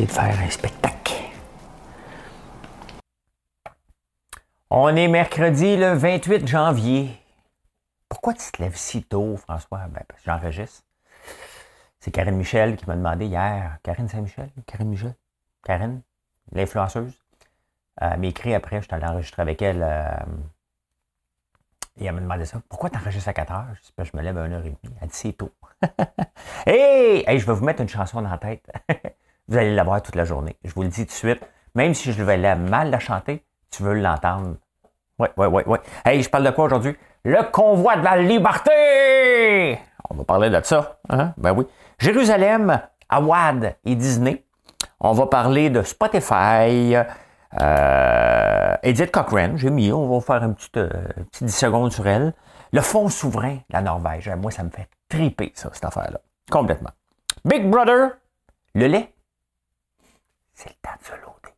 De 0.00 0.06
faire 0.06 0.40
un 0.40 0.48
spectacle. 0.48 1.12
On 4.70 4.96
est 4.96 5.06
mercredi 5.06 5.76
le 5.76 5.92
28 5.92 6.48
janvier. 6.48 7.20
Pourquoi 8.08 8.32
tu 8.32 8.50
te 8.50 8.62
lèves 8.62 8.74
si 8.74 9.02
tôt, 9.02 9.36
François? 9.36 9.80
Ben, 9.88 10.02
parce 10.08 10.22
que 10.22 10.30
j'enregistre. 10.30 10.82
C'est 12.00 12.10
Karine 12.10 12.36
Michel 12.36 12.76
qui 12.76 12.86
m'a 12.86 12.96
demandé 12.96 13.26
hier. 13.26 13.76
Karine 13.82 14.08
Saint-Michel? 14.08 14.48
Karine 14.66 14.88
Michel? 14.88 15.14
Karine, 15.62 16.00
l'influenceuse? 16.52 17.12
Elle 18.00 18.18
m'a 18.18 18.26
écrit 18.26 18.54
après, 18.54 18.80
je 18.80 18.86
suis 18.86 18.94
allé 18.94 19.04
enregistrer 19.04 19.42
avec 19.42 19.60
elle. 19.60 19.82
Euh, 19.82 20.16
et 21.98 22.06
elle 22.06 22.14
m'a 22.14 22.22
demandé 22.22 22.46
ça. 22.46 22.62
Pourquoi 22.70 22.88
tu 22.88 22.96
enregistres 22.96 23.28
à 23.28 23.34
4 23.34 23.52
heures? 23.52 23.66
Je, 23.98 24.04
je 24.04 24.16
me 24.16 24.22
lève 24.22 24.38
à 24.38 24.48
1h30. 24.48 24.74
Elle 25.02 25.08
dit 25.08 25.14
c'est 25.14 25.32
tôt. 25.34 25.52
hey! 26.66 27.24
hey! 27.26 27.38
Je 27.38 27.46
vais 27.46 27.52
vous 27.52 27.64
mettre 27.64 27.82
une 27.82 27.90
chanson 27.90 28.22
dans 28.22 28.30
la 28.30 28.38
tête. 28.38 28.66
vous 29.48 29.58
allez 29.58 29.74
la 29.74 29.84
voir 29.84 30.02
toute 30.02 30.14
la 30.14 30.24
journée. 30.24 30.56
Je 30.64 30.72
vous 30.72 30.82
le 30.82 30.88
dis 30.88 31.06
tout 31.06 31.12
de 31.12 31.16
suite. 31.16 31.42
Même 31.74 31.94
si 31.94 32.12
je 32.12 32.22
vais 32.22 32.36
mal 32.54 32.90
la 32.90 32.98
chanter, 32.98 33.44
tu 33.70 33.82
veux 33.82 33.94
l'entendre. 33.94 34.56
Oui, 35.18 35.28
oui, 35.36 35.46
oui, 35.46 35.62
oui. 35.66 35.78
Hey, 36.04 36.22
je 36.22 36.28
parle 36.28 36.44
de 36.44 36.50
quoi 36.50 36.66
aujourd'hui? 36.66 36.96
Le 37.24 37.50
convoi 37.50 37.96
de 37.96 38.04
la 38.04 38.16
liberté! 38.16 39.78
On 40.10 40.14
va 40.16 40.24
parler 40.24 40.50
de 40.50 40.60
ça. 40.62 40.98
Hein? 41.08 41.32
Ben 41.36 41.52
oui. 41.52 41.66
Jérusalem, 41.98 42.80
Awad 43.08 43.76
et 43.84 43.94
Disney. 43.94 44.44
On 45.00 45.12
va 45.12 45.26
parler 45.26 45.70
de 45.70 45.82
Spotify. 45.82 46.96
Euh, 47.60 48.76
Edith 48.82 49.10
Cochrane, 49.10 49.56
j'ai 49.56 49.70
mis, 49.70 49.92
on 49.92 50.08
va 50.08 50.20
faire 50.20 50.42
un 50.42 50.52
petit, 50.52 50.70
euh, 50.76 50.88
petit 51.30 51.44
10 51.44 51.56
secondes 51.56 51.92
sur 51.92 52.06
elle. 52.06 52.32
Le 52.72 52.80
fonds 52.80 53.08
souverain, 53.08 53.58
la 53.70 53.82
Norvège. 53.82 54.30
Moi, 54.40 54.50
ça 54.50 54.62
me 54.62 54.70
fait 54.70 54.88
triper, 55.08 55.52
ça, 55.54 55.70
cette 55.72 55.84
affaire-là. 55.84 56.20
Complètement. 56.50 56.90
Big 57.44 57.68
Brother, 57.68 58.12
le 58.74 58.86
lait, 58.86 59.11
c'est 60.62 60.70
le 60.70 60.76
temps 60.80 60.96
de 60.98 61.04
se 61.04 61.12
loader. 61.12 61.54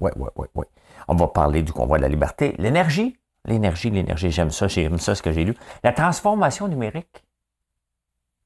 Oui, 0.00 0.10
oui, 0.16 0.28
oui, 0.36 0.46
oui. 0.54 0.64
On 1.06 1.14
va 1.14 1.28
parler 1.28 1.62
du 1.62 1.72
convoi 1.72 1.98
de 1.98 2.02
la 2.02 2.08
liberté. 2.08 2.54
L'énergie. 2.58 3.18
L'énergie, 3.44 3.90
l'énergie, 3.90 4.30
j'aime 4.30 4.50
ça, 4.50 4.68
j'aime 4.68 4.98
ça, 4.98 5.14
ce 5.14 5.22
que 5.22 5.32
j'ai 5.32 5.44
lu. 5.44 5.56
La 5.82 5.92
transformation 5.92 6.68
numérique. 6.68 7.24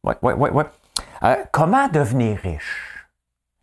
Oui, 0.04 0.14
oui, 0.22 0.34
oui, 0.36 0.50
oui. 0.52 0.64
Euh, 1.22 1.36
comment 1.50 1.88
devenir 1.88 2.38
riche? 2.38 3.08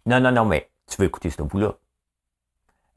Non, 0.05 0.19
non, 0.19 0.31
non, 0.31 0.45
mais 0.45 0.69
tu 0.87 0.97
veux 0.97 1.07
écouter 1.07 1.29
ce 1.29 1.41
bout-là. 1.41 1.73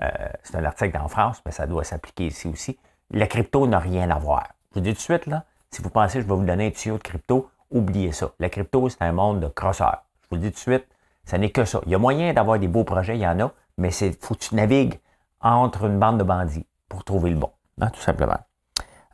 Euh, 0.03 0.09
c'est 0.43 0.57
un 0.57 0.65
article 0.65 0.97
en 0.97 1.09
France, 1.09 1.43
mais 1.45 1.53
ça 1.53 1.67
doit 1.67 1.85
s'appliquer 1.85 2.29
ici 2.29 2.49
aussi. 2.49 2.79
La 3.11 3.27
crypto 3.27 3.67
n'a 3.67 3.79
rien 3.79 4.11
à 4.11 4.19
voir. 4.19 4.49
Je 4.71 4.77
vous 4.77 4.81
dis 4.81 4.91
tout 4.91 4.97
de 4.97 5.01
suite, 5.01 5.27
là, 5.27 5.45
si 5.71 5.83
vous 5.83 5.91
pensez 5.91 6.15
que 6.15 6.23
je 6.23 6.27
vais 6.27 6.35
vous 6.35 6.45
donner 6.45 6.69
un 6.69 6.71
tuyau 6.71 6.97
de 6.97 7.03
crypto, 7.03 7.51
oubliez 7.71 8.13
ça. 8.13 8.33
La 8.39 8.49
crypto, 8.49 8.89
c'est 8.89 9.03
un 9.03 9.13
monde 9.13 9.41
de 9.41 9.49
crosseurs. 9.49 10.05
Je 10.23 10.29
vous 10.31 10.37
dis 10.39 10.49
tout 10.49 10.55
de 10.55 10.59
suite, 10.59 10.87
ça 11.25 11.39
n'est 11.39 11.51
que 11.51 11.65
ça. 11.65 11.81
Il 11.87 11.93
y 11.93 11.95
a 11.95 11.99
moyen 11.99 12.33
d'avoir 12.33 12.59
des 12.59 12.69
beaux 12.69 12.85
projets, 12.85 13.17
il 13.17 13.21
y 13.23 13.27
en 13.27 13.39
a, 13.41 13.53
mais 13.79 13.91
c'est 13.91 14.21
faut 14.23 14.35
que 14.35 14.41
tu 14.41 14.55
navigues 14.55 15.01
entre 15.41 15.85
une 15.85 15.99
bande 15.99 16.19
de 16.19 16.25
bandits 16.25 16.67
pour 16.89 17.05
trouver 17.05 17.31
le 17.31 17.37
bon, 17.37 17.51
hein, 17.81 17.91
tout 17.91 18.01
simplement. 18.01 18.39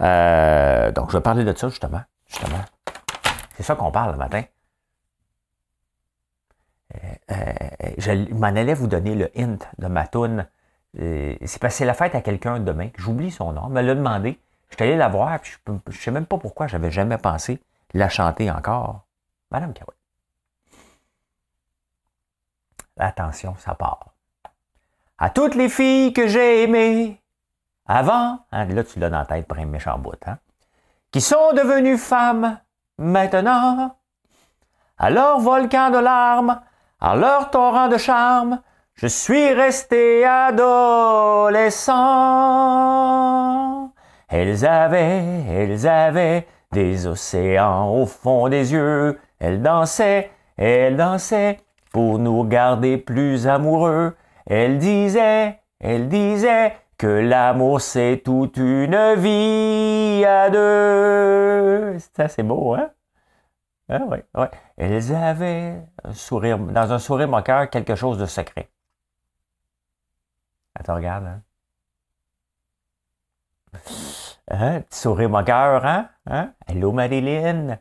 Euh, 0.01 0.93
donc, 0.93 1.11
je 1.11 1.17
vais 1.17 1.23
parler 1.23 1.45
de 1.45 1.57
ça 1.57 1.69
justement. 1.69 2.03
justement. 2.27 2.61
C'est 3.57 3.63
ça 3.63 3.75
qu'on 3.75 3.91
parle 3.91 4.13
le 4.13 4.19
matin. 4.19 4.43
Euh, 6.95 7.09
euh, 7.33 7.53
je 7.99 8.35
m'en 8.35 8.47
allais 8.47 8.75
vous 8.75 8.87
donner 8.87 9.15
le 9.15 9.31
hint 9.37 9.59
de 9.79 9.87
ma 9.89 10.07
toune. 10.07 10.47
c'est 10.95 11.59
passé 11.61 11.85
la 11.85 11.95
fête 11.95 12.15
à 12.15 12.21
quelqu'un 12.23 12.61
demain, 12.61 12.89
j'oublie 12.97 13.31
son 13.31 13.53
nom, 13.53 13.69
me 13.69 13.83
l'a 13.83 13.95
demandé. 13.95 14.39
Je 14.71 14.77
suis 14.77 14.85
allé 14.85 14.97
la 14.97 15.09
voir, 15.09 15.39
je 15.43 15.73
ne 15.73 15.93
sais 15.93 16.11
même 16.11 16.27
pas 16.27 16.39
pourquoi 16.39 16.67
j'avais 16.67 16.91
jamais 16.91 17.19
pensé 17.19 17.61
la 17.95 18.09
chanter 18.09 18.51
encore. 18.51 19.05
Madame 19.51 19.73
Kawai. 19.73 19.98
Attention, 22.99 23.55
ça 23.59 23.75
part. 23.75 24.07
À 25.19 25.31
toutes 25.31 25.55
les 25.55 25.69
filles 25.69 26.13
que 26.13 26.27
j'ai 26.27 26.63
aimées 26.65 27.21
avant, 27.87 28.41
hein, 28.53 28.67
là 28.67 28.85
tu 28.85 28.99
l'as 28.99 29.11
dans 29.11 29.19
la 29.21 29.25
tête 29.25 29.47
pour 29.47 29.59
un 29.59 29.65
méchant 29.65 29.99
bout, 29.99 30.13
hein, 30.27 30.39
qui 31.11 31.21
sont 31.21 31.53
devenues 31.55 31.97
femmes 31.97 32.61
maintenant, 32.99 33.97
à 34.99 35.11
leur 35.11 35.41
volcan 35.41 35.91
de 35.91 35.99
larmes, 35.99 36.61
à 37.01 37.17
leur 37.17 37.51
torrent 37.51 37.89
de 37.89 37.97
charme, 37.97 38.61
je 38.95 39.07
suis 39.07 39.53
resté 39.55 40.25
adolescent. 40.25 41.95
Elles 44.29 44.67
avaient, 44.67 45.45
elles 45.49 45.87
avaient 45.87 46.47
des 46.73 47.07
océans 47.07 47.89
au 47.89 48.07
fond 48.07 48.49
des 48.49 48.73
yeux, 48.73 49.19
elles 49.39 49.63
dansaient, 49.63 50.31
elles 50.57 50.97
dansaient, 50.97 51.61
pour 51.93 52.19
nous 52.19 52.45
garder 52.45 52.99
plus 52.99 53.47
amoureux. 53.47 54.17
Elle 54.47 54.79
disait, 54.79 55.61
elle 55.81 56.09
disait 56.09 56.77
que 56.97 57.07
l'amour 57.07 57.81
c'est 57.81 58.23
toute 58.25 58.57
une 58.57 59.15
vie 59.17 60.25
à 60.25 60.51
deux. 60.51 61.99
C'est 61.99 62.43
beau, 62.43 62.75
hein? 62.75 62.91
Ah, 63.91 64.01
oui, 64.07 64.19
oui. 64.35 64.47
Elles 64.77 65.15
avaient 65.15 65.83
un 66.05 66.13
sourire, 66.13 66.59
dans 66.59 66.93
un 66.93 66.99
sourire 66.99 67.29
moqueur 67.29 67.71
quelque 67.71 67.95
chose 67.95 68.19
de 68.19 68.27
secret. 68.27 68.69
Attends, 70.75 70.97
regarde, 70.97 71.25
hein? 71.27 71.43
Hein? 74.51 74.81
Petit 74.83 74.99
sourire 74.99 75.31
moqueur, 75.31 75.85
hein? 75.85 76.09
hein? 76.27 76.53
Hello 76.67 76.93
Marilyn? 76.93 77.79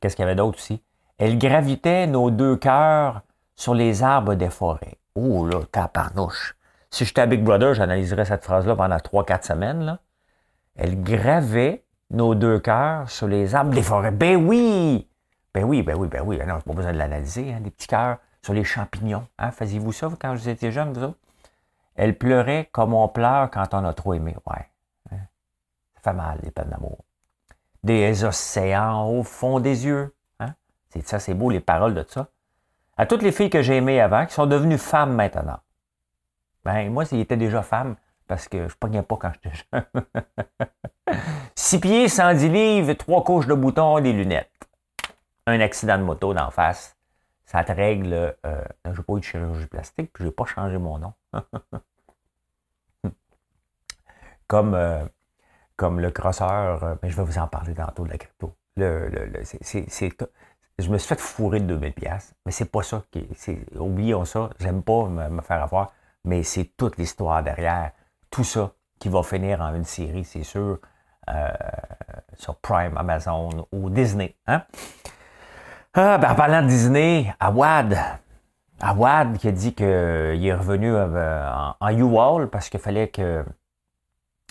Qu'est-ce 0.00 0.16
qu'il 0.16 0.24
y 0.24 0.26
avait 0.26 0.34
d'autre 0.34 0.58
aussi? 0.58 0.82
Elle 1.24 1.38
gravitait 1.38 2.08
nos 2.08 2.32
deux 2.32 2.56
cœurs 2.56 3.22
sur 3.54 3.74
les 3.74 4.02
arbres 4.02 4.34
des 4.34 4.50
forêts. 4.50 4.98
Oh 5.14 5.46
là, 5.46 5.60
taparnouche. 5.70 6.56
Si 6.90 7.04
j'étais 7.04 7.20
à 7.20 7.26
Big 7.26 7.44
Brother, 7.44 7.74
j'analyserais 7.74 8.24
cette 8.24 8.42
phrase-là 8.42 8.74
pendant 8.74 8.96
3-4 8.96 9.46
semaines. 9.46 9.98
Elle 10.74 11.00
gravait 11.00 11.84
nos 12.10 12.34
deux 12.34 12.58
cœurs 12.58 13.08
sur 13.08 13.28
les 13.28 13.54
arbres 13.54 13.70
des 13.70 13.84
forêts. 13.84 14.10
Ben 14.10 14.34
oui! 14.34 15.08
Ben 15.54 15.62
oui, 15.62 15.84
ben 15.84 15.94
oui, 15.96 16.08
ben 16.08 16.22
oui. 16.26 16.40
Non, 16.44 16.60
pas 16.60 16.72
besoin 16.72 16.92
de 16.92 16.98
l'analyser, 16.98 17.52
hein, 17.52 17.60
des 17.60 17.70
petits 17.70 17.86
cœurs 17.86 18.18
sur 18.42 18.52
les 18.52 18.64
champignons. 18.64 19.28
Hein. 19.38 19.52
Faisiez-vous 19.52 19.92
ça 19.92 20.10
quand 20.20 20.34
vous 20.34 20.48
étiez 20.48 20.72
jeune, 20.72 20.92
vous 20.92 21.04
autres? 21.04 21.18
Elle 21.94 22.18
pleurait 22.18 22.68
comme 22.72 22.94
on 22.94 23.06
pleure 23.06 23.48
quand 23.52 23.74
on 23.74 23.84
a 23.84 23.92
trop 23.92 24.14
aimé. 24.14 24.34
Ouais. 24.44 24.66
Hein. 25.12 25.18
Ça 25.94 26.00
fait 26.10 26.16
mal, 26.16 26.40
les 26.42 26.50
peines 26.50 26.70
d'amour. 26.70 27.04
Des 27.84 28.24
océans 28.24 29.08
au 29.08 29.22
fond 29.22 29.60
des 29.60 29.86
yeux. 29.86 30.12
C'est 30.92 31.08
ça, 31.08 31.18
c'est 31.18 31.32
beau 31.32 31.48
les 31.48 31.60
paroles 31.60 31.94
de 31.94 32.04
ça. 32.06 32.28
À 32.98 33.06
toutes 33.06 33.22
les 33.22 33.32
filles 33.32 33.48
que 33.48 33.62
j'ai 33.62 33.76
aimées 33.76 33.98
avant, 33.98 34.26
qui 34.26 34.34
sont 34.34 34.46
devenues 34.46 34.76
femmes 34.76 35.14
maintenant. 35.14 35.58
Ben, 36.66 36.92
moi, 36.92 37.06
c'était 37.06 37.22
était 37.22 37.36
déjà 37.38 37.62
femme, 37.62 37.96
parce 38.26 38.46
que 38.46 38.68
je 38.68 38.76
pognais 38.76 39.02
pas 39.02 39.16
quand 39.16 39.32
j'étais 39.32 39.56
jeune. 39.56 39.86
Six 41.54 41.80
pieds, 41.80 42.08
110 42.08 42.48
livres, 42.50 42.92
trois 42.92 43.24
couches 43.24 43.46
de 43.46 43.54
boutons 43.54 44.00
des 44.00 44.12
lunettes. 44.12 44.50
Un 45.46 45.60
accident 45.60 45.96
de 45.96 46.02
moto 46.02 46.34
d'en 46.34 46.50
face. 46.50 46.94
Ça 47.46 47.64
te 47.64 47.72
règle. 47.72 48.36
Euh, 48.44 48.64
j'ai 48.84 49.02
pas 49.02 49.14
eu 49.14 49.20
de 49.20 49.24
chirurgie 49.24 49.66
plastique, 49.66 50.12
puis 50.12 50.24
j'ai 50.24 50.30
pas 50.30 50.44
changé 50.44 50.76
mon 50.76 50.98
nom. 50.98 51.14
comme, 54.46 54.74
euh, 54.74 55.06
comme 55.76 56.00
le 56.00 56.10
crosseur, 56.10 56.82
mais 56.82 56.88
euh, 56.88 56.94
ben, 57.00 57.10
je 57.10 57.16
vais 57.16 57.24
vous 57.24 57.38
en 57.38 57.48
parler 57.48 57.74
tantôt 57.74 58.04
de 58.04 58.10
la 58.10 58.18
crypto. 58.18 58.54
C'est, 58.76 60.16
je 60.78 60.90
me 60.90 60.98
suis 60.98 61.08
fait 61.08 61.20
fourrer 61.20 61.60
de 61.60 61.66
2000 61.66 61.92
pièces, 61.92 62.34
mais 62.44 62.52
c'est 62.52 62.70
pas 62.70 62.82
ça 62.82 63.02
oublions 63.76 64.24
ça, 64.24 64.50
j'aime 64.58 64.82
pas 64.82 65.06
me, 65.06 65.40
faire 65.42 65.62
avoir, 65.62 65.92
mais 66.24 66.42
c'est 66.42 66.64
toute 66.76 66.96
l'histoire 66.98 67.42
derrière, 67.42 67.92
tout 68.30 68.44
ça 68.44 68.72
qui 68.98 69.08
va 69.08 69.22
finir 69.22 69.60
en 69.60 69.74
une 69.74 69.84
série, 69.84 70.24
c'est 70.24 70.44
sûr, 70.44 70.78
euh, 71.28 71.48
sur 72.34 72.56
Prime, 72.56 72.96
Amazon 72.96 73.66
ou 73.72 73.90
Disney. 73.90 74.36
Hein? 74.46 74.62
Ah, 75.94 76.18
ben, 76.18 76.30
en 76.30 76.34
parlant 76.34 76.62
de 76.62 76.68
Disney, 76.68 77.34
Awad, 77.38 77.98
Awad 78.80 79.38
qui 79.38 79.48
a 79.48 79.52
dit 79.52 79.74
qu'il 79.74 79.86
est 79.86 80.54
revenu 80.54 80.94
euh, 80.94 81.50
en, 81.50 81.74
en 81.78 81.88
U-Wall 81.90 82.48
parce 82.48 82.68
qu'il 82.68 82.80
fallait 82.80 83.08
que. 83.08 83.44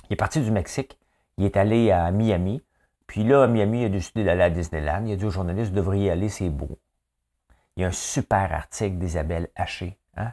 Il 0.10 0.14
est 0.14 0.18
parti 0.18 0.42
du 0.42 0.52
Mexique, 0.52 1.00
il 1.38 1.46
est 1.46 1.56
allé 1.56 1.90
à 1.90 2.12
Miami 2.12 2.62
puis 3.12 3.26
là, 3.26 3.46
Miami, 3.46 3.84
a 3.84 3.90
décidé 3.90 4.24
d'aller 4.24 4.44
à 4.44 4.50
Disneyland. 4.50 5.04
Il 5.06 5.12
a 5.12 5.16
dit 5.18 5.26
aux 5.26 5.32
journalistes, 5.32 5.72
vous 5.72 5.76
devriez 5.76 6.06
y 6.06 6.10
aller, 6.10 6.30
c'est 6.30 6.48
beau. 6.48 6.80
Il 7.76 7.82
y 7.82 7.84
a 7.84 7.90
un 7.90 7.92
super 7.92 8.54
article 8.54 9.00
d'Isabelle 9.00 9.50
Haché. 9.54 9.98
Hein? 10.16 10.32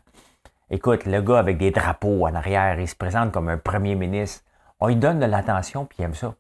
Écoute, 0.71 1.05
le 1.05 1.21
gars 1.21 1.41
avec 1.41 1.59
des 1.59 1.73
drapeaux 1.73 2.25
en 2.25 2.37
arrière, 2.37 2.79
il 2.79 2.87
se 2.87 2.95
présente 2.95 3.33
comme 3.33 3.49
un 3.49 3.59
premier 3.59 3.97
ministre. 3.97 4.45
On 4.79 4.87
lui 4.87 4.95
donne 4.95 5.19
de 5.19 5.25
l'attention, 5.25 5.87
puis 5.87 5.97
il 5.99 6.05
aime 6.05 6.15
ça. 6.15 6.37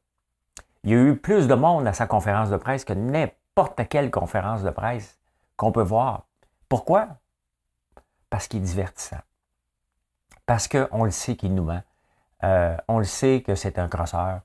Il 0.84 0.90
y 0.90 0.94
a 0.94 0.98
eu 0.98 1.16
plus 1.16 1.48
de 1.48 1.54
monde 1.54 1.88
à 1.88 1.92
sa 1.92 2.06
conférence 2.06 2.50
de 2.50 2.56
presse 2.56 2.84
que 2.84 2.92
n'importe 2.92 3.88
quelle 3.88 4.12
conférence 4.12 4.62
de 4.62 4.70
presse 4.70 5.18
qu'on 5.56 5.72
peut 5.72 5.82
voir. 5.82 6.28
Pourquoi? 6.68 7.08
Parce 8.30 8.46
qu'il 8.46 8.60
est 8.60 8.64
divertissant. 8.64 9.22
Parce 10.46 10.68
qu'on 10.68 11.02
le 11.02 11.10
sait 11.10 11.34
qu'il 11.34 11.52
nous 11.56 11.64
ment. 11.64 11.82
Euh, 12.44 12.76
on 12.86 12.98
le 12.98 13.04
sait 13.04 13.42
que 13.44 13.56
c'est 13.56 13.80
un 13.80 13.88
crosseur. 13.88 14.42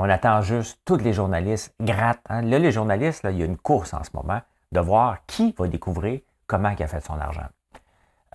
On 0.00 0.08
attend 0.08 0.42
juste, 0.42 0.80
tous 0.84 0.98
les 0.98 1.12
journalistes 1.12 1.74
grattent. 1.80 2.22
Hein. 2.28 2.42
Là, 2.42 2.60
les 2.60 2.70
journalistes, 2.70 3.26
il 3.28 3.36
y 3.36 3.42
a 3.42 3.44
une 3.44 3.56
course 3.56 3.94
en 3.94 4.04
ce 4.04 4.10
moment 4.14 4.40
de 4.70 4.78
voir 4.78 5.26
qui 5.26 5.52
va 5.58 5.66
découvrir 5.66 6.20
comment 6.46 6.70
il 6.70 6.80
a 6.80 6.86
fait 6.86 7.00
son 7.00 7.18
argent. 7.18 7.48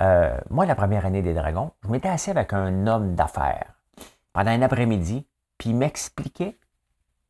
Euh, 0.02 0.38
moi, 0.50 0.66
la 0.66 0.76
première 0.76 1.06
année 1.06 1.22
des 1.22 1.34
Dragons, 1.34 1.72
je 1.86 1.88
m'étais 1.88 2.10
assis 2.10 2.32
avec 2.32 2.52
un 2.52 2.86
homme 2.86 3.16
d'affaires 3.16 3.76
pendant 4.34 4.52
un 4.52 4.62
après-midi, 4.62 5.26
puis 5.58 5.70
il 5.70 5.78
m'expliquait 5.78 6.60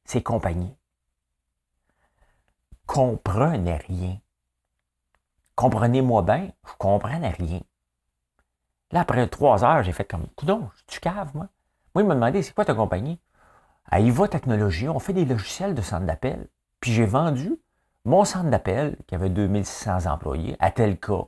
ses 0.03 0.23
compagnies. 0.23 0.75
Comprenez 2.87 3.75
rien. 3.87 4.17
Comprenez-moi 5.55 6.23
bien, 6.23 6.49
je 6.65 6.73
comprenais 6.79 7.29
rien. 7.29 7.59
Là, 8.89 9.01
après 9.01 9.27
trois 9.27 9.63
heures, 9.63 9.83
j'ai 9.83 9.91
fait 9.91 10.05
comme, 10.05 10.25
coudon, 10.35 10.71
tu 10.87 10.99
cave, 10.99 11.29
moi. 11.35 11.49
Moi, 11.93 12.01
il 12.01 12.07
m'a 12.07 12.15
demandé, 12.15 12.41
c'est 12.41 12.55
quoi 12.55 12.65
ta 12.65 12.73
compagnie? 12.73 13.19
À 13.89 13.99
IVA 13.99 14.27
Technologies, 14.27 14.89
on 14.89 14.99
fait 14.99 15.13
des 15.13 15.25
logiciels 15.25 15.75
de 15.75 15.81
centre 15.81 16.05
d'appel. 16.05 16.47
Puis 16.79 16.91
j'ai 16.91 17.05
vendu 17.05 17.57
mon 18.05 18.25
centre 18.25 18.49
d'appel, 18.49 18.97
qui 19.07 19.15
avait 19.15 19.29
2600 19.29 20.07
employés, 20.11 20.57
à 20.59 20.71
tel 20.71 20.99
cas. 20.99 21.25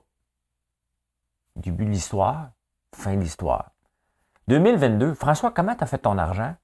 Début 1.56 1.86
de 1.86 1.92
l'histoire, 1.92 2.50
fin 2.94 3.16
de 3.16 3.22
l'histoire. 3.22 3.72
2022, 4.48 5.14
François, 5.14 5.52
comment 5.52 5.76
tu 5.76 5.84
as 5.84 5.88
fait 5.88 6.00
ton 6.00 6.18
argent? 6.18 6.56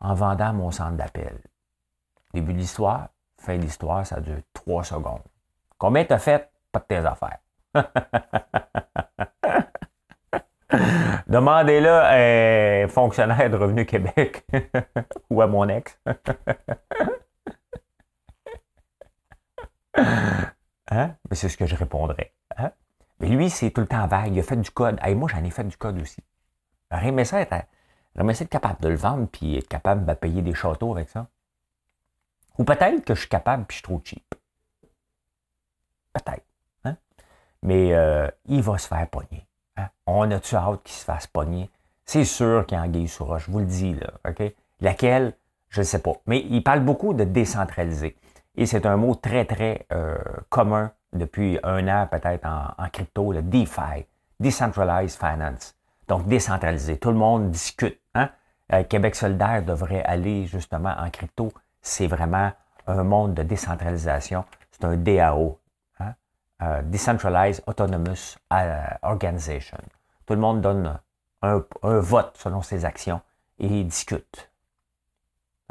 En 0.00 0.14
vendant 0.14 0.52
mon 0.52 0.70
centre 0.70 0.96
d'appel. 0.96 1.40
Début 2.34 2.52
de 2.52 2.58
l'histoire, 2.58 3.08
fin 3.38 3.56
de 3.56 3.62
l'histoire, 3.62 4.06
ça 4.06 4.20
dure 4.20 4.40
trois 4.52 4.84
secondes. 4.84 5.22
Combien 5.78 6.04
tu 6.04 6.12
as 6.12 6.18
fait? 6.18 6.50
Pas 6.70 6.80
de 6.80 6.84
tes 6.84 6.96
affaires. 6.98 7.38
Demandez-le 11.26 11.90
à 11.90 12.84
un 12.84 12.88
fonctionnaire 12.88 13.50
de 13.50 13.56
Revenu 13.56 13.86
Québec 13.86 14.46
ou 15.30 15.42
à 15.42 15.46
mon 15.46 15.68
ex. 15.68 15.98
hein? 19.96 21.16
Mais 21.28 21.36
c'est 21.36 21.48
ce 21.48 21.56
que 21.56 21.66
je 21.66 21.76
répondrais. 21.76 22.32
Hein? 22.56 22.72
Mais 23.20 23.28
lui, 23.28 23.50
c'est 23.50 23.70
tout 23.70 23.80
le 23.80 23.86
temps 23.86 24.06
vague. 24.06 24.34
Il 24.34 24.40
a 24.40 24.42
fait 24.42 24.56
du 24.56 24.70
code. 24.70 24.98
Et 25.06 25.14
moi, 25.14 25.28
j'en 25.32 25.44
ai 25.44 25.50
fait 25.50 25.64
du 25.64 25.76
code 25.76 26.00
aussi. 26.00 26.22
J'aimerais 26.90 27.24
ça 27.24 27.40
être, 27.40 27.52
être 27.52 28.48
capable 28.48 28.80
de 28.80 28.88
le 28.88 28.96
vendre 28.96 29.26
puis 29.26 29.58
être 29.58 29.68
capable 29.68 30.04
de 30.04 30.14
payer 30.14 30.42
des 30.42 30.54
châteaux 30.54 30.92
avec 30.92 31.08
ça. 31.08 31.28
Ou 32.58 32.64
peut-être 32.64 33.04
que 33.04 33.14
je 33.14 33.20
suis 33.20 33.28
capable 33.28 33.64
puis 33.64 33.74
je 33.74 33.78
suis 33.78 33.82
trop 33.82 34.00
cheap. 34.04 34.34
Peut-être. 36.12 36.44
Hein? 36.84 36.96
Mais 37.62 37.92
euh, 37.94 38.30
il 38.46 38.62
va 38.62 38.78
se 38.78 38.86
faire 38.86 39.08
pogner. 39.08 39.48
Hein? 39.76 39.88
On 40.06 40.30
a-tu 40.30 40.56
hâte 40.56 40.82
qu'il 40.84 40.94
se 40.94 41.04
fasse 41.04 41.26
pogner? 41.26 41.70
C'est 42.04 42.24
sûr 42.24 42.66
qu'il 42.66 42.76
y 42.76 42.80
a 42.80 42.84
anguille 42.84 43.08
sous 43.08 43.24
roche, 43.24 43.46
je 43.46 43.50
vous 43.50 43.60
le 43.60 43.66
dis, 43.66 43.94
là, 43.94 44.10
OK? 44.28 44.42
Laquelle, 44.80 45.34
je 45.70 45.80
ne 45.80 45.84
sais 45.84 46.00
pas. 46.00 46.12
Mais 46.26 46.40
il 46.40 46.62
parle 46.62 46.80
beaucoup 46.80 47.14
de 47.14 47.24
décentraliser. 47.24 48.16
Et 48.56 48.66
c'est 48.66 48.86
un 48.86 48.96
mot 48.96 49.14
très, 49.14 49.44
très 49.44 49.86
euh, 49.92 50.16
commun 50.48 50.92
depuis 51.12 51.58
un 51.62 51.88
an, 51.88 52.06
peut-être 52.10 52.46
en, 52.46 52.88
crypto, 52.92 53.32
le 53.32 53.42
DeFi, 53.42 54.06
Decentralized 54.40 55.18
Finance. 55.18 55.74
Donc, 56.08 56.26
décentralisé. 56.26 56.98
Tout 56.98 57.10
le 57.10 57.16
monde 57.16 57.50
discute. 57.50 57.98
Hein? 58.14 58.30
Euh, 58.72 58.84
Québec 58.84 59.14
solidaire 59.14 59.64
devrait 59.64 60.02
aller 60.02 60.46
justement 60.46 60.94
en 60.98 61.10
crypto. 61.10 61.52
C'est 61.80 62.06
vraiment 62.06 62.52
un 62.86 63.02
monde 63.02 63.34
de 63.34 63.42
décentralisation. 63.42 64.44
C'est 64.70 64.84
un 64.84 64.96
DAO, 64.96 65.58
euh, 66.64 66.82
Decentralized 66.82 67.62
Autonomous 67.66 68.36
euh, 68.52 68.84
Organization. 69.02 69.78
Tout 70.26 70.34
le 70.34 70.40
monde 70.40 70.60
donne 70.60 70.98
un, 71.42 71.62
vote 71.82 72.36
selon 72.38 72.62
ses 72.62 72.84
actions 72.84 73.20
et 73.58 73.84
discute. 73.84 74.50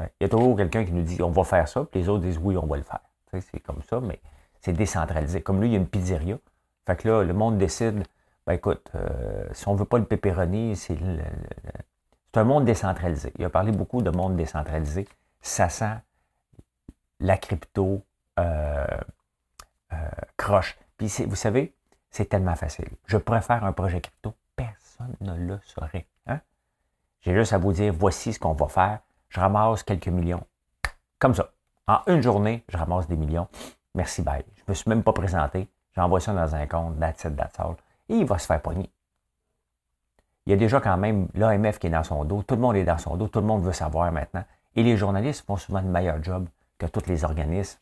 Il 0.00 0.06
y 0.22 0.24
a 0.24 0.28
toujours 0.28 0.56
quelqu'un 0.56 0.84
qui 0.84 0.92
nous 0.92 1.02
dit 1.02 1.20
on 1.22 1.30
va 1.30 1.44
faire 1.44 1.68
ça, 1.68 1.84
puis 1.84 2.00
les 2.00 2.08
autres 2.08 2.22
disent 2.22 2.38
oui, 2.40 2.56
on 2.56 2.66
va 2.66 2.76
le 2.76 2.82
faire. 2.82 3.00
c'est 3.32 3.60
comme 3.60 3.82
ça, 3.82 4.00
mais 4.00 4.20
c'est 4.60 4.72
décentralisé. 4.72 5.42
Comme 5.42 5.60
lui, 5.60 5.68
il 5.68 5.72
y 5.72 5.76
a 5.76 5.78
une 5.78 5.88
pizzeria. 5.88 6.38
Fait 6.86 6.96
que 6.96 7.08
là, 7.08 7.24
le 7.24 7.32
monde 7.32 7.58
décide 7.58 8.04
ben 8.46 8.52
écoute, 8.52 8.90
euh, 8.94 9.46
si 9.52 9.66
on 9.68 9.72
ne 9.72 9.78
veut 9.78 9.86
pas 9.86 9.98
le 9.98 10.04
pépéroni, 10.04 10.76
c'est 10.76 10.98
un 12.34 12.44
monde 12.44 12.66
décentralisé. 12.66 13.32
Il 13.38 13.44
a 13.44 13.50
parlé 13.50 13.72
beaucoup 13.72 14.02
de 14.02 14.10
monde 14.10 14.36
décentralisé. 14.36 15.08
Ça 15.40 15.70
sent 15.70 15.96
la 17.20 17.38
crypto 17.38 18.02
euh, 18.38 18.84
croche. 20.36 20.76
Puis 20.96 21.08
vous 21.26 21.36
savez, 21.36 21.74
c'est 22.10 22.26
tellement 22.26 22.54
facile. 22.54 22.88
Je 23.06 23.16
préfère 23.16 23.64
un 23.64 23.72
projet 23.72 24.00
crypto, 24.00 24.34
personne 24.56 25.16
ne 25.20 25.34
le 25.34 25.58
saurait. 25.64 26.06
Hein? 26.26 26.40
J'ai 27.20 27.34
juste 27.34 27.52
à 27.52 27.58
vous 27.58 27.72
dire, 27.72 27.92
voici 27.92 28.32
ce 28.32 28.38
qu'on 28.38 28.52
va 28.52 28.68
faire. 28.68 29.00
Je 29.28 29.40
ramasse 29.40 29.82
quelques 29.82 30.08
millions. 30.08 30.44
Comme 31.18 31.34
ça. 31.34 31.50
En 31.86 32.00
une 32.06 32.22
journée, 32.22 32.64
je 32.68 32.76
ramasse 32.76 33.08
des 33.08 33.16
millions. 33.16 33.48
Merci, 33.94 34.22
bye. 34.22 34.44
Je 34.56 34.62
ne 34.62 34.70
me 34.70 34.74
suis 34.74 34.88
même 34.88 35.02
pas 35.02 35.12
présenté. 35.12 35.68
J'envoie 35.94 36.20
ça 36.20 36.32
dans 36.32 36.54
un 36.54 36.66
compte, 36.66 36.98
that's 36.98 37.24
it, 37.24 37.36
that's 37.36 37.58
all. 37.58 37.76
Et 38.08 38.16
il 38.16 38.26
va 38.26 38.38
se 38.38 38.46
faire 38.46 38.60
pogner. 38.60 38.90
Il 40.46 40.50
y 40.50 40.52
a 40.52 40.56
déjà 40.56 40.80
quand 40.80 40.96
même 40.96 41.28
l'AMF 41.34 41.78
qui 41.78 41.86
est 41.86 41.90
dans 41.90 42.04
son 42.04 42.24
dos. 42.24 42.42
Tout 42.42 42.56
le 42.56 42.60
monde 42.60 42.76
est 42.76 42.84
dans 42.84 42.98
son 42.98 43.16
dos. 43.16 43.28
Tout 43.28 43.40
le 43.40 43.46
monde 43.46 43.64
veut 43.64 43.72
savoir 43.72 44.12
maintenant. 44.12 44.44
Et 44.76 44.82
les 44.82 44.96
journalistes 44.96 45.44
font 45.46 45.56
souvent 45.56 45.80
le 45.80 45.88
meilleur 45.88 46.22
job 46.22 46.46
que 46.78 46.86
tous 46.86 47.06
les 47.06 47.24
organismes 47.24 47.78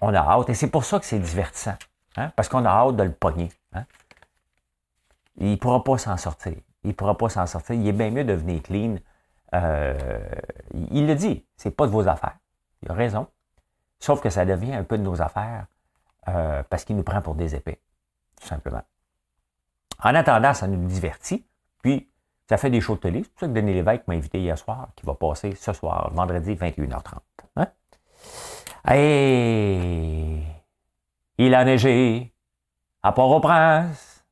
on 0.00 0.12
a 0.12 0.18
hâte. 0.18 0.50
Et 0.50 0.54
c'est 0.54 0.68
pour 0.68 0.84
ça 0.84 0.98
que 0.98 1.06
c'est 1.06 1.18
divertissant. 1.18 1.76
Hein? 2.16 2.30
Parce 2.36 2.48
qu'on 2.48 2.64
a 2.64 2.68
hâte 2.68 2.96
de 2.96 3.02
le 3.02 3.12
pogner. 3.12 3.50
Hein? 3.72 3.84
Il 5.36 5.52
ne 5.52 5.56
pourra 5.56 5.82
pas 5.82 5.98
s'en 5.98 6.16
sortir. 6.16 6.54
Il 6.84 6.88
ne 6.88 6.92
pourra 6.92 7.16
pas 7.16 7.28
s'en 7.28 7.46
sortir. 7.46 7.74
Il 7.76 7.86
est 7.86 7.92
bien 7.92 8.10
mieux 8.10 8.24
de 8.24 8.32
venir 8.34 8.62
clean. 8.62 8.96
Euh, 9.54 10.18
il 10.90 11.06
le 11.06 11.14
dit, 11.14 11.44
c'est 11.56 11.70
pas 11.70 11.86
de 11.86 11.92
vos 11.92 12.08
affaires. 12.08 12.38
Il 12.82 12.90
a 12.90 12.94
raison. 12.94 13.26
Sauf 13.98 14.20
que 14.20 14.30
ça 14.30 14.44
devient 14.44 14.74
un 14.74 14.84
peu 14.84 14.98
de 14.98 15.02
nos 15.02 15.22
affaires 15.22 15.66
euh, 16.28 16.62
parce 16.68 16.84
qu'il 16.84 16.96
nous 16.96 17.02
prend 17.02 17.20
pour 17.22 17.34
des 17.34 17.54
épées, 17.54 17.80
tout 18.40 18.46
simplement. 18.46 18.82
En 20.02 20.14
attendant, 20.14 20.54
ça 20.54 20.66
nous 20.66 20.86
divertit. 20.86 21.44
Puis, 21.82 22.08
ça 22.48 22.56
fait 22.56 22.70
des 22.70 22.80
shows 22.80 22.96
de 22.96 23.00
télé. 23.00 23.22
C'est 23.22 23.30
pour 23.30 23.40
ça 23.40 23.46
que 23.46 23.52
Denis 23.52 23.74
Lévesque 23.74 24.06
m'a 24.08 24.14
invité 24.14 24.40
hier 24.40 24.58
soir, 24.58 24.88
qui 24.96 25.06
va 25.06 25.14
passer 25.14 25.54
ce 25.54 25.72
soir, 25.72 26.10
vendredi 26.12 26.54
21h30. 26.54 27.18
Hein? 27.56 27.68
Il 31.46 31.54
a 31.54 31.64
neigé 31.64 32.32
à 33.02 33.12
Port-au-Prince. 33.12 34.24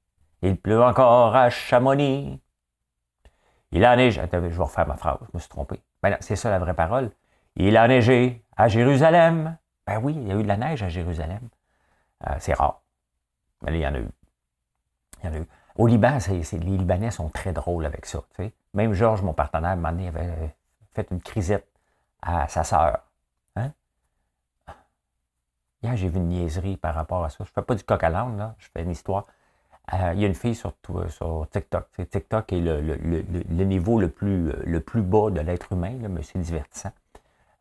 Il 0.42 0.56
pleut 0.56 0.82
encore 0.82 1.34
à 1.34 1.50
Chamonix. 1.50 2.40
Il 3.72 3.84
a 3.84 3.96
neigé. 3.96 4.22
je 4.32 4.38
vais 4.38 4.62
refaire 4.62 4.86
ma 4.86 4.96
phrase, 4.96 5.18
je 5.20 5.28
me 5.34 5.38
suis 5.38 5.48
trompé. 5.48 5.82
Ben 6.02 6.16
c'est 6.20 6.36
ça 6.36 6.50
la 6.50 6.58
vraie 6.58 6.74
parole. 6.74 7.10
Il 7.56 7.76
a 7.76 7.86
neigé 7.86 8.44
à 8.56 8.68
Jérusalem. 8.68 9.56
Ben 9.86 9.98
oui, 10.02 10.14
il 10.16 10.28
y 10.28 10.32
a 10.32 10.36
eu 10.36 10.42
de 10.42 10.48
la 10.48 10.56
neige 10.56 10.82
à 10.82 10.88
Jérusalem. 10.88 11.40
Euh, 12.26 12.34
c'est 12.38 12.54
rare. 12.54 12.80
Mais 13.62 13.72
il 13.72 13.80
y 13.80 13.86
en 13.86 13.94
a 13.94 13.98
eu. 13.98 14.08
Il 15.22 15.26
y 15.26 15.28
en 15.28 15.34
a 15.34 15.38
eu. 15.38 15.46
Au 15.76 15.86
Liban, 15.86 16.18
les 16.28 16.58
Libanais 16.58 17.10
sont 17.10 17.28
très 17.28 17.52
drôles 17.52 17.86
avec 17.86 18.06
ça. 18.06 18.20
Même 18.74 18.92
Georges, 18.92 19.22
mon 19.22 19.32
partenaire, 19.32 19.76
m'a 19.76 19.88
avait 19.88 20.54
fait 20.92 21.08
une 21.10 21.20
crisette 21.20 21.68
à 22.22 22.48
sa 22.48 22.64
sœur. 22.64 23.00
Hier, 25.82 25.96
j'ai 25.96 26.08
vu 26.08 26.18
une 26.18 26.28
niaiserie 26.28 26.76
par 26.76 26.94
rapport 26.94 27.24
à 27.24 27.30
ça. 27.30 27.38
Je 27.40 27.50
ne 27.50 27.54
fais 27.54 27.62
pas 27.62 27.74
du 27.74 27.84
coq 27.84 28.02
à 28.02 28.10
l'âne, 28.10 28.36
là. 28.36 28.54
Je 28.58 28.68
fais 28.72 28.82
une 28.82 28.90
histoire. 28.90 29.26
Euh, 29.94 30.12
il 30.14 30.20
y 30.20 30.24
a 30.24 30.28
une 30.28 30.34
fille 30.34 30.54
sur, 30.54 30.74
sur 31.08 31.46
TikTok. 31.50 31.86
TikTok 32.10 32.52
est 32.52 32.60
le, 32.60 33.64
niveau 33.64 33.98
le 33.98 34.08
plus, 34.08 34.52
le 34.64 34.80
plus 34.80 35.02
bas 35.02 35.30
de 35.30 35.40
l'être 35.40 35.72
humain, 35.72 35.96
mais 36.08 36.22
c'est 36.22 36.38
divertissant. 36.38 36.92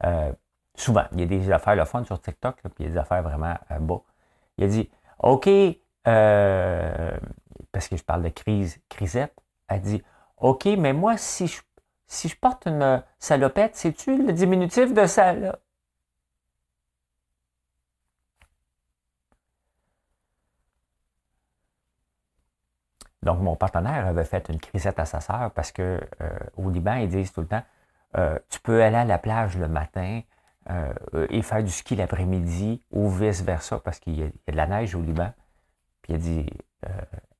Euh, 0.03 0.31
souvent, 0.75 1.05
il 1.13 1.21
y 1.21 1.23
a 1.23 1.25
des 1.25 1.51
affaires 1.51 1.75
le 1.75 1.85
fun 1.85 2.03
sur 2.03 2.21
TikTok, 2.21 2.57
puis 2.61 2.71
il 2.79 2.85
y 2.85 2.89
a 2.89 2.91
des 2.91 2.97
affaires 2.97 3.23
vraiment 3.23 3.55
euh, 3.71 3.79
bas. 3.79 4.01
Il 4.57 4.65
a 4.65 4.67
dit 4.67 4.89
OK, 5.19 5.49
parce 6.03 7.88
que 7.88 7.97
je 7.97 8.03
parle 8.03 8.23
de 8.23 8.29
crise, 8.29 8.79
crisette. 8.89 9.35
Elle 9.67 9.81
dit 9.81 10.03
OK, 10.38 10.65
mais 10.65 10.93
moi, 10.93 11.17
si 11.17 11.47
je, 11.47 11.61
si 12.05 12.27
je 12.27 12.35
porte 12.38 12.67
une 12.67 13.03
salopette, 13.17 13.75
c'est-tu 13.75 14.25
le 14.25 14.33
diminutif 14.33 14.93
de 14.93 15.05
ça, 15.05 15.33
Donc, 23.23 23.39
mon 23.39 23.55
partenaire 23.55 24.07
avait 24.07 24.23
fait 24.23 24.49
une 24.49 24.59
crisette 24.59 24.99
à 24.99 25.05
sa 25.05 25.19
sœur 25.19 25.51
parce 25.51 25.71
que 25.71 25.99
euh, 26.21 26.29
au 26.57 26.69
Liban, 26.69 26.95
ils 26.95 27.09
disent 27.09 27.33
tout 27.33 27.41
le 27.41 27.47
temps 27.47 27.63
euh, 28.17 28.38
Tu 28.49 28.59
peux 28.61 28.81
aller 28.81 28.95
à 28.95 29.05
la 29.05 29.17
plage 29.17 29.57
le 29.57 29.67
matin, 29.67 30.21
et 31.29 31.41
faire 31.41 31.63
du 31.63 31.71
ski 31.71 31.95
l'après-midi 31.95 32.83
ou 32.91 33.09
vice-versa 33.09 33.79
parce 33.79 33.97
qu'il 33.97 34.19
y, 34.19 34.23
a 34.23 34.27
de 34.27 34.55
la 34.55 34.67
neige 34.67 34.93
au 34.93 35.01
Liban. 35.01 35.33
Puis 36.03 36.13
il 36.13 36.15
a 36.15 36.19
dit 36.19 36.45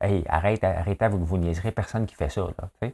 Hey, 0.02 0.26
arrête, 0.28 0.64
arrêtez, 0.64 1.08
vous 1.10 1.24
vous 1.24 1.38
niaiserez, 1.38 1.72
personne 1.72 2.08
qui 2.08 2.16
fait 2.16 2.30
ça. 2.30 2.42
Là, 2.42 2.90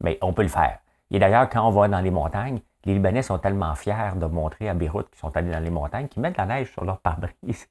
Mais 0.00 0.18
on 0.20 0.32
peut 0.32 0.42
le 0.42 0.48
faire. 0.48 0.80
Et 1.12 1.18
d'ailleurs, 1.20 1.48
quand 1.48 1.66
on 1.66 1.70
va 1.70 1.86
dans 1.86 2.00
les 2.00 2.10
montagnes, 2.10 2.60
les 2.84 2.94
Libanais 2.94 3.22
sont 3.22 3.38
tellement 3.38 3.74
fiers 3.74 4.12
de 4.16 4.26
montrer 4.26 4.68
à 4.68 4.74
Beyrouth 4.74 5.10
qu'ils 5.10 5.18
sont 5.18 5.36
allés 5.36 5.50
dans 5.50 5.60
les 5.60 5.70
montagnes 5.70 6.08
qu'ils 6.08 6.22
mettent 6.22 6.34
de 6.34 6.38
la 6.38 6.46
neige 6.46 6.72
sur 6.72 6.84
leur 6.84 6.98
pare-brise. 7.00 7.66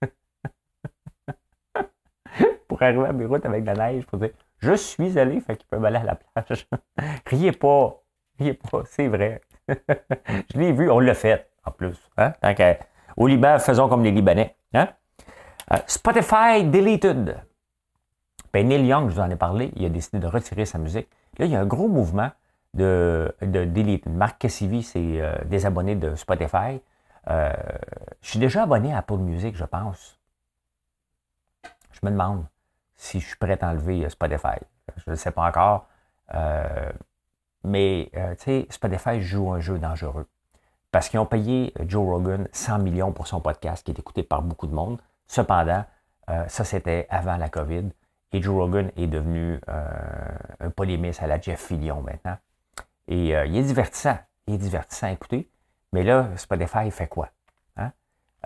pour 2.68 2.82
arriver 2.82 3.06
à 3.06 3.14
Beyrouth 3.14 3.46
avec 3.46 3.64
de 3.64 3.72
la 3.72 3.92
neige, 3.92 4.06
pour 4.06 4.20
dire 4.20 4.32
Je 4.60 4.74
suis 4.74 5.20
allé, 5.20 5.40
fait 5.40 5.58
qu'ils 5.58 5.68
peuvent 5.68 5.86
aller 5.86 5.98
à 5.98 6.04
la 6.04 6.16
plage. 6.16 6.68
riez 7.26 7.52
pas, 7.52 8.02
riez 8.40 8.54
pas, 8.54 8.84
c'est 8.86 9.08
vrai. 9.08 9.42
Je 9.70 10.60
l'ai 10.60 10.72
vu, 10.72 10.90
on 10.90 11.00
l'a 11.00 11.14
fait 11.14 11.50
en 11.66 11.72
plus. 11.72 11.98
Hein? 12.18 12.34
Au 13.16 13.28
Liban, 13.28 13.60
faisons 13.60 13.90
comme 13.90 14.04
les 14.04 14.12
Libanais. 14.12 14.56
Hein? 14.74 14.90
Euh, 15.74 15.78
Spotify 15.86 16.64
deleted. 16.64 17.38
Ben, 18.54 18.68
Neil 18.68 18.86
Young, 18.86 19.10
je 19.10 19.16
vous 19.16 19.20
en 19.20 19.30
ai 19.30 19.36
parlé, 19.36 19.72
il 19.76 19.86
a 19.86 19.90
décidé 19.90 20.20
de 20.20 20.28
retirer 20.28 20.66
sa 20.66 20.78
musique. 20.78 21.10
Là, 21.38 21.46
il 21.46 21.52
y 21.52 21.56
a 21.56 21.60
un 21.60 21.66
gros 21.66 21.88
mouvement 21.88 22.32
de, 22.74 23.34
de 23.42 23.66
delete. 23.66 24.06
Marc 24.08 24.40
Cassivi 24.40 24.84
s'est 24.84 25.22
euh, 25.22 25.36
désabonné 25.46 25.96
de 25.96 26.16
Spotify. 26.16 26.82
Euh, 27.30 27.52
je 28.22 28.30
suis 28.30 28.40
déjà 28.40 28.64
abonné 28.64 28.94
à 28.94 29.00
Apple 29.00 29.18
Music, 29.18 29.56
je 29.56 29.66
pense. 29.66 30.20
Je 31.92 32.00
me 32.04 32.12
demande 32.12 32.46
si 32.98 33.20
je 33.20 33.28
suis 33.28 33.36
prêt 33.38 33.58
à 33.62 33.70
enlever 33.70 34.10
Spotify. 34.10 34.58
Je 35.06 35.12
ne 35.12 35.16
sais 35.16 35.32
pas 35.32 35.48
encore. 35.48 35.88
mais, 37.64 38.12
tu 38.14 38.44
sais, 38.44 38.68
Spotify 38.70 39.22
joue 39.22 39.52
un 39.52 39.60
jeu 39.60 39.80
dangereux. 39.80 40.28
Parce 40.92 41.10
qu'ils 41.10 41.20
ont 41.20 41.26
payé 41.26 41.74
Joe 41.82 42.06
Rogan 42.06 42.48
100 42.52 42.80
millions 42.80 43.12
pour 43.12 43.28
son 43.28 43.42
podcast 43.42 43.86
qui 43.86 43.92
est 43.92 44.00
écouté 44.00 44.24
par 44.24 44.42
beaucoup 44.42 44.68
de 44.68 44.74
monde. 44.74 45.00
Cependant, 45.28 45.86
ça, 46.48 46.64
c'était 46.64 47.08
avant 47.10 47.38
la 47.38 47.50
COVID. 47.50 47.90
Et 48.34 48.42
Joe 48.42 48.56
Rogan 48.56 48.92
est 48.98 49.08
devenu 49.08 49.60
euh, 49.70 49.88
un 50.60 50.70
polémiste 50.70 51.24
à 51.24 51.28
la 51.28 51.40
Jeff 51.40 51.62
Fillion 51.68 52.02
maintenant. 52.02 52.38
Et 53.08 53.36
euh, 53.36 53.46
il 53.46 53.56
est 53.56 53.64
divertissant. 53.64 54.18
Il 54.48 54.56
est 54.56 54.58
divertissant 54.58 55.08
à 55.08 55.12
écouter. 55.12 55.50
Mais 55.94 56.04
là, 56.04 56.30
Spotify 56.36 56.92
fait 56.92 57.08
quoi? 57.08 57.30
Hein? 57.78 57.92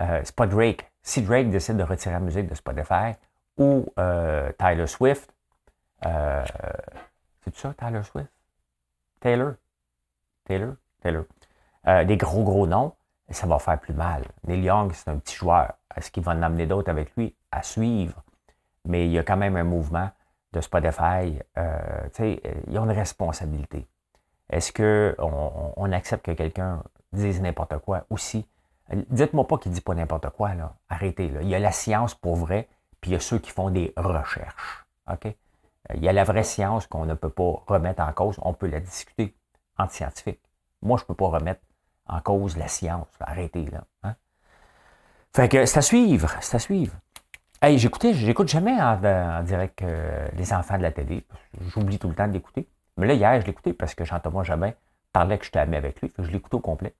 Euh, 0.01 0.21
c'est 0.23 0.35
pas 0.35 0.45
Drake. 0.45 0.91
Si 1.01 1.23
Drake 1.23 1.49
décide 1.49 1.77
de 1.77 1.83
retirer 1.83 2.13
la 2.13 2.19
musique 2.19 2.47
de 2.47 2.53
Spotify 2.53 3.13
ou 3.61 3.85
Tyler 4.57 4.87
Swift, 4.87 5.33
c'est 6.03 7.55
ça, 7.55 7.73
Tyler 7.77 8.03
Swift? 8.03 8.31
Taylor? 9.19 9.53
Taylor? 10.45 10.75
Taylor. 11.01 11.25
des 12.05 12.17
gros, 12.17 12.43
gros 12.43 12.67
noms, 12.67 12.93
ça 13.29 13.47
va 13.47 13.59
faire 13.59 13.79
plus 13.79 13.93
mal. 13.93 14.23
Neil 14.47 14.63
Young, 14.63 14.91
c'est 14.93 15.09
un 15.09 15.17
petit 15.17 15.35
joueur. 15.35 15.73
Est-ce 15.95 16.11
qu'il 16.11 16.23
va 16.23 16.33
en 16.33 16.41
amener 16.41 16.65
d'autres 16.65 16.89
avec 16.89 17.15
lui 17.15 17.35
à 17.51 17.63
suivre? 17.63 18.23
mais 18.85 19.05
il 19.05 19.11
y 19.11 19.19
a 19.19 19.23
quand 19.23 19.37
même 19.37 19.55
un 19.55 19.63
mouvement 19.63 20.09
de 20.53 20.61
Spotify. 20.61 21.39
Euh, 21.57 22.33
ils 22.67 22.77
ont 22.77 22.83
une 22.83 22.91
responsabilité. 22.91 23.87
Est-ce 24.49 24.73
qu'on 24.73 25.73
on 25.75 25.91
accepte 25.91 26.25
que 26.25 26.31
quelqu'un 26.31 26.83
dise 27.13 27.41
n'importe 27.41 27.77
quoi 27.79 28.05
aussi? 28.09 28.45
Dites-moi 29.09 29.47
pas 29.47 29.57
qu'il 29.57 29.71
dit 29.71 29.81
pas 29.81 29.93
n'importe 29.93 30.29
quoi. 30.31 30.53
Là. 30.53 30.73
Arrêtez. 30.89 31.29
Là. 31.29 31.41
Il 31.41 31.47
y 31.47 31.55
a 31.55 31.59
la 31.59 31.71
science 31.71 32.13
pour 32.15 32.35
vrai, 32.35 32.67
puis 33.01 33.11
il 33.11 33.13
y 33.13 33.17
a 33.17 33.19
ceux 33.19 33.39
qui 33.39 33.51
font 33.51 33.69
des 33.69 33.93
recherches. 33.97 34.85
OK? 35.11 35.35
Il 35.93 36.03
y 36.03 36.07
a 36.07 36.13
la 36.13 36.23
vraie 36.23 36.43
science 36.43 36.87
qu'on 36.87 37.05
ne 37.05 37.15
peut 37.15 37.29
pas 37.29 37.63
remettre 37.67 38.01
en 38.03 38.13
cause. 38.13 38.37
On 38.43 38.53
peut 38.53 38.67
la 38.67 38.79
discuter 38.79 39.35
entre 39.77 39.93
scientifiques. 39.93 40.41
Moi, 40.81 40.97
je 40.97 41.03
ne 41.03 41.07
peux 41.07 41.15
pas 41.15 41.27
remettre 41.27 41.61
en 42.05 42.21
cause 42.21 42.55
la 42.57 42.67
science. 42.67 43.07
Arrêtez, 43.19 43.65
là. 43.65 43.83
Hein? 44.03 44.15
Fait 45.33 45.49
que 45.49 45.65
c'est 45.65 45.79
à 45.79 45.81
suivre. 45.81 46.31
C'est 46.41 46.55
à 46.55 46.59
suivre. 46.59 46.93
Hey, 47.61 47.77
j'écoutais, 47.77 48.13
j'écoute 48.13 48.47
jamais 48.47 48.79
en, 48.81 49.43
direct 49.43 49.81
euh, 49.81 50.27
les 50.35 50.53
enfants 50.53 50.77
de 50.77 50.83
la 50.83 50.91
télé. 50.91 51.25
J'oublie 51.67 51.99
tout 51.99 52.09
le 52.09 52.15
temps 52.15 52.27
de 52.27 52.33
l'écouter. 52.33 52.67
Mais 52.97 53.07
là, 53.07 53.13
hier, 53.13 53.41
je 53.41 53.45
l'écoutais 53.45 53.73
parce 53.73 53.95
que 53.95 54.03
Jean-Thomas 54.03 54.43
Jabin 54.43 54.73
parlait 55.13 55.37
que 55.37 55.45
j'étais 55.45 55.59
ami 55.59 55.75
avec 55.75 56.01
lui. 56.01 56.11
je 56.17 56.29
l'écoutais 56.29 56.55
au 56.55 56.59
complet. 56.59 56.93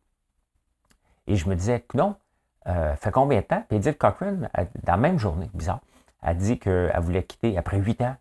Et 1.28 1.36
je 1.36 1.48
me 1.50 1.56
disais, 1.56 1.86
non, 1.94 2.16
euh, 2.68 2.96
fait 2.96 3.12
combien 3.12 3.42
de 3.42 3.46
temps? 3.46 3.64
Puis 3.68 3.78
Edith 3.78 3.98
Cochrane, 3.98 4.50
dans 4.84 4.94
la 4.94 4.98
même 4.98 5.18
journée, 5.18 5.50
bizarre, 5.54 5.80
a 6.22 6.34
dit 6.34 6.60
qu'elle 6.60 7.00
voulait 7.02 7.24
quitter 7.24 7.58
après 7.58 7.78
huit 7.78 8.02
ans. 8.02 8.16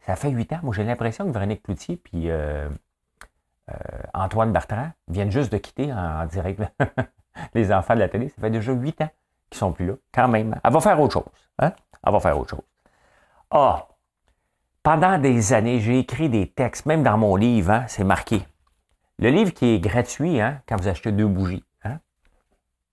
Ça 0.00 0.16
fait 0.16 0.30
huit 0.30 0.52
ans. 0.52 0.60
Moi, 0.62 0.74
j'ai 0.74 0.84
l'impression 0.84 1.26
que 1.26 1.32
Véronique 1.32 1.62
Cloutier 1.62 1.96
puis 1.96 2.30
euh, 2.30 2.68
euh, 3.70 3.74
Antoine 4.14 4.52
Bertrand 4.52 4.90
viennent 5.08 5.30
juste 5.30 5.52
de 5.52 5.58
quitter 5.58 5.92
en 5.92 6.26
direct 6.26 6.62
les 7.54 7.72
enfants 7.72 7.94
de 7.94 8.00
la 8.00 8.08
télé. 8.08 8.28
Ça 8.28 8.40
fait 8.40 8.50
déjà 8.50 8.72
huit 8.72 9.00
ans 9.00 9.10
qui 9.50 9.58
sont 9.58 9.72
plus 9.72 9.86
là, 9.86 9.94
quand 10.12 10.28
même. 10.28 10.58
Elle 10.62 10.72
va 10.72 10.80
faire 10.80 11.00
autre 11.00 11.14
chose. 11.14 11.32
Hein? 11.58 11.72
Elle 12.04 12.12
va 12.12 12.20
faire 12.20 12.38
autre 12.38 12.50
chose. 12.50 12.64
Ah! 13.50 13.86
Pendant 14.82 15.18
des 15.18 15.52
années, 15.52 15.80
j'ai 15.80 15.98
écrit 15.98 16.28
des 16.28 16.48
textes, 16.48 16.86
même 16.86 17.02
dans 17.02 17.18
mon 17.18 17.36
livre, 17.36 17.70
hein, 17.72 17.84
c'est 17.88 18.04
marqué. 18.04 18.42
Le 19.18 19.30
livre 19.30 19.52
qui 19.52 19.74
est 19.74 19.80
gratuit 19.80 20.40
hein, 20.40 20.62
quand 20.66 20.76
vous 20.80 20.88
achetez 20.88 21.12
deux 21.12 21.26
bougies. 21.26 21.64
Hein? 21.84 21.98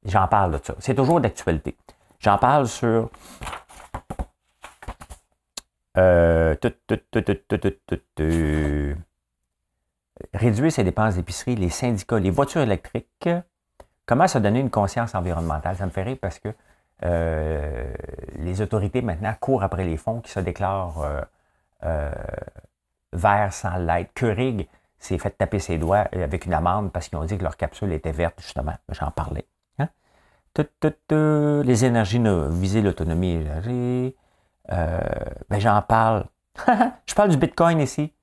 J'en 0.04 0.28
parle 0.28 0.52
de 0.52 0.60
ça. 0.64 0.76
C'est 0.80 0.96
toujours 0.96 1.22
d'actualité. 1.22 1.78
J'en 2.20 2.38
parle 2.38 2.68
sur. 2.68 3.10
Euh, 5.98 6.56
réduire 10.34 10.72
ses 10.72 10.84
dépenses 10.84 11.16
d'épicerie, 11.16 11.56
les 11.56 11.70
syndicats, 11.70 12.20
les 12.20 12.30
voitures 12.30 12.62
électriques, 12.62 13.30
Comment 14.06 14.28
se 14.28 14.38
donner 14.38 14.60
une 14.60 14.70
conscience 14.70 15.16
environnementale? 15.16 15.76
Ça 15.76 15.86
me 15.86 15.92
fait 15.92 16.04
rire 16.04 16.18
parce 16.22 16.38
que 16.38 16.50
euh, 17.04 17.92
les 18.36 18.62
autorités 18.62 19.02
maintenant 19.02 19.34
courent 19.40 19.64
après 19.64 19.84
les 19.84 19.98
fonds 19.98 20.22
qui 20.22 20.32
se 20.32 20.40
déclarent 20.40 21.02
euh, 21.02 21.22
euh, 21.84 22.12
verts 23.14 23.52
sans 23.52 23.78
l'être. 23.78 24.14
Keurig 24.14 24.68
s'est 25.00 25.18
fait 25.18 25.32
taper 25.32 25.60
ses 25.60 25.80
doigts 25.80 26.08
avec 26.14 26.46
une 26.46 26.54
amende 26.54 26.92
parce 26.92 27.10
qu'ils 27.10 27.18
ont 27.18 27.26
dit 27.26 27.38
que 27.38 27.44
leur 27.44 27.58
capsule 27.58 27.92
était 27.94 28.12
verte, 28.12 28.40
justement. 28.42 28.76
J'en 28.90 29.10
parlais. 29.10 29.48
Hein? 29.80 29.90
les 31.64 31.86
énergies 31.86 32.22
viser 32.50 32.82
l'autonomie 32.82 33.44
ben 34.70 35.60
j'en 35.60 35.82
parle. 35.82 36.26
Je 37.06 37.14
parle 37.14 37.30
du 37.30 37.38
Bitcoin 37.38 37.80
ici. 37.80 38.14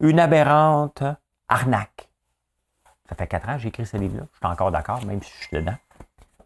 Une 0.00 0.20
aberrante 0.20 1.02
arnaque. 1.48 2.08
Ça 3.08 3.14
fait 3.16 3.26
quatre 3.26 3.48
ans 3.48 3.54
que 3.54 3.60
j'ai 3.60 3.68
écrit 3.68 3.86
ce 3.86 3.96
livre-là. 3.96 4.24
Je 4.32 4.36
suis 4.36 4.46
encore 4.46 4.70
d'accord, 4.70 5.04
même 5.06 5.22
si 5.22 5.32
je 5.32 5.46
suis 5.46 5.56
dedans. 5.56 5.76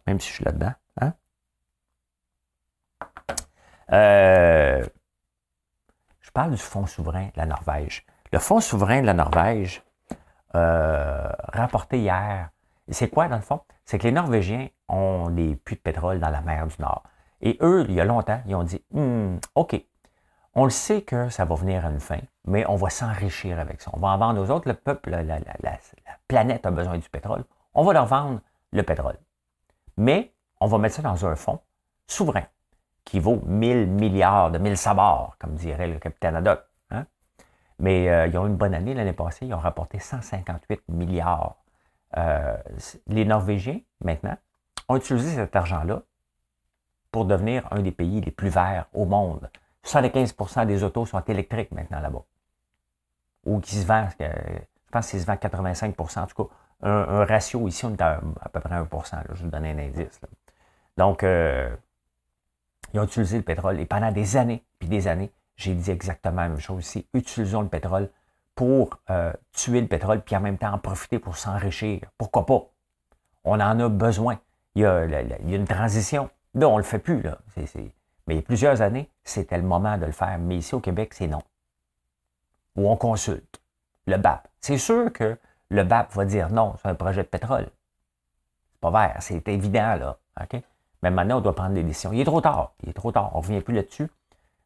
Même 0.07 0.19
si 0.19 0.29
je 0.29 0.33
suis 0.33 0.45
là-dedans. 0.45 0.73
Hein? 1.01 1.13
Euh, 3.91 4.85
je 6.21 6.31
parle 6.31 6.51
du 6.51 6.57
Fonds 6.57 6.87
souverain 6.87 7.25
de 7.25 7.37
la 7.37 7.45
Norvège. 7.45 8.05
Le 8.31 8.39
Fonds 8.39 8.61
souverain 8.61 9.01
de 9.01 9.05
la 9.05 9.13
Norvège, 9.13 9.83
euh, 10.55 11.29
rapporté 11.51 11.99
hier, 11.99 12.49
c'est 12.89 13.09
quoi 13.09 13.27
dans 13.27 13.35
le 13.35 13.41
fond? 13.41 13.61
C'est 13.85 13.97
que 13.97 14.03
les 14.03 14.11
Norvégiens 14.11 14.69
ont 14.87 15.29
des 15.29 15.55
puits 15.55 15.75
de 15.75 15.81
pétrole 15.81 16.19
dans 16.19 16.29
la 16.29 16.41
mer 16.41 16.67
du 16.67 16.75
Nord. 16.79 17.03
Et 17.45 17.57
eux, 17.61 17.85
il 17.89 17.93
y 17.93 17.99
a 17.99 18.05
longtemps, 18.05 18.41
ils 18.47 18.55
ont 18.55 18.63
dit, 18.63 18.81
hmm, 18.91 19.35
OK, 19.55 19.75
on 20.55 20.63
le 20.63 20.69
sait 20.69 21.01
que 21.01 21.27
ça 21.29 21.43
va 21.43 21.55
venir 21.55 21.85
à 21.85 21.89
une 21.89 21.99
fin, 21.99 22.19
mais 22.45 22.65
on 22.67 22.77
va 22.77 22.89
s'enrichir 22.89 23.59
avec 23.59 23.81
ça. 23.81 23.91
On 23.93 23.99
va 23.99 24.07
en 24.09 24.17
vendre 24.17 24.41
aux 24.41 24.49
autres. 24.49 24.67
Le 24.67 24.75
peuple, 24.75 25.09
la, 25.09 25.39
planète 26.29 26.65
a 26.65 26.71
besoin 26.71 26.97
du 26.97 27.09
pétrole. 27.09 27.43
On 27.73 27.83
va 27.83 27.91
leur 27.91 28.05
vendre 28.05 28.39
le 28.71 28.81
pétrole. 28.83 29.17
Mais 29.97 30.33
on 30.61 30.67
va 30.67 30.77
mettre 30.77 30.95
ça 30.95 31.01
dans 31.01 31.25
un 31.25 31.35
fonds 31.35 31.59
souverain 32.07 32.45
qui 33.03 33.19
vaut 33.19 33.41
1000 33.45 33.87
milliards 33.87 34.51
de 34.51 34.57
1000 34.57 34.77
sabords, 34.77 35.35
comme 35.37 35.55
dirait 35.55 35.87
le 35.87 35.99
capitaine 35.99 36.37
Haddock. 36.37 36.61
Hein. 36.91 37.05
Mais 37.79 38.09
euh, 38.09 38.27
ils 38.27 38.37
ont 38.37 38.45
eu 38.45 38.49
une 38.49 38.55
bonne 38.55 38.73
année 38.73 38.93
l'année 38.93 39.11
passée. 39.11 39.47
Ils 39.47 39.53
ont 39.53 39.59
rapporté 39.59 39.99
158 39.99 40.83
milliards. 40.87 41.57
Euh, 42.15 42.55
les 43.07 43.25
Norvégiens, 43.25 43.81
maintenant, 44.01 44.37
ont 44.87 44.95
utilisé 44.95 45.35
cet 45.35 45.55
argent-là 45.57 46.03
pour 47.13 47.25
devenir 47.25 47.67
un 47.69 47.81
des 47.81 47.91
pays 47.91 48.21
les 48.21 48.31
plus 48.31 48.49
verts 48.49 48.87
au 48.91 49.05
monde. 49.05 49.47
75% 49.85 50.65
des 50.65 50.83
autos 50.83 51.05
sont 51.05 51.23
électriques 51.25 51.71
maintenant 51.71 51.99
là-bas. 51.99 52.23
Ou 53.45 53.59
qui 53.59 53.75
se 53.75 53.85
vendent, 53.85 54.09
je 54.19 54.91
pense 54.91 55.11
qu'ils 55.11 55.21
se 55.21 55.25
vendent 55.27 55.37
85% 55.37 56.19
En 56.19 56.25
tout 56.25 56.43
cas, 56.43 56.53
un, 56.81 57.23
ratio 57.23 57.67
ici, 57.67 57.85
on 57.85 57.93
est 57.93 58.01
à, 58.01 58.19
peu 58.51 58.59
près 58.59 58.75
1% 58.81 59.23
Je 59.29 59.33
vais 59.33 59.43
vous 59.43 59.49
donner 59.51 59.71
un 59.71 59.77
indice. 59.77 60.19
Donc, 60.97 61.23
euh, 61.23 61.69
ils 62.93 62.99
ont 62.99 63.03
utilisé 63.03 63.37
le 63.37 63.43
pétrole. 63.43 63.79
Et 63.79 63.85
pendant 63.85 64.11
des 64.11 64.35
années, 64.35 64.65
puis 64.79 64.89
des 64.89 65.07
années, 65.07 65.31
j'ai 65.55 65.75
dit 65.75 65.91
exactement 65.91 66.41
la 66.41 66.49
même 66.49 66.59
chose 66.59 66.83
ici. 66.83 67.07
Utilisons 67.13 67.61
le 67.61 67.69
pétrole 67.69 68.09
pour 68.55 68.99
euh, 69.11 69.31
tuer 69.51 69.81
le 69.81 69.87
pétrole, 69.87 70.21
puis 70.21 70.35
en 70.35 70.41
même 70.41 70.57
temps 70.57 70.73
en 70.73 70.79
profiter 70.79 71.19
pour 71.19 71.37
s'enrichir. 71.37 72.01
Pourquoi 72.17 72.47
pas? 72.47 72.63
On 73.43 73.59
en 73.59 73.79
a 73.79 73.89
besoin. 73.89 74.39
Il 74.73 74.81
y 74.81 74.85
a 74.85 75.05
une 75.45 75.67
transition. 75.67 76.31
Là, 76.55 76.67
on 76.69 76.73
ne 76.73 76.77
le 76.77 76.83
fait 76.83 76.99
plus. 76.99 77.21
Là. 77.21 77.39
C'est, 77.55 77.75
mais 78.27 78.35
il 78.35 78.37
y 78.37 78.39
a 78.39 78.43
plusieurs 78.43 78.81
années, 78.81 79.09
c'était 79.23 79.57
le 79.57 79.63
moment 79.63 79.97
de 79.97 80.05
le 80.05 80.11
faire. 80.11 80.37
Mais 80.39 80.57
ici 80.57 80.75
au 80.75 80.79
Québec, 80.79 81.13
c'est 81.13 81.27
non. 81.27 81.41
Ou 82.75 82.89
on 82.89 82.95
consulte 82.95 83.61
le 84.05 84.17
BAP. 84.17 84.47
C'est 84.59 84.77
sûr 84.77 85.11
que 85.11 85.37
le 85.69 85.83
BAP 85.83 86.13
va 86.13 86.25
dire 86.25 86.49
non, 86.49 86.75
c'est 86.81 86.89
un 86.89 86.95
projet 86.95 87.23
de 87.23 87.27
pétrole. 87.27 87.67
pas 88.81 88.91
vert. 88.91 89.17
C'est 89.19 89.47
évident, 89.47 89.95
là. 89.95 90.17
OK? 90.41 90.61
Mais 91.01 91.11
maintenant, 91.11 91.37
on 91.37 91.41
doit 91.41 91.55
prendre 91.55 91.73
des 91.73 91.83
décisions. 91.83 92.13
Il 92.13 92.21
est 92.21 92.25
trop 92.25 92.41
tard. 92.41 92.73
Il 92.83 92.89
est 92.89 92.93
trop 92.93 93.11
tard. 93.11 93.31
On 93.33 93.39
ne 93.39 93.43
revient 93.43 93.61
plus 93.61 93.73
là-dessus. 93.73 94.09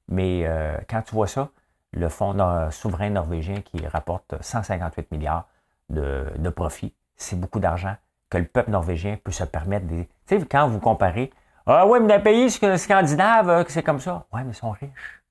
Mais 0.07 0.43
euh, 0.45 0.77
quand 0.87 1.01
tu 1.01 1.15
vois 1.15 1.27
ça, 1.27 1.49
le 1.93 2.09
fonds 2.09 2.35
souverain 2.71 3.09
norvégien 3.09 3.61
qui 3.61 3.85
rapporte 3.87 4.35
158 4.41 5.11
milliards 5.11 5.47
de, 5.89 6.25
de 6.37 6.49
profit, 6.49 6.93
c'est 7.15 7.39
beaucoup 7.39 7.59
d'argent 7.59 7.95
que 8.29 8.37
le 8.37 8.45
peuple 8.45 8.71
norvégien 8.71 9.17
peut 9.23 9.31
se 9.31 9.43
permettre. 9.43 9.87
Des... 9.87 10.07
Tu 10.27 10.39
sais, 10.39 10.45
quand 10.45 10.67
vous 10.67 10.79
comparez, 10.79 11.31
ah 11.69 11.85
oui, 11.85 11.99
mais 11.99 12.07
dans 12.07 12.15
les 12.15 12.23
pays 12.23 12.49
scandinaves, 12.49 13.49
euh, 13.49 13.63
c'est 13.67 13.83
comme 13.83 13.99
ça. 13.99 14.25
Oui, 14.31 14.41
mais 14.43 14.51
ils 14.51 14.55
sont 14.55 14.71
riches. 14.71 15.23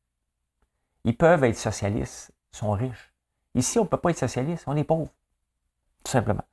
Ils 1.05 1.17
peuvent 1.17 1.45
être 1.45 1.57
socialistes, 1.57 2.31
ils 2.53 2.57
sont 2.57 2.73
riches. 2.73 3.13
Ici, 3.55 3.79
on 3.79 3.85
ne 3.85 3.89
peut 3.89 3.97
pas 3.97 4.11
être 4.11 4.19
socialiste, 4.19 4.65
on 4.67 4.77
est 4.77 4.85
pauvre. 4.85 5.11
Tout 6.05 6.11
simplement. 6.11 6.45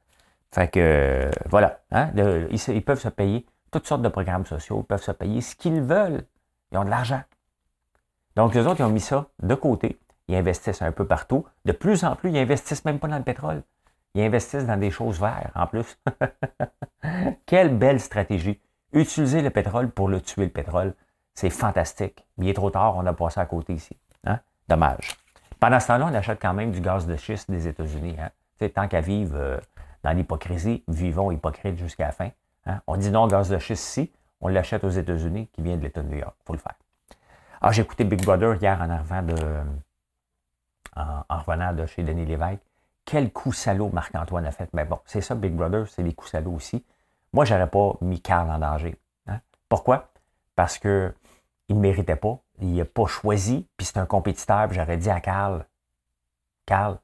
Fait 0.54 0.70
que, 0.70 0.80
euh, 0.80 1.32
voilà. 1.50 1.80
Hein, 1.92 2.12
ils, 2.16 2.84
peuvent 2.84 3.00
se 3.00 3.10
payer 3.10 3.46
toutes 3.72 3.86
sortes 3.86 4.02
de 4.02 4.08
programmes 4.08 4.46
sociaux, 4.46 4.82
ils 4.82 4.88
peuvent 4.88 5.02
se 5.02 5.12
payer 5.12 5.42
ce 5.42 5.56
qu'ils 5.56 5.82
veulent. 5.82 6.25
Ils 6.72 6.78
ont 6.78 6.86
de 6.86 6.90
l'argent. 6.90 7.22
Donc, 8.36 8.54
les 8.54 8.66
autres, 8.66 8.80
ils 8.80 8.84
ont 8.84 8.90
mis 8.90 9.02
ça 9.02 9.28
de 9.42 9.56
côté. 9.56 10.00
Ils 10.28 10.36
investissent 10.36 10.82
un 10.82 10.92
peu 10.92 11.06
partout. 11.06 11.46
De 11.66 11.74
plus 11.74 12.06
en 12.06 12.16
plus, 12.16 12.30
ils 12.30 12.38
investissent 12.38 12.86
même 12.86 13.00
pas 13.00 13.08
dans 13.08 13.18
le 13.18 13.24
pétrole. 13.24 13.63
Ils 14.16 14.22
investissent 14.22 14.66
dans 14.66 14.78
des 14.80 14.92
choses 14.92 15.20
vertes 15.20 15.52
en 15.56 15.68
plus. 15.68 15.98
Quelle 17.46 17.78
belle 17.78 18.00
stratégie. 18.00 18.62
Utiliser 18.94 19.42
le 19.42 19.50
pétrole 19.50 19.90
pour 19.90 20.08
le 20.08 20.22
tuer, 20.22 20.46
le 20.46 20.52
pétrole. 20.52 20.94
C'est 21.34 21.50
fantastique. 21.50 22.26
Mais 22.38 22.46
il 22.46 22.50
est 22.50 22.54
trop 22.54 22.70
tard, 22.70 22.96
on 22.96 23.06
a 23.06 23.14
passé 23.14 23.40
à 23.40 23.46
côté 23.46 23.74
ici. 23.74 23.98
Hein? 24.26 24.40
Dommage. 24.68 25.18
Pendant 25.60 25.80
ce 25.80 25.88
temps-là, 25.88 26.08
on 26.12 26.14
achète 26.14 26.40
quand 26.42 26.54
même 26.54 26.72
du 26.72 26.82
gaz 26.82 27.08
de 27.08 27.16
schiste 27.16 27.50
des 27.50 27.68
États-Unis. 27.68 28.16
Hein? 28.20 28.30
Tant 28.70 28.88
qu'à 28.88 29.02
vivre 29.02 29.36
euh, 29.36 29.60
dans 30.04 30.12
l'hypocrisie, 30.12 30.84
vivons 30.88 31.32
hypocrite 31.32 31.78
jusqu'à 31.78 32.06
la 32.08 32.12
fin. 32.12 32.30
Hein? 32.66 32.82
On 32.88 32.98
dit 32.98 33.10
non 33.10 33.24
au 33.24 33.28
gaz 33.28 33.50
de 33.50 33.58
schiste 33.58 33.84
ici, 33.88 34.12
on 34.42 34.48
l'achète 34.48 34.84
aux 34.84 34.90
États-Unis 34.90 35.50
qui 35.54 35.62
vient 35.62 35.76
de 35.78 35.82
l'État 35.82 36.02
de 36.02 36.10
New 36.10 36.18
York. 36.18 36.36
Il 36.42 36.46
faut 36.46 36.54
le 36.54 36.60
faire. 36.60 36.76
Ah, 37.62 37.72
j'ai 37.72 37.82
écouté 37.82 38.04
Big 38.04 38.24
Brother 38.24 38.56
hier 38.62 38.80
en, 38.82 38.90
arrivant 38.90 39.22
de, 39.22 39.36
en, 40.96 41.24
revenant 41.30 41.74
de 41.74 41.86
chez 41.86 42.04
Denis 42.04 42.26
Lévesque. 42.26 42.62
Quel 43.06 43.32
coup 43.32 43.54
salaud 43.54 43.90
Marc-Antoine 43.90 44.46
a 44.46 44.52
fait. 44.52 44.70
Mais 44.74 44.86
bon, 44.86 45.00
c'est 45.06 45.22
ça, 45.22 45.34
Big 45.36 45.54
Brother, 45.54 45.88
c'est 45.88 46.04
des 46.04 46.14
coups 46.14 46.32
salauds 46.32 46.56
aussi. 46.56 46.84
Moi, 47.34 47.46
je 47.46 47.54
n'aurais 47.54 47.70
pas 47.70 47.98
mis 48.02 48.22
Carl 48.22 48.50
en 48.50 48.60
danger. 48.60 48.96
Hein. 49.28 49.40
Pourquoi? 49.68 50.12
Parce 50.56 50.78
qu'il 50.78 51.13
ne 51.70 51.75
méritait 51.75 52.16
pas. 52.16 52.40
Il 52.62 52.75
n'a 52.75 52.86
pas 52.86 53.08
choisi, 53.08 53.68
puis 53.75 53.86
c'est 53.86 53.98
un 53.98 54.06
compétiteur. 54.06 54.72
J'aurais 54.72 54.98
dit 54.98 55.10
à 55.10 55.20
Carl, 55.20 55.66
Carl, 56.66 57.00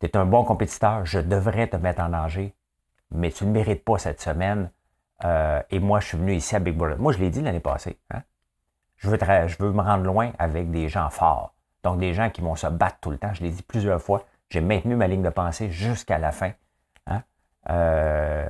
tu 0.00 0.06
es 0.06 0.16
un 0.16 0.24
bon 0.24 0.44
compétiteur, 0.44 1.04
je 1.04 1.18
devrais 1.18 1.66
te 1.66 1.76
mettre 1.76 2.00
en 2.00 2.08
danger, 2.08 2.54
mais 3.10 3.30
tu 3.30 3.44
ne 3.44 3.50
mérites 3.50 3.84
pas 3.84 3.98
cette 3.98 4.20
semaine. 4.20 4.70
Euh, 5.24 5.60
et 5.70 5.80
moi, 5.80 5.98
je 5.98 6.06
suis 6.06 6.18
venu 6.18 6.34
ici 6.34 6.54
à 6.54 6.60
Big 6.60 6.76
Brother. 6.76 6.98
Moi, 6.98 7.12
je 7.12 7.18
l'ai 7.18 7.30
dit 7.30 7.40
l'année 7.40 7.60
passée. 7.60 7.98
Hein. 8.10 8.22
Je, 8.96 9.10
je 9.10 9.56
veux 9.58 9.72
me 9.72 9.82
rendre 9.82 10.04
loin 10.04 10.32
avec 10.38 10.70
des 10.70 10.88
gens 10.88 11.10
forts. 11.10 11.54
Donc, 11.82 11.98
des 11.98 12.14
gens 12.14 12.30
qui 12.30 12.40
vont 12.40 12.54
se 12.54 12.68
battre 12.68 12.98
tout 13.00 13.10
le 13.10 13.18
temps. 13.18 13.34
Je 13.34 13.42
l'ai 13.42 13.50
dit 13.50 13.62
plusieurs 13.62 14.00
fois. 14.00 14.24
J'ai 14.50 14.60
maintenu 14.60 14.94
ma 14.94 15.08
ligne 15.08 15.22
de 15.22 15.30
pensée 15.30 15.70
jusqu'à 15.70 16.18
la 16.18 16.30
fin. 16.30 16.52
Euh, 17.70 18.46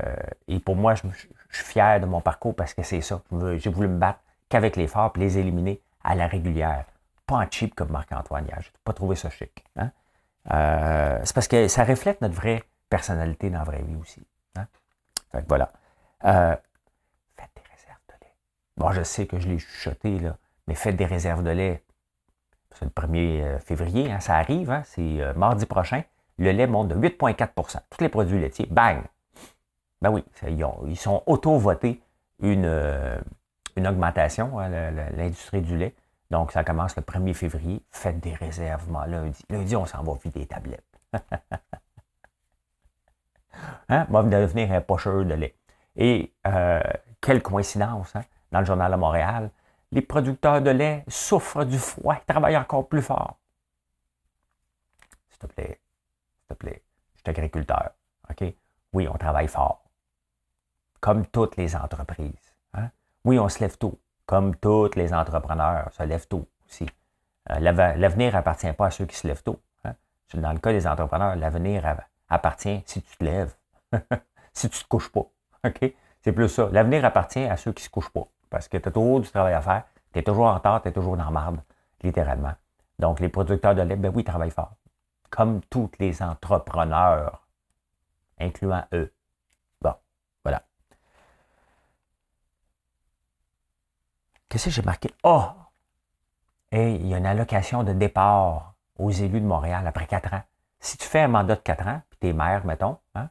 et 0.46 0.60
pour 0.60 0.76
moi, 0.76 0.94
je, 0.94 1.02
suis 1.50 1.64
fier 1.64 2.00
de 2.00 2.06
mon 2.06 2.20
parcours 2.20 2.54
parce 2.54 2.74
que 2.74 2.82
c'est 2.82 3.00
ça. 3.00 3.22
J'ai 3.56 3.70
voulu 3.70 3.88
me 3.88 3.98
battre 3.98 4.20
qu'avec 4.48 4.76
les 4.76 4.86
forts 4.86 5.12
et 5.16 5.18
les 5.18 5.38
éliminer 5.38 5.80
à 6.04 6.14
la 6.14 6.26
régulière. 6.26 6.84
Pas 7.26 7.36
en 7.36 7.46
cheap 7.50 7.74
comme 7.74 7.90
Marc-Antoine 7.90 8.46
hier. 8.46 8.58
Je 8.60 8.68
n'ai 8.68 8.80
pas 8.84 8.92
trouvé 8.92 9.16
ça 9.16 9.30
chic. 9.30 9.64
Hein. 9.76 9.90
Euh, 10.50 11.20
c'est 11.24 11.34
parce 11.34 11.48
que 11.48 11.68
ça 11.68 11.84
reflète 11.84 12.20
notre 12.20 12.34
vraie 12.34 12.62
personnalité 12.88 13.50
dans 13.50 13.58
la 13.58 13.64
vraie 13.64 13.82
vie 13.82 13.96
aussi. 13.96 14.26
Hein. 14.56 14.66
Fait 15.32 15.42
que 15.42 15.48
voilà. 15.48 15.72
Euh, 16.24 16.56
faites 17.36 17.50
des 17.54 17.62
réserves 17.70 18.00
de 18.08 18.24
lait. 18.24 18.34
Bon, 18.76 18.92
je 18.92 19.02
sais 19.02 19.26
que 19.26 19.38
je 19.38 19.48
l'ai 19.48 19.58
chuchoté, 19.58 20.18
là, 20.18 20.36
mais 20.66 20.74
faites 20.74 20.96
des 20.96 21.04
réserves 21.04 21.42
de 21.42 21.50
lait. 21.50 21.84
C'est 22.74 22.84
le 22.84 22.90
1er 22.90 23.42
euh, 23.42 23.58
février, 23.58 24.10
hein, 24.10 24.20
ça 24.20 24.36
arrive, 24.36 24.82
c'est 24.84 25.34
mardi 25.34 25.66
prochain. 25.66 26.02
Le 26.38 26.52
lait 26.52 26.66
monte 26.66 26.88
de 26.88 26.94
8,4% 26.94 27.80
Tous 27.90 28.00
les 28.00 28.08
produits 28.08 28.40
laitiers, 28.40 28.68
bang! 28.70 29.02
Ben 30.00 30.10
oui, 30.10 30.24
ils, 30.86 30.96
sont 30.96 31.24
auto-votés 31.26 32.00
une, 32.40 32.66
euh, 32.66 33.18
une 33.74 33.88
augmentation, 33.88 34.60
hein, 34.60 34.68
l'industrie 35.16 35.60
du 35.60 35.76
lait. 35.76 35.94
Donc, 36.30 36.52
ça 36.52 36.62
commence 36.62 36.94
le 36.94 37.02
1er 37.02 37.34
février. 37.34 37.82
Faites 37.90 38.20
des 38.20 38.34
réserves 38.34 38.86
lundi. 39.08 39.42
Lundi, 39.50 39.74
on 39.74 39.86
s'en 39.86 40.04
va 40.04 40.12
vider 40.22 40.40
des 40.40 40.46
tablettes. 40.46 40.84
hein? 43.88 44.06
Va 44.08 44.22
devenir 44.22 44.70
un 44.72 44.80
pocheur 44.80 45.24
de 45.24 45.34
lait. 45.34 45.56
Et 45.96 46.32
quelle 47.20 47.42
coïncidence, 47.42 48.14
hein? 48.14 48.22
dans 48.52 48.60
le 48.60 48.64
journal 48.64 48.92
de 48.92 48.96
Montréal, 48.96 49.50
les 49.90 50.02
producteurs 50.02 50.60
de 50.60 50.70
lait 50.70 51.04
souffrent 51.08 51.64
du 51.64 51.78
froid, 51.78 52.14
ils 52.14 52.32
travaillent 52.32 52.56
encore 52.56 52.88
plus 52.88 53.02
fort. 53.02 53.38
S'il 55.30 55.38
te 55.38 55.46
plaît, 55.46 55.80
te 56.48 56.54
plaît, 56.54 56.82
je 57.14 57.20
suis 57.20 57.30
agriculteur. 57.30 57.90
OK? 58.30 58.54
Oui, 58.92 59.08
on 59.08 59.16
travaille 59.16 59.48
fort. 59.48 59.84
Comme 61.00 61.26
toutes 61.26 61.56
les 61.56 61.76
entreprises. 61.76 62.54
Hein? 62.74 62.90
Oui, 63.24 63.38
on 63.38 63.48
se 63.48 63.60
lève 63.60 63.76
tôt. 63.76 63.98
Comme 64.26 64.56
tous 64.56 64.94
les 64.96 65.14
entrepreneurs 65.14 65.92
se 65.92 66.02
lèvent 66.02 66.28
tôt 66.28 66.46
aussi. 66.66 66.86
Euh, 67.50 67.60
l'avenir 67.60 68.36
appartient 68.36 68.72
pas 68.72 68.86
à 68.86 68.90
ceux 68.90 69.06
qui 69.06 69.16
se 69.16 69.26
lèvent 69.26 69.42
tôt. 69.42 69.60
Hein? 69.84 69.94
Dans 70.34 70.52
le 70.52 70.58
cas 70.58 70.72
des 70.72 70.86
entrepreneurs, 70.86 71.36
l'avenir 71.36 71.96
appartient 72.28 72.82
si 72.86 73.02
tu 73.02 73.16
te 73.16 73.24
lèves, 73.24 73.54
si 74.52 74.68
tu 74.68 74.82
te 74.82 74.88
couches 74.88 75.10
pas. 75.10 75.26
OK? 75.64 75.94
C'est 76.20 76.32
plus 76.32 76.48
ça. 76.48 76.68
L'avenir 76.72 77.04
appartient 77.04 77.44
à 77.44 77.56
ceux 77.56 77.72
qui 77.72 77.82
se 77.82 77.90
couchent 77.90 78.10
pas 78.10 78.26
parce 78.50 78.68
que 78.68 78.76
tu 78.76 78.88
as 78.88 78.92
toujours 78.92 79.20
du 79.20 79.30
travail 79.30 79.54
à 79.54 79.60
faire. 79.60 79.84
Tu 80.12 80.18
es 80.18 80.22
toujours 80.22 80.46
en 80.46 80.54
retard, 80.54 80.82
tu 80.82 80.88
es 80.88 80.92
toujours 80.92 81.16
dans 81.16 81.24
la 81.24 81.30
marde, 81.30 81.60
littéralement. 82.02 82.54
Donc, 82.98 83.20
les 83.20 83.28
producteurs 83.28 83.74
de 83.74 83.82
lait, 83.82 83.96
ben 83.96 84.10
oui, 84.14 84.22
ils 84.22 84.24
travaillent 84.24 84.50
fort. 84.50 84.74
Comme 85.30 85.60
tous 85.62 85.90
les 85.98 86.22
entrepreneurs, 86.22 87.46
incluant 88.38 88.84
eux. 88.92 89.12
Bon, 89.80 89.94
voilà. 90.44 90.62
Qu'est-ce 94.48 94.66
que 94.66 94.70
j'ai 94.70 94.82
marqué? 94.82 95.10
Oh! 95.22 95.44
Et 96.70 96.94
il 96.94 97.06
y 97.06 97.14
a 97.14 97.18
une 97.18 97.26
allocation 97.26 97.82
de 97.82 97.92
départ 97.92 98.74
aux 98.96 99.10
élus 99.10 99.40
de 99.40 99.46
Montréal 99.46 99.86
après 99.86 100.06
quatre 100.06 100.32
ans. 100.34 100.42
Si 100.80 100.96
tu 100.96 101.06
fais 101.06 101.20
un 101.20 101.28
mandat 101.28 101.56
de 101.56 101.60
quatre 101.60 101.86
ans, 101.86 102.02
puis 102.10 102.18
tu 102.20 102.28
es 102.28 102.32
maire, 102.32 102.64
mettons, 102.64 102.98
hein, 103.14 103.30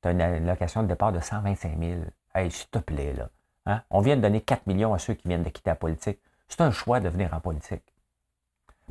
tu 0.00 0.08
as 0.08 0.12
une 0.12 0.20
allocation 0.20 0.82
de 0.82 0.88
départ 0.88 1.12
de 1.12 1.20
125 1.20 1.78
000. 1.78 2.00
Hey, 2.34 2.50
s'il 2.50 2.68
te 2.68 2.78
plaît, 2.78 3.12
là. 3.12 3.28
Hein? 3.66 3.82
On 3.90 4.00
vient 4.00 4.16
de 4.16 4.22
donner 4.22 4.40
4 4.40 4.66
millions 4.66 4.94
à 4.94 4.98
ceux 4.98 5.14
qui 5.14 5.28
viennent 5.28 5.44
de 5.44 5.50
quitter 5.50 5.70
la 5.70 5.76
politique. 5.76 6.20
C'est 6.48 6.60
un 6.60 6.70
choix 6.70 7.00
de 7.00 7.08
venir 7.08 7.32
en 7.34 7.40
politique. 7.40 7.91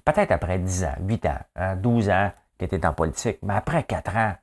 Peut-être 0.04 0.32
après 0.32 0.60
10 0.60 0.84
ans, 0.86 0.96
8 1.00 1.26
ans, 1.26 1.76
12 1.78 2.10
hein, 2.10 2.28
ans 2.28 2.32
que 2.58 2.66
tu 2.66 2.76
es 2.76 2.86
en 2.86 2.94
politique, 2.94 3.40
mais 3.44 3.56
après 3.56 3.84
4 3.84 4.18
ans, 4.18 4.36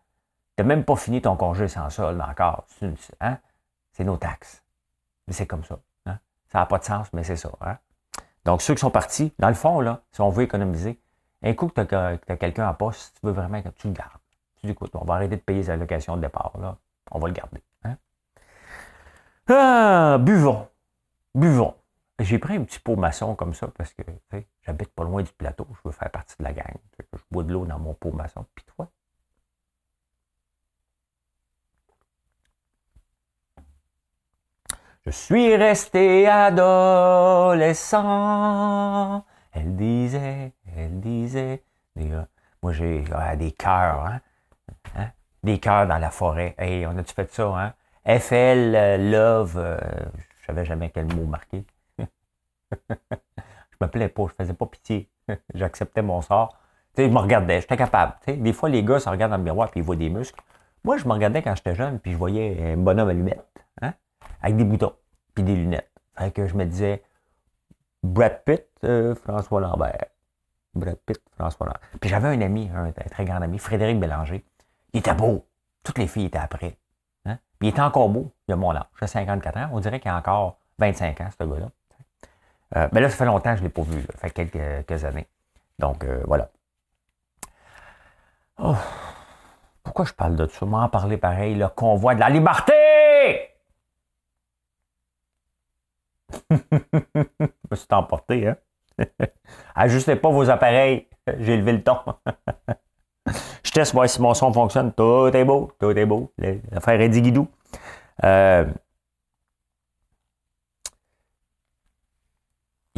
tu 0.56 0.62
n'as 0.62 0.68
même 0.68 0.84
pas 0.84 0.96
fini 0.96 1.20
ton 1.20 1.36
congé 1.36 1.68
sans 1.68 1.90
solde 1.90 2.20
encore. 2.20 2.66
Hein? 3.20 3.38
C'est 3.92 4.04
nos 4.04 4.16
taxes. 4.16 4.62
Mais 5.26 5.32
c'est 5.32 5.46
comme 5.46 5.64
ça. 5.64 5.78
Hein? 6.06 6.18
Ça 6.48 6.58
n'a 6.58 6.66
pas 6.66 6.78
de 6.78 6.84
sens, 6.84 7.08
mais 7.12 7.24
c'est 7.24 7.36
ça. 7.36 7.50
Donc, 8.44 8.62
ceux 8.62 8.74
qui 8.74 8.80
sont 8.80 8.90
partis, 8.90 9.32
dans 9.38 9.48
le 9.48 9.54
fond, 9.54 9.80
là, 9.80 10.00
si 10.12 10.20
on 10.20 10.30
veut 10.30 10.44
économiser, 10.44 10.98
un 11.42 11.54
coup 11.54 11.68
que 11.68 11.80
tu 11.82 11.94
as, 11.94 12.18
quelqu'un 12.36 12.68
en 12.68 12.74
poste, 12.74 13.00
si 13.00 13.12
tu 13.20 13.26
veux 13.26 13.32
vraiment 13.32 13.62
que 13.62 13.68
tu 13.68 13.88
le 13.88 13.92
gardes. 13.92 14.10
Tu 14.56 14.66
dis, 14.66 14.72
écoute, 14.72 14.90
on 14.94 15.04
va 15.04 15.14
arrêter 15.14 15.36
de 15.36 15.40
payer 15.40 15.62
sa 15.64 15.76
location 15.76 16.16
de 16.16 16.22
départ. 16.22 16.52
Là. 16.60 16.76
On 17.10 17.18
va 17.18 17.28
le 17.28 17.34
garder. 17.34 17.62
Ah, 19.50 20.18
buvons. 20.20 20.68
Buvons. 21.34 21.74
J'ai 22.20 22.38
pris 22.38 22.56
un 22.56 22.64
petit 22.64 22.80
pot 22.80 22.96
maçon 22.96 23.36
comme 23.36 23.54
ça 23.54 23.68
parce 23.68 23.94
que 23.94 24.02
j'habite 24.62 24.92
pas 24.92 25.04
loin 25.04 25.22
du 25.22 25.32
plateau. 25.32 25.66
Je 25.70 25.80
veux 25.84 25.92
faire 25.92 26.10
partie 26.10 26.34
de 26.38 26.44
la 26.44 26.52
gang. 26.52 26.74
Je 26.98 27.18
bois 27.30 27.44
de 27.44 27.52
l'eau 27.52 27.64
dans 27.64 27.78
mon 27.78 27.94
pot 27.94 28.10
maçon. 28.10 28.44
Puis 28.54 28.64
toi? 28.76 28.90
Je 35.06 35.10
suis 35.12 35.56
resté 35.56 36.26
adolescent. 36.26 38.04
Elle 39.52 39.76
disait, 39.76 40.52
elle 40.76 41.00
disait. 41.00 41.62
moi, 42.62 42.72
j'ai 42.72 43.04
ah, 43.12 43.36
des 43.36 43.52
cœurs, 43.52 44.04
hein? 44.06 44.20
hein? 44.96 45.10
Des 45.42 45.58
cœurs 45.60 45.86
dans 45.86 45.98
la 45.98 46.10
forêt. 46.10 46.54
Hey, 46.58 46.84
on 46.86 46.98
a-tu 46.98 47.14
fait 47.14 47.32
ça, 47.32 47.46
hein? 47.46 47.72
FL, 48.18 48.74
euh, 48.74 48.96
Love, 48.98 49.56
euh, 49.56 49.78
je 50.40 50.46
savais 50.46 50.64
jamais 50.64 50.90
quel 50.90 51.06
mot 51.14 51.24
marquer. 51.24 51.64
Je 52.90 53.76
me 53.80 53.88
plais 53.88 54.08
pas, 54.08 54.26
je 54.28 54.34
faisais 54.34 54.54
pas 54.54 54.66
pitié. 54.66 55.08
J'acceptais 55.54 56.02
mon 56.02 56.20
sort. 56.22 56.56
Je 56.96 57.04
me 57.04 57.18
regardais, 57.18 57.60
j'étais 57.60 57.76
capable. 57.76 58.14
des 58.26 58.52
fois, 58.52 58.68
les 58.68 58.82
gars 58.82 58.98
se 58.98 59.08
regardent 59.08 59.32
dans 59.32 59.36
le 59.38 59.44
miroir 59.44 59.68
et 59.68 59.78
ils 59.78 59.82
voient 59.82 59.96
des 59.96 60.08
muscles. 60.08 60.40
Moi, 60.84 60.96
je 60.96 61.06
me 61.06 61.12
regardais 61.12 61.42
quand 61.42 61.54
j'étais 61.54 61.74
jeune, 61.74 62.00
puis 62.00 62.12
je 62.12 62.16
voyais 62.16 62.72
un 62.72 62.76
bonhomme 62.76 63.08
à 63.08 63.12
lunettes, 63.12 63.46
hein, 63.82 63.92
avec 64.42 64.56
des 64.56 64.64
boutons, 64.64 64.94
puis 65.34 65.44
des 65.44 65.54
lunettes. 65.54 65.90
Fait 66.16 66.32
que 66.32 66.46
je 66.46 66.56
me 66.56 66.64
disais, 66.64 67.02
Brad 68.02 68.42
Pitt, 68.44 68.66
euh, 68.84 69.14
François 69.14 69.60
Lambert. 69.60 70.06
Brad 70.74 70.96
Pitt, 71.06 71.20
François 71.36 71.66
Lambert. 71.66 71.80
Puis 72.00 72.10
j'avais 72.10 72.28
un 72.28 72.40
ami, 72.40 72.68
un, 72.74 72.90
très 72.90 73.24
grand 73.24 73.42
ami, 73.42 73.58
Frédéric 73.58 74.00
Bélanger. 74.00 74.44
Il 74.92 75.00
était 75.00 75.14
beau. 75.14 75.46
Toutes 75.84 75.98
les 75.98 76.08
filles 76.08 76.26
étaient 76.26 76.38
après. 76.38 76.78
Puis 77.58 77.68
il 77.68 77.74
est 77.74 77.80
encore 77.80 78.08
beau, 78.08 78.32
il 78.46 78.52
a 78.52 78.56
mon 78.56 78.74
âge, 78.74 78.84
j'ai 79.00 79.06
54 79.06 79.56
ans, 79.56 79.70
on 79.72 79.80
dirait 79.80 79.98
qu'il 79.98 80.10
a 80.10 80.16
encore 80.16 80.58
25 80.78 81.20
ans, 81.20 81.28
ce 81.36 81.44
gars-là. 81.44 81.70
Euh, 82.76 82.88
mais 82.92 83.00
là, 83.00 83.08
ça 83.08 83.16
fait 83.16 83.24
longtemps 83.24 83.50
que 83.50 83.56
je 83.56 83.62
ne 83.62 83.68
l'ai 83.68 83.72
pas 83.72 83.82
vu, 83.82 84.02
ça 84.02 84.18
fait 84.18 84.30
quelques, 84.30 85.04
années. 85.04 85.26
Donc, 85.78 86.04
euh, 86.04 86.22
voilà. 86.26 86.50
Oh, 88.58 88.74
pourquoi 89.82 90.04
je 90.04 90.12
parle 90.12 90.36
de 90.36 90.46
ça? 90.46 90.66
M'en 90.66 90.88
parler 90.88 91.16
pareil, 91.16 91.54
le 91.54 91.68
convoi 91.68 92.14
de 92.14 92.20
la 92.20 92.28
liberté! 92.28 92.72
je 96.50 96.56
me 97.70 97.76
suis 97.76 97.86
emporté, 97.90 98.48
hein? 98.48 98.56
Ajustez 99.74 100.16
pas 100.16 100.30
vos 100.30 100.50
appareils. 100.50 101.06
J'ai 101.38 101.56
levé 101.56 101.72
le 101.72 101.82
ton. 101.82 101.98
je 103.62 103.70
teste 103.70 103.92
voir 103.92 104.08
si 104.08 104.20
mon 104.20 104.34
son 104.34 104.52
fonctionne. 104.52 104.92
Tout 104.92 105.30
est 105.32 105.44
beau, 105.44 105.72
tout 105.78 105.90
est 105.90 106.06
beau. 106.06 106.32
L'affaire 106.70 107.00
est 107.00 107.08
Guidou. 107.08 107.48
Euh, 108.24 108.64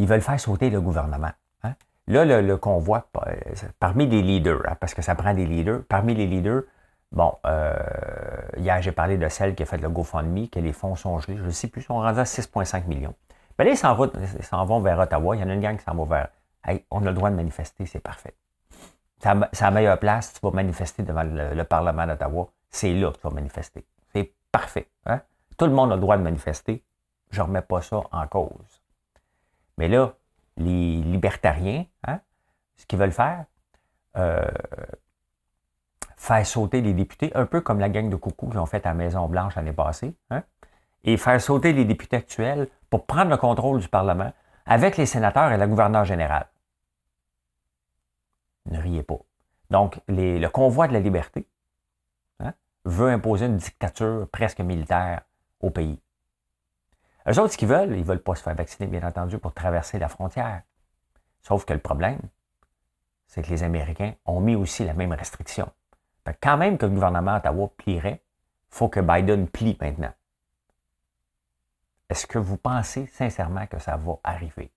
ils 0.01 0.07
veulent 0.07 0.21
faire 0.21 0.39
sauter 0.39 0.69
le 0.69 0.81
gouvernement. 0.81 1.31
Hein? 1.63 1.73
Là, 2.07 2.41
le, 2.41 2.57
convoi, 2.57 3.07
euh, 3.27 3.33
parmi 3.79 4.07
les 4.07 4.23
leaders, 4.23 4.61
hein, 4.67 4.75
parce 4.79 4.95
que 4.95 5.01
ça 5.01 5.13
prend 5.13 5.33
des 5.33 5.45
leaders, 5.45 5.81
parmi 5.87 6.15
les 6.15 6.25
leaders, 6.25 6.63
bon, 7.11 7.33
euh, 7.45 7.75
hier, 8.57 8.81
j'ai 8.81 8.91
parlé 8.91 9.17
de 9.17 9.29
celle 9.29 9.53
qui 9.53 9.61
a 9.61 9.65
fait 9.67 9.77
le 9.77 9.89
GoFundMe, 9.89 10.47
que 10.47 10.59
les 10.59 10.73
fonds 10.73 10.95
sont 10.95 11.19
gelés, 11.19 11.37
je 11.37 11.43
ne 11.43 11.51
sais 11.51 11.67
plus, 11.67 11.81
ils 11.81 11.85
sont 11.85 11.99
rendus 11.99 12.19
à 12.19 12.23
6,5 12.23 12.87
millions. 12.87 13.13
Mais 13.59 13.65
là, 13.65 13.71
ils 13.71 13.77
s'en 13.77 14.65
vont 14.65 14.79
vers 14.79 14.97
Ottawa. 14.97 15.35
Il 15.35 15.41
y 15.41 15.43
en 15.43 15.49
a 15.49 15.53
une 15.53 15.61
gang 15.61 15.77
qui 15.77 15.83
s'en 15.83 15.93
va 15.93 16.15
vers. 16.15 16.29
Hey, 16.65 16.83
on 16.89 17.05
a 17.05 17.09
le 17.09 17.13
droit 17.13 17.29
de 17.29 17.35
manifester, 17.35 17.85
c'est 17.85 17.99
parfait. 17.99 18.33
C'est 19.19 19.61
la 19.61 19.71
meilleure 19.71 19.99
place, 19.99 20.33
tu 20.33 20.39
vas 20.41 20.51
manifester 20.51 21.03
devant 21.03 21.23
le, 21.23 21.63
Parlement 21.63 22.07
d'Ottawa. 22.07 22.49
C'est 22.71 22.91
là 22.93 23.11
que 23.11 23.17
tu 23.17 23.21
vas 23.21 23.29
manifester. 23.29 23.85
C'est 24.11 24.33
parfait. 24.51 24.87
Hein? 25.05 25.21
Tout 25.57 25.65
le 25.65 25.73
monde 25.73 25.91
a 25.91 25.95
le 25.95 26.01
droit 26.01 26.17
de 26.17 26.23
manifester. 26.23 26.83
Je 27.29 27.39
ne 27.39 27.45
remets 27.45 27.61
pas 27.61 27.81
ça 27.81 28.01
en 28.11 28.27
cause. 28.27 28.80
Mais 29.77 29.87
là, 29.87 30.13
les 30.57 31.01
libertariens, 31.01 31.85
hein, 32.07 32.19
ce 32.75 32.85
qu'ils 32.85 32.99
veulent 32.99 33.11
faire, 33.11 33.45
euh, 34.17 34.45
faire 36.17 36.45
sauter 36.45 36.81
les 36.81 36.93
députés, 36.93 37.31
un 37.35 37.45
peu 37.45 37.61
comme 37.61 37.79
la 37.79 37.89
gang 37.89 38.09
de 38.09 38.15
coucou 38.15 38.49
qu'ils 38.49 38.59
ont 38.59 38.65
fait 38.65 38.85
à 38.85 38.89
la 38.89 38.95
Maison-Blanche 38.95 39.55
l'année 39.55 39.73
passée, 39.73 40.15
hein, 40.29 40.43
et 41.03 41.17
faire 41.17 41.41
sauter 41.41 41.73
les 41.73 41.85
députés 41.85 42.17
actuels 42.17 42.69
pour 42.89 43.05
prendre 43.05 43.31
le 43.31 43.37
contrôle 43.37 43.79
du 43.79 43.87
Parlement 43.87 44.31
avec 44.65 44.97
les 44.97 45.05
sénateurs 45.05 45.51
et 45.51 45.57
la 45.57 45.67
gouverneure 45.67 46.05
générale. 46.05 46.47
Ne 48.67 48.79
riez 48.79 49.03
pas. 49.03 49.19
Donc, 49.71 49.99
le 50.07 50.47
convoi 50.49 50.87
de 50.87 50.93
la 50.93 50.99
liberté 50.99 51.47
hein, 52.39 52.53
veut 52.85 53.09
imposer 53.09 53.47
une 53.47 53.57
dictature 53.57 54.27
presque 54.31 54.59
militaire 54.59 55.21
au 55.59 55.71
pays. 55.71 55.99
Eux 57.27 57.39
autres, 57.39 57.53
ce 57.53 57.57
qu'ils 57.57 57.67
veulent, 57.67 57.93
ils 57.93 57.99
ne 57.99 58.03
veulent 58.03 58.23
pas 58.23 58.35
se 58.35 58.43
faire 58.43 58.55
vacciner, 58.55 58.87
bien 58.87 59.07
entendu, 59.07 59.37
pour 59.37 59.53
traverser 59.53 59.99
la 59.99 60.07
frontière. 60.07 60.63
Sauf 61.41 61.65
que 61.65 61.73
le 61.73 61.79
problème, 61.79 62.19
c'est 63.27 63.43
que 63.43 63.49
les 63.49 63.63
Américains 63.63 64.13
ont 64.25 64.39
mis 64.39 64.55
aussi 64.55 64.83
la 64.83 64.93
même 64.93 65.13
restriction. 65.13 65.71
quand 66.41 66.57
même 66.57 66.77
que 66.77 66.85
le 66.85 66.91
gouvernement 66.91 67.35
d'Ottawa 67.35 67.69
plierait, 67.77 68.21
il 68.71 68.75
faut 68.75 68.89
que 68.89 68.99
Biden 68.99 69.47
plie 69.47 69.77
maintenant. 69.79 70.13
Est-ce 72.09 72.27
que 72.27 72.37
vous 72.37 72.57
pensez 72.57 73.07
sincèrement 73.07 73.67
que 73.67 73.79
ça 73.79 73.95
va 73.95 74.13
arriver? 74.23 74.71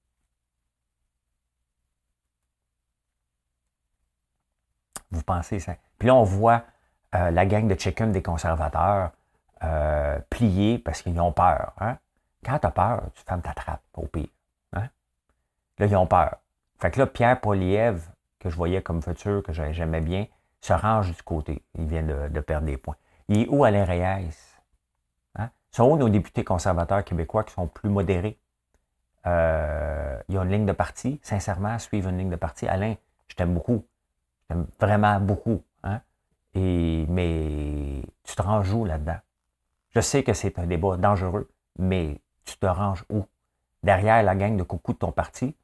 Vous 5.10 5.22
pensez 5.22 5.58
ça? 5.58 5.74
Puis 5.98 6.08
là, 6.08 6.14
on 6.14 6.24
voit 6.24 6.64
euh, 7.14 7.30
la 7.30 7.46
gang 7.46 7.66
de 7.66 7.78
chicken 7.78 8.12
des 8.12 8.22
conservateurs 8.22 9.10
euh, 9.62 10.18
plier 10.30 10.78
parce 10.78 11.02
qu'ils 11.02 11.20
ont 11.20 11.32
peur. 11.32 11.72
Hein? 11.80 11.98
Quand 12.44 12.58
tu 12.58 12.66
as 12.66 12.70
peur, 12.70 13.02
tu 13.14 13.22
fermes 13.24 13.42
ta 13.42 13.52
trappe, 13.52 13.82
au 13.94 14.06
pire. 14.06 14.28
Hein? 14.72 14.88
Là, 15.78 15.86
ils 15.86 15.96
ont 15.96 16.06
peur. 16.06 16.36
Fait 16.78 16.90
que 16.90 16.98
là, 17.00 17.06
Pierre 17.06 17.40
Poliev, 17.40 18.08
que 18.38 18.50
je 18.50 18.56
voyais 18.56 18.82
comme 18.82 19.02
futur, 19.02 19.42
que 19.42 19.52
j'aimais 19.52 20.00
bien, 20.00 20.26
se 20.60 20.72
range 20.72 21.14
du 21.14 21.22
côté. 21.22 21.62
Il 21.78 21.86
vient 21.86 22.02
de, 22.02 22.40
perdre 22.40 22.66
des 22.66 22.76
points. 22.76 22.96
Il 23.28 23.42
est 23.42 23.48
où 23.48 23.64
Alain 23.64 23.84
Reyes? 23.84 24.30
sont 25.70 25.90
où 25.90 25.96
nos 25.96 26.08
députés 26.08 26.44
conservateurs 26.44 27.02
québécois 27.02 27.42
qui 27.42 27.52
sont 27.52 27.66
plus 27.66 27.90
modérés? 27.90 28.38
Euh, 29.26 30.22
il 30.28 30.36
y 30.36 30.38
a 30.38 30.42
une 30.44 30.50
ligne 30.50 30.66
de 30.66 30.72
parti, 30.72 31.18
sincèrement, 31.24 31.80
suivre 31.80 32.10
une 32.10 32.18
ligne 32.18 32.30
de 32.30 32.36
parti. 32.36 32.68
Alain, 32.68 32.94
je 33.26 33.34
t'aime 33.34 33.54
beaucoup. 33.54 33.84
Je 34.42 34.54
t'aime 34.54 34.66
vraiment 34.78 35.18
beaucoup. 35.18 35.64
Hein? 35.82 36.00
Et, 36.54 37.06
mais 37.08 38.02
tu 38.22 38.36
te 38.36 38.42
ranges 38.42 38.72
là-dedans? 38.86 39.18
Je 39.90 40.00
sais 40.00 40.22
que 40.22 40.32
c'est 40.32 40.58
un 40.60 40.66
débat 40.66 40.96
dangereux, 40.96 41.50
mais 41.78 42.20
tu 42.44 42.56
te 42.56 42.66
ranges 42.66 43.04
où? 43.10 43.24
Derrière 43.82 44.22
la 44.22 44.34
gang 44.34 44.56
de 44.56 44.62
coucou 44.62 44.92
de 44.92 44.98
ton 44.98 45.12
parti 45.12 45.54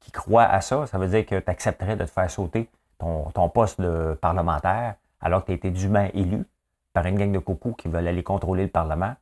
qui 0.00 0.10
croit 0.10 0.44
à 0.44 0.60
ça, 0.60 0.86
ça 0.86 0.98
veut 0.98 1.08
dire 1.08 1.26
que 1.26 1.38
tu 1.38 1.50
accepterais 1.50 1.96
de 1.96 2.04
te 2.04 2.10
faire 2.10 2.30
sauter 2.30 2.70
ton, 2.98 3.48
poste 3.48 3.80
de 3.80 4.14
parlementaire 4.20 4.94
alors 5.20 5.42
que 5.42 5.46
tu 5.46 5.52
as 5.52 5.54
été 5.56 5.70
dûment 5.70 6.08
élu 6.14 6.44
par 6.92 7.06
une 7.06 7.18
gang 7.18 7.32
de 7.32 7.38
coucou 7.38 7.74
qui 7.74 7.88
veulent 7.88 8.08
aller 8.08 8.22
contrôler 8.22 8.64
le 8.64 8.70
Parlement. 8.70 9.14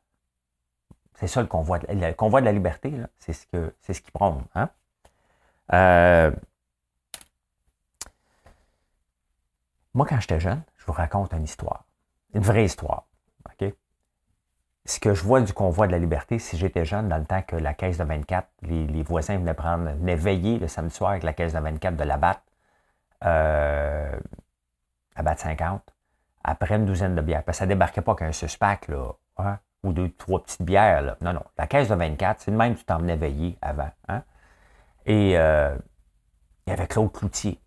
C'est 1.15 1.27
ça 1.27 1.41
le 1.41 1.47
convoi. 1.47 1.79
De, 1.79 1.87
le 1.89 2.13
convoi 2.13 2.41
de 2.41 2.45
la 2.45 2.51
liberté, 2.51 2.93
c'est 3.19 3.33
ce 3.33 3.73
c'est 3.81 3.93
ce 3.93 4.01
qui 4.01 4.11
prône. 4.11 4.43
Moi, 9.93 10.05
quand 10.05 10.19
j'étais 10.19 10.41
jeune, 10.41 10.61
je 10.77 10.85
vous 10.85 10.91
raconte 10.91 11.31
une 11.33 11.45
histoire. 11.45 11.85
Une 12.33 12.43
vraie 12.43 12.65
histoire. 12.65 13.05
Ce 14.85 14.99
que 14.99 15.13
je 15.13 15.23
vois 15.23 15.41
du 15.41 15.51
convoi 15.53 15.87
de 15.87 15.91
la 15.91 15.97
liberté, 15.97 16.37
si 16.37 16.57
j'étais 16.57 16.85
jeune, 16.85 17.09
dans 17.09 17.17
le 17.17 17.25
temps 17.25 17.41
que 17.41 17.55
la 17.55 17.73
caisse 17.73 17.97
de 17.97 18.03
24, 18.03 18.47
les, 18.63 19.03
voisins 19.03 19.37
venaient 19.37 19.55
prendre, 19.55 19.89
venaient 19.91 20.15
veiller 20.15 20.59
le 20.59 20.67
samedi 20.67 20.93
soir 20.93 21.11
avec 21.11 21.23
la 21.23 21.33
caisse 21.33 21.53
de 21.53 21.59
24 21.59 21.95
de 21.95 22.03
la 22.03 22.17
BAT, 22.17 22.41
euh, 23.25 24.19
à 25.15 25.23
BAT 25.23 25.37
50, 25.37 25.81
après 26.43 26.75
une 26.75 26.85
douzaine 26.85 27.15
de 27.15 27.21
bières. 27.21 27.43
Parce 27.43 27.57
que 27.57 27.59
ça 27.59 27.65
débarquait 27.65 28.01
pas 28.01 28.15
qu'un 28.15 28.31
suspect, 28.31 28.79
là. 28.89 29.13
Hein? 29.37 29.59
ou 29.85 29.93
deux, 29.93 30.11
trois 30.11 30.43
petites 30.43 30.63
bières. 30.63 31.01
Là. 31.01 31.17
Non, 31.21 31.33
non. 31.33 31.43
La 31.57 31.67
caisse 31.67 31.87
de 31.87 31.95
24, 31.95 32.41
c'est 32.41 32.51
le 32.51 32.57
même 32.57 32.75
tu 32.75 32.83
t'emmenais 32.83 33.15
veiller 33.15 33.57
avant. 33.61 33.89
Hein? 34.07 34.23
Et 35.05 35.37
euh, 35.37 35.77
il 36.65 36.71
y 36.71 36.73
avait 36.73 36.87
Claude 36.87 37.11
Cloutier. 37.11 37.59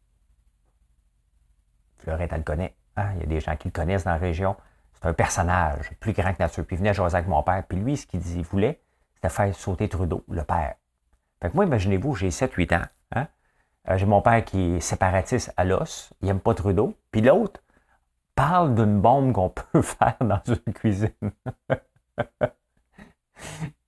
Fleurette, 1.98 2.33
elle 2.33 2.38
le 2.38 2.44
connaît. 2.44 2.74
Hein? 2.96 3.12
Il 3.14 3.20
y 3.20 3.22
a 3.22 3.26
des 3.26 3.40
gens 3.40 3.57
qui 3.57 3.68
le 3.68 3.72
connaissent 3.72 4.04
dans 4.04 4.11
la 4.11 4.18
région. 4.18 4.57
C'est 5.01 5.09
un 5.09 5.13
personnage 5.13 5.91
plus 6.01 6.13
grand 6.13 6.33
que 6.33 6.43
nature. 6.43 6.65
Puis 6.65 6.77
il 6.77 6.79
venait 6.79 6.95
jaser 6.95 7.17
avec 7.17 7.29
mon 7.29 7.43
père. 7.43 7.63
Puis 7.69 7.79
lui, 7.79 7.97
ce 7.97 8.07
qu'il 8.07 8.21
voulait, 8.43 8.81
c'était 9.15 9.29
faire 9.29 9.55
sauter 9.55 9.89
Trudeau, 9.89 10.25
le 10.29 10.43
père. 10.43 10.75
Fait 11.41 11.51
que 11.51 11.55
moi, 11.55 11.65
imaginez-vous, 11.65 12.15
j'ai 12.15 12.31
7-8 12.31 12.77
ans. 12.77 12.87
Hein? 13.15 13.29
Euh, 13.91 13.97
j'ai 13.97 14.07
mon 14.07 14.23
père 14.23 14.45
qui 14.45 14.77
est 14.77 14.81
séparatiste 14.81 15.53
à 15.57 15.65
l'os. 15.65 16.11
Il 16.21 16.27
n'aime 16.27 16.41
pas 16.41 16.55
Trudeau. 16.55 16.95
Puis 17.13 17.21
l'autre 17.21 17.61
parle 18.35 18.75
d'une 18.75 19.01
bombe 19.01 19.33
qu'on 19.33 19.49
peut 19.73 19.83
faire 19.83 20.17
dans 20.21 20.43
une 20.47 20.73
cuisine. 20.73 21.11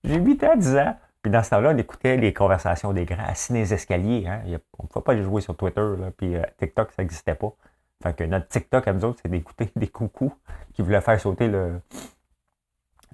J'ai 0.04 0.16
8 0.16 0.44
ans, 0.44 0.56
10 0.56 0.76
ans. 0.76 0.96
Puis 1.22 1.30
dans 1.30 1.42
ce 1.42 1.50
temps-là, 1.50 1.72
on 1.74 1.76
écoutait 1.76 2.16
les 2.16 2.32
conversations 2.32 2.92
des 2.92 3.04
grands, 3.04 3.26
assis 3.26 3.52
les 3.52 3.74
escaliers. 3.74 4.26
Hein. 4.26 4.42
on 4.78 4.84
ne 4.84 4.88
pouvait 4.88 5.02
pas 5.02 5.14
les 5.14 5.22
jouer 5.22 5.42
sur 5.42 5.56
Twitter, 5.56 5.84
puis 6.16 6.36
euh, 6.36 6.42
TikTok, 6.58 6.92
ça 6.92 7.02
n'existait 7.02 7.34
pas. 7.34 7.52
Fait 8.02 8.14
que 8.14 8.24
notre 8.24 8.48
TikTok 8.48 8.88
à 8.88 8.92
nous 8.92 9.04
autres, 9.04 9.20
c'est 9.22 9.28
d'écouter 9.30 9.70
des 9.76 9.88
coucous 9.88 10.32
qui 10.74 10.82
voulaient 10.82 11.00
faire 11.00 11.20
sauter 11.20 11.48
le, 11.48 11.80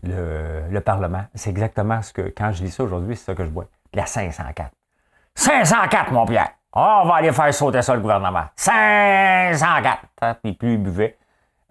le, 0.02 0.80
Parlement. 0.80 1.24
C'est 1.34 1.50
exactement 1.50 2.00
ce 2.02 2.12
que, 2.12 2.22
quand 2.36 2.52
je 2.52 2.62
dis 2.62 2.70
ça 2.70 2.84
aujourd'hui, 2.84 3.16
c'est 3.16 3.24
ça 3.24 3.34
que 3.34 3.44
je 3.44 3.50
vois. 3.50 3.66
La 3.92 4.06
504. 4.06 4.70
504, 5.34 6.12
mon 6.12 6.26
Pierre! 6.26 6.50
Oh, 6.74 7.00
on 7.02 7.08
va 7.08 7.14
aller 7.16 7.32
faire 7.32 7.52
sauter 7.52 7.82
ça, 7.82 7.94
le 7.94 8.00
gouvernement. 8.00 8.44
504! 8.56 10.06
Puis 10.42 10.52
plus 10.52 10.74
il 10.74 10.82
buvait, 10.82 11.18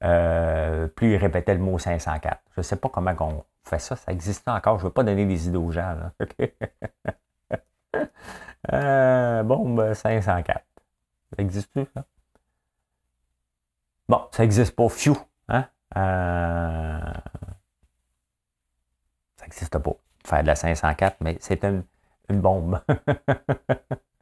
euh, 0.04 0.88
plus 0.88 1.13
il 1.13 1.17
répétait 1.17 1.54
le 1.54 1.60
mot 1.60 1.78
504. 1.78 2.41
Je 2.56 2.60
ne 2.60 2.63
sais 2.63 2.75
pas 2.75 2.89
comment 2.89 3.13
on 3.19 3.43
fait 3.63 3.80
ça, 3.80 3.95
ça 3.95 4.12
existe 4.12 4.47
encore. 4.47 4.78
Je 4.80 4.84
ne 4.84 4.88
veux 4.88 4.93
pas 4.93 5.04
donner 5.04 5.25
des 5.25 5.47
idées 5.47 5.58
aux 5.58 5.71
gens. 5.71 5.95
euh, 8.73 9.43
bon, 9.43 9.93
504. 9.93 10.45
Ben, 10.45 10.63
ça 11.36 11.41
existe-tu, 11.41 11.86
ça? 11.93 12.04
Bon, 14.08 14.28
ça 14.32 14.44
n'existe 14.44 14.76
pas. 14.76 14.88
Fiu. 14.89 15.13
Hein? 15.48 15.65
Euh, 15.98 17.00
ça 19.38 19.46
n'existe 19.46 19.78
pas. 19.78 19.94
Faire 20.26 20.41
de 20.41 20.48
la 20.48 20.56
504, 20.56 21.18
mais 21.22 21.38
c'est 21.39 21.63
une, 21.63 21.84
une 22.30 22.41
bombe. 22.41 22.82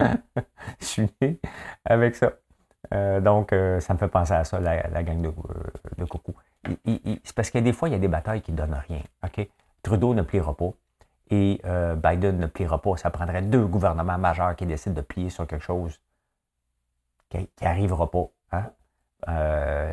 Je 0.79 0.85
suis 0.85 1.09
né 1.21 1.39
avec 1.85 2.15
ça. 2.15 2.31
Euh, 2.93 3.21
donc, 3.21 3.53
euh, 3.53 3.79
ça 3.79 3.93
me 3.93 3.99
fait 3.99 4.07
penser 4.07 4.33
à 4.33 4.43
ça, 4.43 4.59
la, 4.59 5.03
gang 5.03 5.21
de, 5.21 5.33
de 5.97 6.05
coucou. 6.05 6.33
C'est 6.85 7.35
parce 7.35 7.49
que 7.51 7.57
des 7.59 7.73
fois, 7.73 7.89
il 7.89 7.93
y 7.93 7.95
a 7.95 7.99
des 7.99 8.07
batailles 8.07 8.41
qui 8.41 8.51
ne 8.51 8.57
donnent 8.57 8.81
rien. 8.87 9.01
Trudeau 9.81 10.13
ne 10.13 10.21
pliera 10.21 10.55
pas 10.55 10.71
et 11.29 11.61
Biden 11.97 12.37
ne 12.37 12.47
pliera 12.47 12.81
pas. 12.81 12.95
Ça 12.95 13.09
prendrait 13.09 13.41
deux 13.41 13.65
gouvernements 13.65 14.17
majeurs 14.17 14.55
qui 14.55 14.65
décident 14.65 14.95
de 14.95 15.01
plier 15.01 15.29
sur 15.29 15.45
quelque 15.45 15.63
chose 15.63 15.99
qui 17.29 17.49
n'arrivera 17.61 18.09
pas. 18.09 18.29
Hein? 18.51 18.71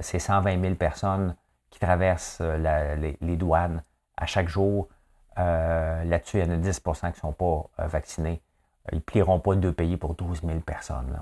C'est 0.02 0.18
120 0.18 0.60
000 0.60 0.74
personnes 0.74 1.36
qui 1.70 1.78
traversent 1.78 2.40
les, 2.40 3.36
douanes 3.36 3.82
à 4.16 4.26
chaque 4.26 4.48
jour. 4.48 4.88
Euh, 5.38 6.04
là-dessus, 6.04 6.38
il 6.38 6.44
y 6.44 6.48
en 6.48 6.50
a 6.50 6.56
10% 6.56 7.00
qui 7.00 7.06
ne 7.06 7.12
sont 7.14 7.32
pas 7.32 7.70
euh, 7.80 7.86
vaccinés. 7.86 8.42
Ils 8.92 8.96
ne 8.96 9.00
plieront 9.00 9.40
pas 9.40 9.54
deux 9.54 9.72
pays 9.72 9.96
pour 9.96 10.14
12 10.14 10.42
000 10.42 10.60
personnes. 10.60 11.18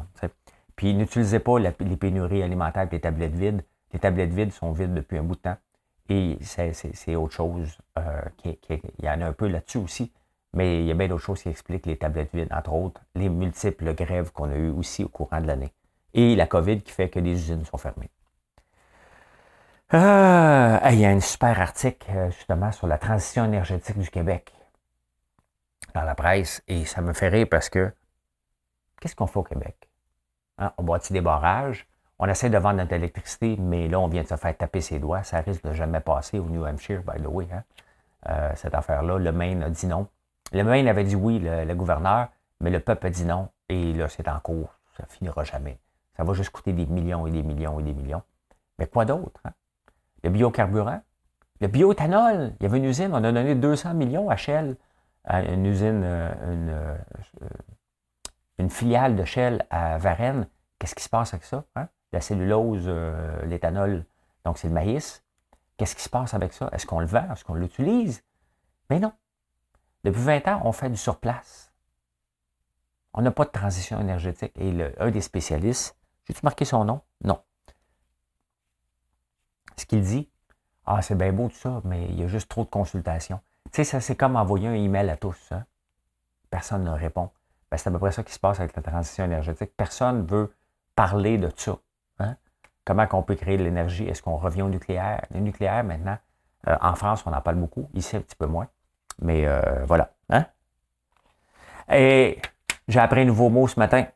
Puis 0.77 0.95
n'utilisez 0.95 1.39
pas 1.39 1.59
les 1.59 1.71
pénuries 1.73 2.43
alimentaires 2.43 2.85
et 2.85 2.89
les 2.91 3.01
tablettes 3.01 3.35
vides. 3.35 3.63
Les 3.93 3.99
tablettes 3.99 4.33
vides 4.33 4.53
sont 4.53 4.73
vides 4.73 4.95
depuis 4.95 5.19
un 5.19 5.23
bout 5.23 5.35
de 5.35 5.41
temps. 5.41 5.57
Et 6.09 6.39
c'est 6.41 7.17
autre 7.17 7.35
chose. 7.35 7.79
il 8.45 9.05
y 9.05 9.09
en 9.09 9.21
a 9.21 9.27
un 9.27 9.33
peu 9.33 9.49
là-dessus 9.49 9.79
aussi. 9.79 10.13
Mais 10.55 10.81
il 10.81 10.87
y 10.87 10.91
a 10.91 10.95
bien 10.95 11.09
d'autres 11.09 11.23
choses 11.23 11.43
qui 11.43 11.51
expliquent 11.51 11.87
les 11.87 11.99
tablettes 11.99 12.31
vides, 12.33 12.49
entre 12.53 12.73
autres 12.73 13.03
les 13.15 13.29
multiples 13.29 13.95
grèves 13.95 14.33
qu'on 14.33 14.51
a 14.51 14.55
eues 14.57 14.71
aussi 14.71 15.05
au 15.05 15.09
courant 15.09 15.41
de 15.43 15.47
l'année. 15.47 15.73
Et 16.19 16.35
la 16.35 16.49
COVID 16.49 16.83
qui 16.83 16.91
fait 16.91 17.09
que 17.09 17.21
les 17.21 17.31
usines 17.31 17.65
sont 17.65 17.77
fermées. 17.79 18.11
Ah, 19.91 20.81
il 20.91 20.99
y 20.99 21.07
a 21.07 21.11
un 21.11 21.21
super 21.21 21.61
article 21.61 22.11
euh, 22.11 22.31
justement 22.33 22.73
sur 22.73 22.89
la 22.89 22.99
transition 22.99 23.45
énergétique 23.45 23.97
du 23.97 24.11
Québec 24.11 24.53
dans 25.95 26.03
la 26.03 26.17
presse 26.17 26.61
et 26.67 26.85
ça 26.87 27.03
me 27.03 27.13
fait 27.13 27.29
rire 27.29 27.47
parce 27.49 27.69
que 27.69 27.93
qu'est-ce 29.01 29.15
qu'on 29.15 29.29
fait 29.29 29.39
au 29.39 29.45
Québec? 29.45 29.89
Hein, 30.59 30.73
on 30.77 30.83
bâtit 30.83 31.13
des 31.13 31.21
barrages, 31.21 31.87
on 32.19 32.27
essaie 32.27 32.51
de 32.51 32.59
vendre 32.59 32.79
notre 32.79 32.95
électricité, 32.95 33.57
mais 33.57 33.87
là, 33.87 34.01
on 34.01 34.09
vient 34.09 34.23
de 34.23 34.27
se 34.27 34.35
faire 34.35 34.57
taper 34.57 34.81
ses 34.81 34.99
doigts. 34.99 35.23
Ça 35.23 35.41
risque 35.41 35.63
de 35.63 35.73
jamais 35.73 36.01
passer 36.01 36.41
au 36.41 36.47
New 36.47 36.67
Hampshire, 36.67 37.03
by 37.03 37.23
the 37.23 37.29
way. 37.29 37.47
Hein. 37.53 37.63
Euh, 38.29 38.53
cette 38.57 38.75
affaire-là, 38.75 39.19
le 39.19 39.31
Maine 39.31 39.63
a 39.63 39.71
dit 39.71 39.87
non. 39.87 40.09
Le 40.51 40.65
Maine 40.65 40.89
avait 40.89 41.05
dit 41.05 41.15
oui, 41.15 41.39
le, 41.39 41.75
gouverneur, 41.75 42.27
mais 42.61 42.71
le 42.71 42.81
peuple 42.81 43.07
a 43.07 43.11
dit 43.11 43.25
non. 43.25 43.51
Et 43.69 43.93
là, 43.93 44.09
c'est 44.09 44.27
en 44.27 44.41
cours. 44.41 44.75
Ça 44.97 45.05
finira 45.07 45.45
jamais. 45.45 45.79
Ça 46.19 46.25
va 46.25 46.35
juste 46.35 46.51
coûter 46.51 46.73
des 46.75 46.87
millions 46.87 47.27
et 47.27 47.31
des 47.31 47.43
millions 47.43 47.81
et 47.81 47.83
des 47.83 47.95
millions. 47.95 48.23
Mais 48.79 48.87
quoi 48.87 49.05
d'autre? 49.05 49.41
Hein? 49.45 49.53
le 50.23 50.31
biocarburant, 50.31 51.01
le 51.61 51.69
bioéthanol. 51.69 52.55
Il 52.61 52.63
y 52.63 52.67
avait 52.67 52.79
une 52.79 52.85
usine, 52.85 53.11
on 53.13 53.25
a 53.25 53.33
donné 53.33 53.55
200 53.55 53.95
millions 53.95 54.31
à 54.31 54.37
Shell, 54.37 54.77
une 55.29 55.67
usine, 55.67 56.03
euh, 56.05 56.53
une, 56.53 56.69
euh, 56.71 56.97
une 58.59 58.71
filiale 58.71 59.17
de 59.17 59.25
Shell 59.25 59.67
à 59.71 59.99
Varennes. 59.99 60.49
Qu'est-ce 60.79 60.95
qui 60.95 61.03
se 61.03 61.09
passe 61.09 61.35
avec 61.35 61.45
ça? 61.45 61.65
Hein? 61.77 61.89
La 62.13 62.21
cellulose, 62.21 62.85
euh, 62.87 63.45
l'éthanol, 63.45 64.05
donc 64.45 64.59
c'est 64.59 64.69
le 64.69 64.75
maïs. 64.75 65.25
Qu'est-ce 65.77 65.95
qui 65.95 66.03
se 66.03 66.09
passe 66.09 66.35
avec 66.35 66.53
ça? 66.53 66.69
Est-ce 66.73 66.87
qu'on 66.87 67.01
le 67.01 67.07
vend? 67.07 67.31
Est-ce 67.33 67.45
qu'on 67.45 67.55
l'utilise? 67.55 68.25
Mais 68.91 68.99
non. 68.99 69.13
Depuis 70.05 70.21
20 70.21 70.49
ans, 70.49 70.63
on 70.65 70.73
fait 70.73 70.91
du 70.91 70.97
surplace. 70.97 71.73
On 73.13 73.23
n'a 73.23 73.31
pas 73.31 73.45
de 73.45 73.51
transition 73.51 74.01
énergétique. 74.01 74.53
Et 74.57 74.73
un 74.99 75.11
des 75.11 75.21
spécialistes, 75.21 75.97
j'ai-tu 76.29 76.41
marqué 76.45 76.65
son 76.65 76.85
nom? 76.85 77.01
Non 77.25 77.43
ce 79.79 79.87
qu'il 79.87 80.03
dit, 80.03 80.29
ah, 80.87 81.03
c'est 81.03 81.17
bien 81.17 81.33
beau 81.33 81.49
tout 81.49 81.57
ça, 81.57 81.81
mais 81.85 82.07
il 82.07 82.21
y 82.21 82.25
a 82.25 82.27
juste 82.27 82.49
trop 82.49 82.65
de 82.65 82.71
consultations. 82.71 83.41
Tu 83.67 83.77
sais, 83.77 83.85
ça, 83.85 84.01
c'est 84.01 84.17
comme 84.17 84.37
envoyer 84.37 84.69
un 84.69 84.75
email 84.75 85.09
à 85.11 85.17
tous. 85.17 85.39
Hein. 85.53 85.65
Personne 86.51 86.85
ne 86.85 86.91
répond. 86.91 87.31
Ben, 87.71 87.77
c'est 87.77 87.89
à 87.89 87.93
peu 87.93 87.99
près 87.99 88.13
ça 88.13 88.23
qui 88.23 88.33
se 88.33 88.39
passe 88.39 88.61
avec 88.61 88.75
la 88.75 88.83
transition 88.83 89.25
énergétique. 89.25 89.73
Personne 89.77 90.23
ne 90.23 90.27
veut 90.27 90.55
parler 90.95 91.37
de 91.37 91.51
ça. 91.55 91.79
Hein. 92.19 92.37
Comment 92.85 93.07
on 93.13 93.23
peut 93.23 93.35
créer 93.35 93.59
de 93.59 93.65
l'énergie? 93.65 94.05
Est-ce 94.05 94.23
qu'on 94.23 94.37
revient 94.37 94.63
au 94.63 94.71
nucléaire? 94.71 95.25
Le 95.31 95.41
nucléaire, 95.41 95.85
maintenant, 95.85 96.17
euh, 96.67 96.77
en 96.81 96.95
France, 96.95 97.25
on 97.27 97.33
en 97.33 97.41
parle 97.43 97.57
beaucoup. 97.57 97.89
Ici, 97.93 98.17
un 98.17 98.21
petit 98.21 98.37
peu 98.37 98.47
moins. 98.47 98.69
Mais 99.21 99.47
euh, 99.47 99.85
voilà. 99.85 100.13
Hein? 100.31 100.47
Et 101.93 102.41
j'ai 102.89 103.01
appris 103.01 103.21
un 103.21 103.27
nouveau 103.27 103.51
mot 103.51 103.69
ce 103.69 103.79
matin. 103.79 104.07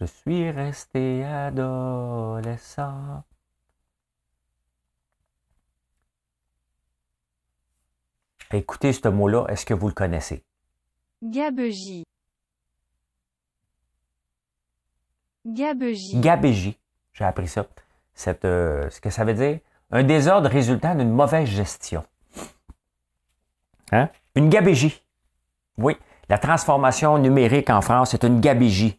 Je 0.00 0.04
suis 0.04 0.50
resté 0.50 1.24
adolescent. 1.24 3.24
Écoutez 8.52 8.92
ce 8.92 9.08
mot-là, 9.08 9.46
est-ce 9.48 9.64
que 9.64 9.74
vous 9.74 9.88
le 9.88 9.94
connaissez? 9.94 10.44
Gabégie. 11.22 12.04
Gabégie. 15.46 16.20
Gabégie. 16.20 16.78
J'ai 17.12 17.24
appris 17.24 17.48
ça. 17.48 17.66
Cette, 18.14 18.44
euh, 18.44 18.88
ce 18.90 19.00
que 19.00 19.10
ça 19.10 19.24
veut 19.24 19.34
dire? 19.34 19.60
Un 19.90 20.02
désordre 20.02 20.50
résultant 20.50 20.94
d'une 20.94 21.10
mauvaise 21.10 21.48
gestion. 21.48 22.04
Hein? 23.92 24.10
Une 24.34 24.48
gabégie. 24.48 25.02
Oui, 25.78 25.96
la 26.28 26.38
transformation 26.38 27.18
numérique 27.18 27.70
en 27.70 27.80
France 27.80 28.14
est 28.14 28.24
une 28.24 28.40
gabégie. 28.40 28.98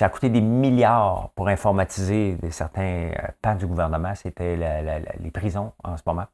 Ça 0.00 0.06
a 0.06 0.08
coûté 0.08 0.30
des 0.30 0.40
milliards 0.40 1.28
pour 1.34 1.48
informatiser 1.48 2.38
certains 2.50 3.10
euh, 3.10 3.28
pans 3.42 3.54
du 3.54 3.66
gouvernement. 3.66 4.14
C'était 4.14 4.56
les 4.56 5.30
prisons 5.30 5.74
en 5.84 5.98
ce 5.98 6.02
moment, 6.06 6.24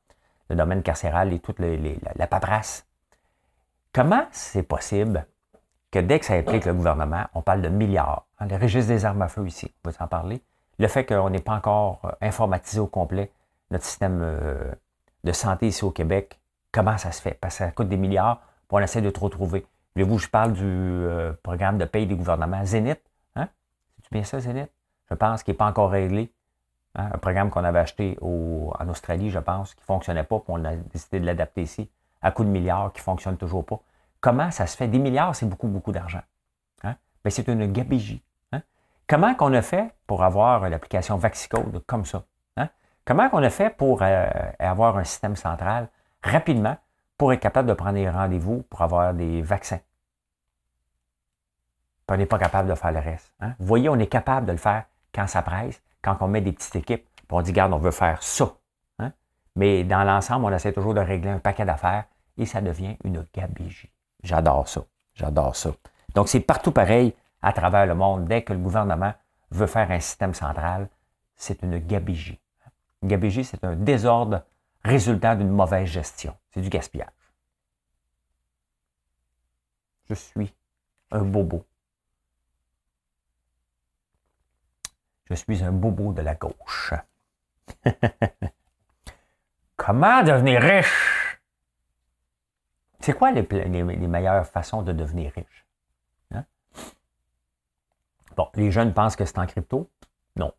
le 0.48 0.54
domaine 0.54 0.84
carcéral 0.84 1.32
et 1.32 1.40
toute 1.40 1.58
la, 1.58 2.26
paperasse. 2.28 2.86
Comment 3.92 4.22
c'est 4.30 4.62
possible 4.62 5.26
que 5.90 5.98
dès 5.98 6.20
que 6.20 6.26
ça 6.26 6.34
implique 6.34 6.64
le 6.64 6.74
gouvernement, 6.74 7.24
on 7.34 7.42
parle 7.42 7.60
de 7.60 7.68
milliards? 7.68 8.28
Hein, 8.38 8.46
le 8.46 8.54
registre 8.54 8.92
des 8.92 9.04
armes 9.04 9.22
à 9.22 9.26
feu 9.26 9.44
ici, 9.48 9.74
on 9.84 9.90
va 9.90 9.96
en 9.98 10.06
parler. 10.06 10.40
Le 10.78 10.86
fait 10.86 11.04
qu'on 11.04 11.28
n'est 11.28 11.40
pas 11.40 11.54
encore 11.54 12.02
euh, 12.04 12.12
informatisé 12.20 12.78
au 12.78 12.86
complet 12.86 13.32
notre 13.72 13.84
système 13.84 14.20
euh, 14.22 14.70
de 15.24 15.32
santé 15.32 15.66
ici 15.66 15.84
au 15.84 15.90
Québec, 15.90 16.38
comment 16.70 16.98
ça 16.98 17.10
se 17.10 17.20
fait? 17.20 17.36
Parce 17.40 17.58
que 17.58 17.64
ça 17.64 17.72
coûte 17.72 17.88
des 17.88 17.96
milliards, 17.96 18.42
pour 18.68 18.78
on 18.78 18.80
essaie 18.80 19.02
de 19.02 19.10
trop 19.10 19.28
trouver. 19.28 19.66
Voulez-vous 19.96 20.18
je 20.18 20.28
parle 20.28 20.52
du 20.52 21.04
programme 21.42 21.78
de 21.78 21.84
paye 21.84 22.06
des 22.06 22.14
gouvernements 22.14 22.64
Zénith? 22.64 23.00
Bien 24.12 24.24
ça, 24.24 24.40
Zénith? 24.40 24.70
Je 25.10 25.14
pense 25.14 25.42
qu'il 25.42 25.52
n'est 25.52 25.58
pas 25.58 25.66
encore 25.66 25.90
réglé. 25.90 26.32
Hein, 26.94 27.10
un 27.14 27.18
programme 27.18 27.50
qu'on 27.50 27.64
avait 27.64 27.78
acheté 27.78 28.16
en 28.20 28.88
Australie, 28.88 29.30
je 29.30 29.38
pense, 29.38 29.74
qui 29.74 29.80
ne 29.80 29.86
fonctionnait 29.86 30.24
pas, 30.24 30.38
puis 30.38 30.48
on 30.48 30.64
a 30.64 30.74
décidé 30.76 31.20
de 31.20 31.26
l'adapter 31.26 31.62
ici, 31.62 31.90
à 32.22 32.30
coût 32.30 32.44
de 32.44 32.48
milliards, 32.48 32.92
qui 32.92 33.00
ne 33.00 33.04
fonctionne 33.04 33.36
toujours 33.36 33.64
pas. 33.64 33.80
Comment 34.20 34.50
ça 34.50 34.66
se 34.66 34.76
fait? 34.76 34.88
Des 34.88 34.98
milliards, 34.98 35.34
c'est 35.36 35.46
beaucoup, 35.46 35.68
beaucoup 35.68 35.92
d'argent. 35.92 36.22
Hein? 36.82 36.96
Ben, 37.22 37.30
c'est 37.30 37.46
une 37.48 37.70
gabegie. 37.70 38.22
Hein? 38.52 38.62
Comment 39.06 39.34
qu'on 39.34 39.52
a 39.52 39.62
fait 39.62 39.94
pour 40.06 40.24
avoir 40.24 40.68
l'application 40.68 41.16
Vaxicode 41.16 41.82
comme 41.86 42.04
ça? 42.04 42.24
Comment 43.06 43.30
qu'on 43.30 43.44
a 43.44 43.50
fait 43.50 43.70
pour 43.70 44.02
euh, 44.02 44.28
avoir 44.58 44.98
un 44.98 45.04
système 45.04 45.36
central 45.36 45.88
rapidement 46.24 46.76
pour 47.16 47.32
être 47.32 47.38
capable 47.38 47.68
de 47.68 47.72
prendre 47.72 47.92
des 47.92 48.10
rendez-vous 48.10 48.64
pour 48.68 48.82
avoir 48.82 49.14
des 49.14 49.42
vaccins? 49.42 49.78
On 52.08 52.16
n'est 52.16 52.26
pas 52.26 52.38
capable 52.38 52.68
de 52.68 52.74
faire 52.74 52.92
le 52.92 53.00
reste. 53.00 53.32
Hein? 53.40 53.54
Vous 53.58 53.66
voyez, 53.66 53.88
on 53.88 53.98
est 53.98 54.06
capable 54.06 54.46
de 54.46 54.52
le 54.52 54.58
faire 54.58 54.84
quand 55.12 55.26
ça 55.26 55.42
presse, 55.42 55.82
quand 56.02 56.16
on 56.20 56.28
met 56.28 56.40
des 56.40 56.52
petites 56.52 56.76
équipes, 56.76 57.04
puis 57.16 57.26
on 57.30 57.42
dit, 57.42 57.52
garde, 57.52 57.72
on 57.72 57.78
veut 57.78 57.90
faire 57.90 58.22
ça. 58.22 58.52
Hein? 58.98 59.12
Mais 59.56 59.82
dans 59.84 60.04
l'ensemble, 60.04 60.44
on 60.44 60.52
essaie 60.52 60.72
toujours 60.72 60.94
de 60.94 61.00
régler 61.00 61.30
un 61.30 61.38
paquet 61.38 61.64
d'affaires 61.64 62.04
et 62.38 62.46
ça 62.46 62.60
devient 62.60 62.96
une 63.04 63.24
gabegie. 63.34 63.90
J'adore 64.22 64.68
ça. 64.68 64.82
J'adore 65.14 65.56
ça. 65.56 65.70
Donc, 66.14 66.28
c'est 66.28 66.40
partout 66.40 66.72
pareil 66.72 67.14
à 67.42 67.52
travers 67.52 67.86
le 67.86 67.94
monde. 67.94 68.26
Dès 68.26 68.42
que 68.42 68.52
le 68.52 68.58
gouvernement 68.58 69.12
veut 69.50 69.66
faire 69.66 69.90
un 69.90 70.00
système 70.00 70.34
central, 70.34 70.88
c'est 71.36 71.62
une 71.62 71.78
gabegie. 71.78 72.40
Une 73.02 73.08
gabegie, 73.08 73.44
c'est 73.44 73.64
un 73.64 73.74
désordre 73.74 74.42
résultant 74.84 75.34
d'une 75.34 75.50
mauvaise 75.50 75.88
gestion. 75.88 76.36
C'est 76.50 76.60
du 76.60 76.68
gaspillage. 76.68 77.08
Je 80.08 80.14
suis 80.14 80.54
un 81.10 81.22
bobo. 81.22 81.64
Je 85.28 85.34
suis 85.34 85.62
un 85.62 85.72
bobo 85.72 86.12
de 86.12 86.22
la 86.22 86.34
gauche. 86.34 86.94
Comment 89.76 90.22
devenir 90.22 90.62
riche? 90.62 91.40
C'est 93.00 93.12
quoi 93.12 93.30
les, 93.32 93.42
meilleures 93.42 94.46
façons 94.46 94.82
de 94.82 94.92
devenir 94.92 95.32
riche? 95.32 95.66
Hein? 96.32 96.44
Bon, 98.36 98.48
les 98.54 98.70
jeunes 98.70 98.94
pensent 98.94 99.16
que 99.16 99.24
c'est 99.24 99.38
en 99.38 99.46
crypto? 99.46 99.90
Non. 100.36 100.52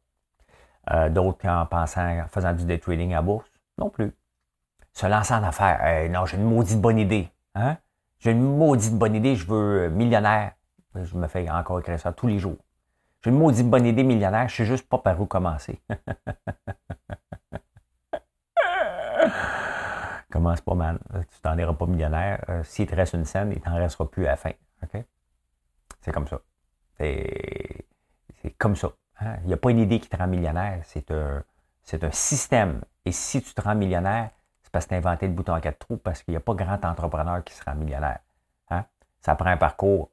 Euh, 0.91 1.09
d'autres 1.09 1.47
en 1.47 1.65
pensant, 1.65 2.19
en 2.19 2.27
faisant 2.27 2.53
du 2.53 2.65
day 2.65 2.79
trading 2.79 3.13
à 3.13 3.21
bourse? 3.21 3.49
Non 3.77 3.89
plus. 3.89 4.13
Se 4.93 5.05
lancer 5.05 5.33
en 5.33 5.43
affaires? 5.43 6.09
non, 6.09 6.25
j'ai 6.25 6.37
une 6.37 6.43
maudite 6.43 6.81
bonne 6.81 6.99
idée. 6.99 7.29
Hein? 7.55 7.77
J'ai 8.19 8.31
une 8.31 8.57
maudite 8.57 8.97
bonne 8.97 9.15
idée, 9.15 9.35
je 9.35 9.45
veux 9.45 9.85
euh, 9.85 9.89
millionnaire. 9.89 10.53
Je 10.95 11.15
me 11.15 11.27
fais 11.27 11.49
encore 11.49 11.79
écrire 11.79 12.15
tous 12.15 12.27
les 12.27 12.39
jours. 12.39 12.57
J'ai 13.27 13.33
une 13.33 13.39
maudite 13.39 13.69
bonne 13.69 13.85
idée 13.85 14.05
millionnaire, 14.05 14.47
je 14.47 14.55
sais 14.55 14.65
juste 14.65 14.87
pas 14.87 14.99
par 14.99 15.19
où 15.19 15.25
commencer. 15.25 15.81
Commence 20.31 20.61
pas 20.61 20.75
mal. 20.75 20.97
Tu 21.29 21.41
t'en 21.41 21.57
iras 21.57 21.73
pas 21.73 21.87
millionnaire. 21.87 22.41
Euh, 22.47 22.63
s'il 22.63 22.87
te 22.87 22.95
reste 22.95 23.15
une 23.15 23.25
scène, 23.25 23.51
il 23.51 23.59
t'en 23.59 23.75
restera 23.75 24.09
plus 24.09 24.27
à 24.27 24.29
la 24.29 24.37
fin. 24.37 24.51
C'est 25.99 26.13
comme 26.13 26.25
ça. 26.25 26.39
C'est 26.99 27.83
comme 28.57 28.77
ça. 28.77 28.93
Hein? 29.19 29.35
Il 29.41 29.47
n'y 29.47 29.53
a 29.53 29.57
pas 29.57 29.71
une 29.71 29.79
idée 29.79 29.99
qui 29.99 30.07
te 30.07 30.15
rend 30.15 30.27
millionnaire. 30.27 30.79
C'est 30.85 31.11
un, 31.11 31.43
un 32.01 32.11
système. 32.11 32.81
Et 33.03 33.11
si 33.11 33.41
tu 33.41 33.53
te 33.53 33.59
rends 33.59 33.75
millionnaire, 33.75 34.29
c'est 34.63 34.71
parce 34.71 34.85
que 34.85 34.91
tu 34.91 34.95
as 34.95 34.99
inventé 34.99 35.27
le 35.27 35.33
bouton 35.33 35.53
à 35.53 35.59
quatre 35.59 35.79
trous, 35.79 35.97
parce 35.97 36.23
qu'il 36.23 36.31
n'y 36.31 36.37
a 36.37 36.39
pas 36.39 36.53
grand 36.53 36.85
entrepreneur 36.85 37.43
qui 37.43 37.53
se 37.53 37.61
rend 37.65 37.75
millionnaire. 37.75 38.19
Hein? 38.69 38.85
Ça 39.19 39.35
prend 39.35 39.49
un 39.49 39.57
parcours 39.57 40.11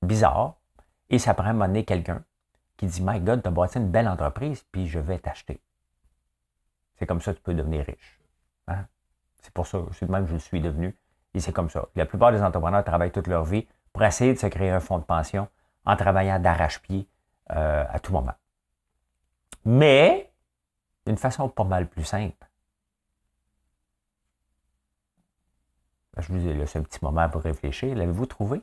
bizarre, 0.00 0.54
et 1.10 1.18
ça 1.18 1.34
prend 1.34 1.60
à 1.60 1.82
quelqu'un 1.82 2.24
qui 2.76 2.86
dit 2.86 3.02
My 3.02 3.20
God, 3.20 3.42
tu 3.42 3.48
as 3.48 3.50
bâti 3.50 3.78
une 3.78 3.90
belle 3.90 4.08
entreprise, 4.08 4.64
puis 4.72 4.88
je 4.88 4.98
vais 4.98 5.18
t'acheter. 5.18 5.60
C'est 6.96 7.06
comme 7.06 7.20
ça 7.20 7.32
que 7.32 7.38
tu 7.38 7.42
peux 7.42 7.54
devenir 7.54 7.84
riche. 7.86 8.20
Hein? 8.68 8.86
C'est 9.42 9.52
pour 9.52 9.66
ça, 9.66 9.78
c'est 9.92 10.08
même 10.08 10.24
que 10.24 10.30
je 10.30 10.34
le 10.34 10.40
suis 10.40 10.60
devenu. 10.60 10.96
Et 11.34 11.40
c'est 11.40 11.52
comme 11.52 11.68
ça. 11.68 11.88
La 11.96 12.06
plupart 12.06 12.32
des 12.32 12.40
entrepreneurs 12.42 12.84
travaillent 12.84 13.10
toute 13.10 13.26
leur 13.26 13.44
vie 13.44 13.66
pour 13.92 14.02
essayer 14.04 14.32
de 14.32 14.38
se 14.38 14.46
créer 14.46 14.70
un 14.70 14.80
fonds 14.80 14.98
de 14.98 15.04
pension 15.04 15.48
en 15.84 15.96
travaillant 15.96 16.38
d'arrache-pied 16.38 17.08
euh, 17.50 17.84
à 17.88 17.98
tout 17.98 18.12
moment. 18.12 18.34
Mais 19.64 20.32
d'une 21.06 21.16
façon 21.16 21.48
pas 21.48 21.64
mal 21.64 21.88
plus 21.88 22.04
simple. 22.04 22.48
Je 26.16 26.32
vous 26.32 26.46
ai 26.46 26.54
laissé 26.54 26.78
un 26.78 26.82
petit 26.82 27.00
moment 27.02 27.28
pour 27.28 27.42
réfléchir. 27.42 27.94
L'avez-vous 27.94 28.26
trouvé? 28.26 28.62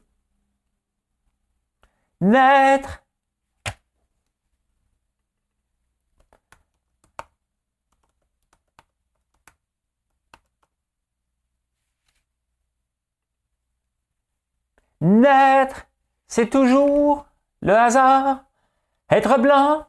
Naître 2.22 3.04
Naître, 15.02 15.88
c'est 16.28 16.52
toujours 16.52 17.26
le 17.62 17.74
hasard. 17.74 18.46
Être 19.10 19.40
blanc, 19.40 19.88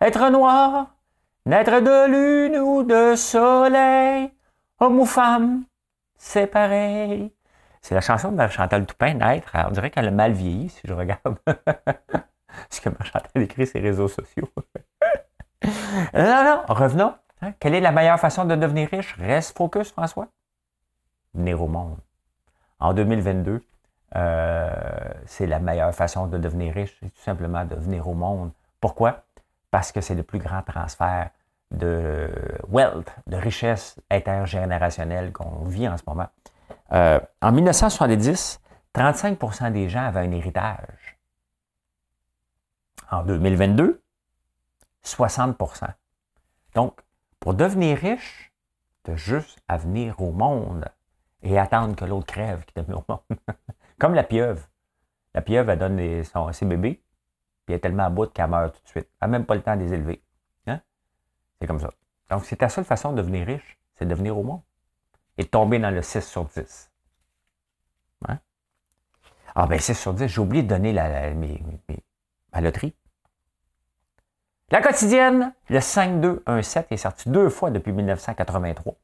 être 0.00 0.30
noir, 0.30 0.96
naître 1.44 1.80
de 1.80 2.06
lune 2.06 2.56
ou 2.58 2.82
de 2.82 3.14
soleil, 3.14 4.32
homme 4.80 5.00
ou 5.00 5.04
femme, 5.04 5.64
c'est 6.16 6.46
pareil. 6.46 7.30
C'est 7.88 7.94
la 7.94 8.02
chanson 8.02 8.32
de 8.32 8.48
Chantal 8.48 8.84
Toupin, 8.84 9.14
Naître. 9.14 9.50
On 9.66 9.70
dirait 9.70 9.88
qu'elle 9.88 10.08
a 10.08 10.10
mal 10.10 10.32
vieilli, 10.32 10.68
si 10.68 10.82
je 10.84 10.92
regarde 10.92 11.38
ce 12.68 12.82
que 12.82 12.90
Chantal 13.02 13.42
écrit 13.42 13.66
sur 13.66 13.80
les 13.80 13.88
réseaux 13.88 14.08
sociaux. 14.08 14.46
non, 15.64 16.44
non, 16.44 16.62
revenons. 16.68 17.14
Hein. 17.40 17.54
Quelle 17.58 17.74
est 17.74 17.80
la 17.80 17.90
meilleure 17.90 18.20
façon 18.20 18.44
de 18.44 18.54
devenir 18.56 18.90
riche? 18.90 19.16
Reste 19.18 19.56
focus, 19.56 19.90
François. 19.90 20.28
Venir 21.32 21.62
au 21.62 21.66
monde. 21.66 21.96
En 22.78 22.92
2022, 22.92 23.64
euh, 24.16 24.70
c'est 25.24 25.46
la 25.46 25.58
meilleure 25.58 25.94
façon 25.94 26.26
de 26.26 26.36
devenir 26.36 26.74
riche, 26.74 26.94
c'est 27.00 27.08
tout 27.08 27.22
simplement 27.22 27.64
de 27.64 27.74
venir 27.74 28.06
au 28.06 28.12
monde. 28.12 28.50
Pourquoi? 28.82 29.24
Parce 29.70 29.92
que 29.92 30.02
c'est 30.02 30.14
le 30.14 30.24
plus 30.24 30.40
grand 30.40 30.60
transfert 30.60 31.30
de 31.70 32.30
wealth, 32.68 33.10
de 33.26 33.38
richesse 33.38 33.98
intergénérationnelle 34.10 35.32
qu'on 35.32 35.64
vit 35.64 35.88
en 35.88 35.96
ce 35.96 36.02
moment. 36.06 36.28
Euh, 36.92 37.20
en 37.42 37.52
1970, 37.52 38.60
35% 38.94 39.72
des 39.72 39.88
gens 39.88 40.04
avaient 40.04 40.20
un 40.20 40.32
héritage. 40.32 41.18
En 43.10 43.22
2022, 43.24 44.02
60% 45.04 45.86
Donc, 46.74 47.00
pour 47.40 47.54
devenir 47.54 47.98
riche, 47.98 48.52
tu 49.04 49.12
as 49.12 49.16
juste 49.16 49.60
à 49.68 49.76
venir 49.76 50.20
au 50.20 50.32
monde 50.32 50.86
et 51.42 51.58
attendre 51.58 51.94
que 51.94 52.04
l'autre 52.04 52.26
crève 52.26 52.64
qui 52.64 52.74
te 52.74 52.80
met 52.80 52.94
au 52.94 53.04
monde. 53.08 53.20
Comme 53.98 54.14
la 54.14 54.24
pieuvre. 54.24 54.68
La 55.34 55.42
pieuvre, 55.42 55.70
elle 55.70 55.78
donne 55.78 56.52
ses 56.52 56.66
bébés, 56.66 57.02
puis 57.64 57.74
elle 57.74 57.74
est 57.76 57.80
tellement 57.80 58.04
à 58.04 58.10
bout 58.10 58.32
qu'elle 58.32 58.48
meurt 58.48 58.74
tout 58.74 58.82
de 58.82 58.88
suite. 58.88 59.08
Elle 59.20 59.30
n'a 59.30 59.38
même 59.38 59.46
pas 59.46 59.54
le 59.54 59.62
temps 59.62 59.76
de 59.76 59.82
les 59.82 59.92
élever. 59.92 60.22
Hein? 60.66 60.80
C'est 61.60 61.66
comme 61.66 61.80
ça. 61.80 61.90
Donc, 62.30 62.44
c'est 62.44 62.56
ta 62.56 62.68
seule 62.68 62.84
façon 62.84 63.12
de 63.12 63.18
devenir 63.18 63.46
riche, 63.46 63.78
c'est 63.94 64.04
de 64.04 64.10
devenir 64.10 64.36
au 64.36 64.42
monde. 64.42 64.62
Et 65.38 65.44
de 65.44 65.48
tomber 65.48 65.78
dans 65.78 65.90
le 65.90 66.02
6 66.02 66.20
sur 66.20 66.44
10. 66.44 66.90
Hein? 68.28 68.38
Ah 69.54 69.66
ben 69.66 69.78
6 69.78 69.94
sur 69.94 70.12
10, 70.12 70.28
j'ai 70.28 70.40
oublié 70.40 70.62
de 70.62 70.68
donner 70.68 70.92
ma 72.52 72.60
loterie. 72.60 72.94
La 74.70 74.82
quotidienne, 74.82 75.54
le 75.70 75.78
5-2-1-7 75.78 76.86
est 76.90 76.96
sorti 76.98 77.30
deux 77.30 77.48
fois 77.48 77.70
depuis 77.70 77.92
1983. 77.92 78.94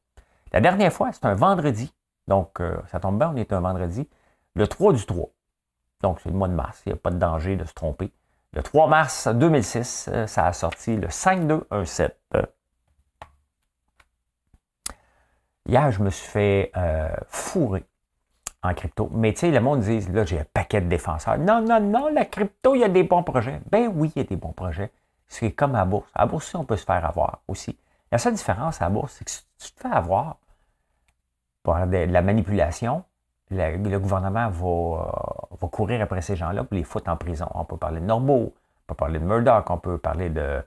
La 0.53 0.61
dernière 0.61 0.93
fois, 0.93 1.11
c'est 1.11 1.25
un 1.25 1.33
vendredi. 1.33 1.91
Donc, 2.27 2.59
euh, 2.59 2.77
ça 2.91 2.99
tombe 2.99 3.17
bien, 3.17 3.31
on 3.33 3.35
est 3.35 3.51
un 3.51 3.61
vendredi 3.61 4.07
le 4.55 4.67
3 4.67 4.93
du 4.93 5.05
3. 5.05 5.29
Donc, 6.01 6.19
c'est 6.21 6.29
le 6.29 6.35
mois 6.35 6.47
de 6.47 6.53
mars. 6.53 6.81
Il 6.85 6.89
n'y 6.89 6.93
a 6.93 6.97
pas 6.97 7.11
de 7.11 7.17
danger 7.17 7.55
de 7.55 7.65
se 7.65 7.73
tromper. 7.73 8.11
Le 8.53 8.63
3 8.63 8.87
mars 8.87 9.27
2006, 9.27 10.09
euh, 10.11 10.27
ça 10.27 10.45
a 10.45 10.53
sorti 10.53 10.95
le 10.95 11.09
5217. 11.09 12.17
Hier, 15.67 15.91
je 15.91 16.01
me 16.01 16.09
suis 16.09 16.27
fait 16.27 16.71
euh, 16.77 17.09
fourrer 17.27 17.85
en 18.61 18.73
crypto. 18.73 19.09
Mais 19.11 19.33
tu 19.33 19.39
sais, 19.39 19.51
le 19.51 19.59
monde 19.59 19.79
dit, 19.79 19.99
là, 20.11 20.23
j'ai 20.25 20.39
un 20.39 20.45
paquet 20.53 20.81
de 20.81 20.87
défenseurs. 20.87 21.37
Non, 21.37 21.61
non, 21.61 21.79
non, 21.79 22.09
la 22.09 22.25
crypto, 22.25 22.75
il 22.75 22.81
y 22.81 22.83
a 22.83 22.89
des 22.89 23.03
bons 23.03 23.23
projets. 23.23 23.61
Ben 23.71 23.91
oui, 23.93 24.11
il 24.15 24.21
y 24.21 24.25
a 24.25 24.27
des 24.27 24.35
bons 24.35 24.51
projets. 24.53 24.91
C'est 25.27 25.51
comme 25.51 25.73
à 25.75 25.79
la 25.79 25.85
bourse. 25.85 26.07
À 26.13 26.21
la 26.21 26.25
bourse, 26.27 26.53
on 26.55 26.65
peut 26.65 26.77
se 26.77 26.85
faire 26.85 27.03
avoir 27.03 27.39
aussi. 27.47 27.77
La 28.11 28.17
seule 28.17 28.33
différence 28.33 28.81
à 28.81 28.85
la 28.85 28.89
bourse, 28.91 29.13
c'est 29.17 29.25
que 29.25 29.31
si 29.31 29.43
tu 29.57 29.71
te 29.71 29.81
fais 29.81 29.93
avoir 29.93 30.37
par 31.63 31.87
de 31.87 31.97
la 31.97 32.21
manipulation, 32.21 33.03
le, 33.49 33.97
gouvernement 33.97 34.49
va, 34.49 34.67
euh, 34.67 35.55
va, 35.59 35.67
courir 35.67 36.01
après 36.01 36.21
ces 36.21 36.35
gens-là 36.35 36.63
pour 36.63 36.75
les 36.75 36.83
foutre 36.83 37.09
en 37.09 37.17
prison. 37.17 37.47
On 37.55 37.65
peut 37.65 37.77
parler 37.77 37.99
de 37.99 38.05
Norbo, 38.05 38.53
on 38.53 38.87
peut 38.87 38.95
parler 38.95 39.19
de 39.19 39.25
Murdoch, 39.25 39.69
on 39.69 39.77
peut 39.77 39.97
parler 39.97 40.29
de 40.29 40.63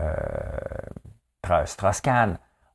euh, 0.00 0.16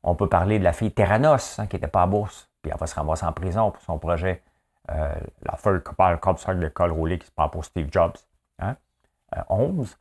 on 0.08 0.14
peut 0.14 0.28
parler 0.28 0.58
de 0.58 0.64
la 0.64 0.72
fille 0.72 0.90
Terranos, 0.90 1.58
hein, 1.58 1.66
qui 1.66 1.76
n'était 1.76 1.88
pas 1.88 2.02
à 2.02 2.06
bourse, 2.06 2.48
puis 2.62 2.72
elle 2.72 2.78
va 2.78 2.86
se 2.86 2.94
ramasser 2.94 3.26
en 3.26 3.32
prison 3.32 3.70
pour 3.70 3.82
son 3.82 3.98
projet. 3.98 4.42
Euh, 4.90 5.14
la 5.42 5.56
fille 5.56 5.82
qui 5.86 5.94
parle 5.94 6.18
comme 6.18 6.38
ça 6.38 6.54
de 6.54 6.60
l'école 6.60 6.92
roulée 6.92 7.18
qui 7.18 7.26
se 7.26 7.32
prend 7.32 7.48
pour 7.48 7.64
Steve 7.64 7.88
Jobs. 7.90 8.16
Hein? 8.58 8.76
11. 9.50 9.98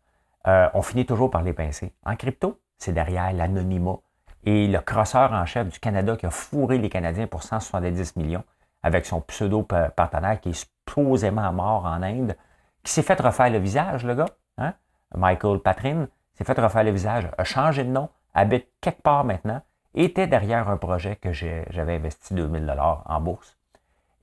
Euh, 0.48 0.70
on 0.74 0.82
finit 0.82 1.06
toujours 1.06 1.30
par 1.30 1.42
les 1.42 1.52
pincer. 1.54 1.94
En 2.06 2.16
crypto, 2.16 2.60
c'est 2.78 2.94
derrière 2.94 3.34
l'anonymat. 3.34 3.98
Et 4.46 4.68
le 4.68 4.80
crosseur 4.80 5.34
en 5.34 5.46
chef 5.46 5.68
du 5.68 5.80
Canada 5.80 6.16
qui 6.16 6.26
a 6.26 6.30
fourré 6.30 6.78
les 6.78 6.90
Canadiens 6.90 7.28
pour 7.28 7.44
170 7.44 8.16
millions, 8.16 8.46
avec 8.82 9.06
son 9.06 9.20
pseudo-partenaire 9.20 10.40
qui 10.40 10.50
est 10.50 10.54
supposément 10.54 11.52
mort 11.52 11.86
en 11.86 12.02
Inde, 12.02 12.38
qui 12.82 12.94
s'est 12.94 13.04
fait 13.04 13.20
refaire 13.20 13.50
le 13.50 13.58
visage, 13.58 14.06
le 14.06 14.16
gars, 14.16 14.30
hein? 14.58 14.74
Michael 15.14 15.60
Patrin, 15.60 16.08
s'est 16.36 16.46
fait 16.46 16.58
refaire 16.58 16.84
le 16.84 16.92
visage, 16.92 17.28
a 17.38 17.44
changé 17.44 17.84
de 17.84 17.90
nom, 17.90 18.10
habite 18.34 18.70
quelque 18.80 19.02
part 19.02 19.26
maintenant, 19.26 19.62
était 19.98 20.28
derrière 20.28 20.70
un 20.70 20.78
projet 20.78 21.16
que 21.16 21.34
j'avais 21.34 21.96
investi 21.96 22.34
2000 22.34 22.66
dollars 22.66 23.04
en 23.06 23.20
bourse. 23.20 23.58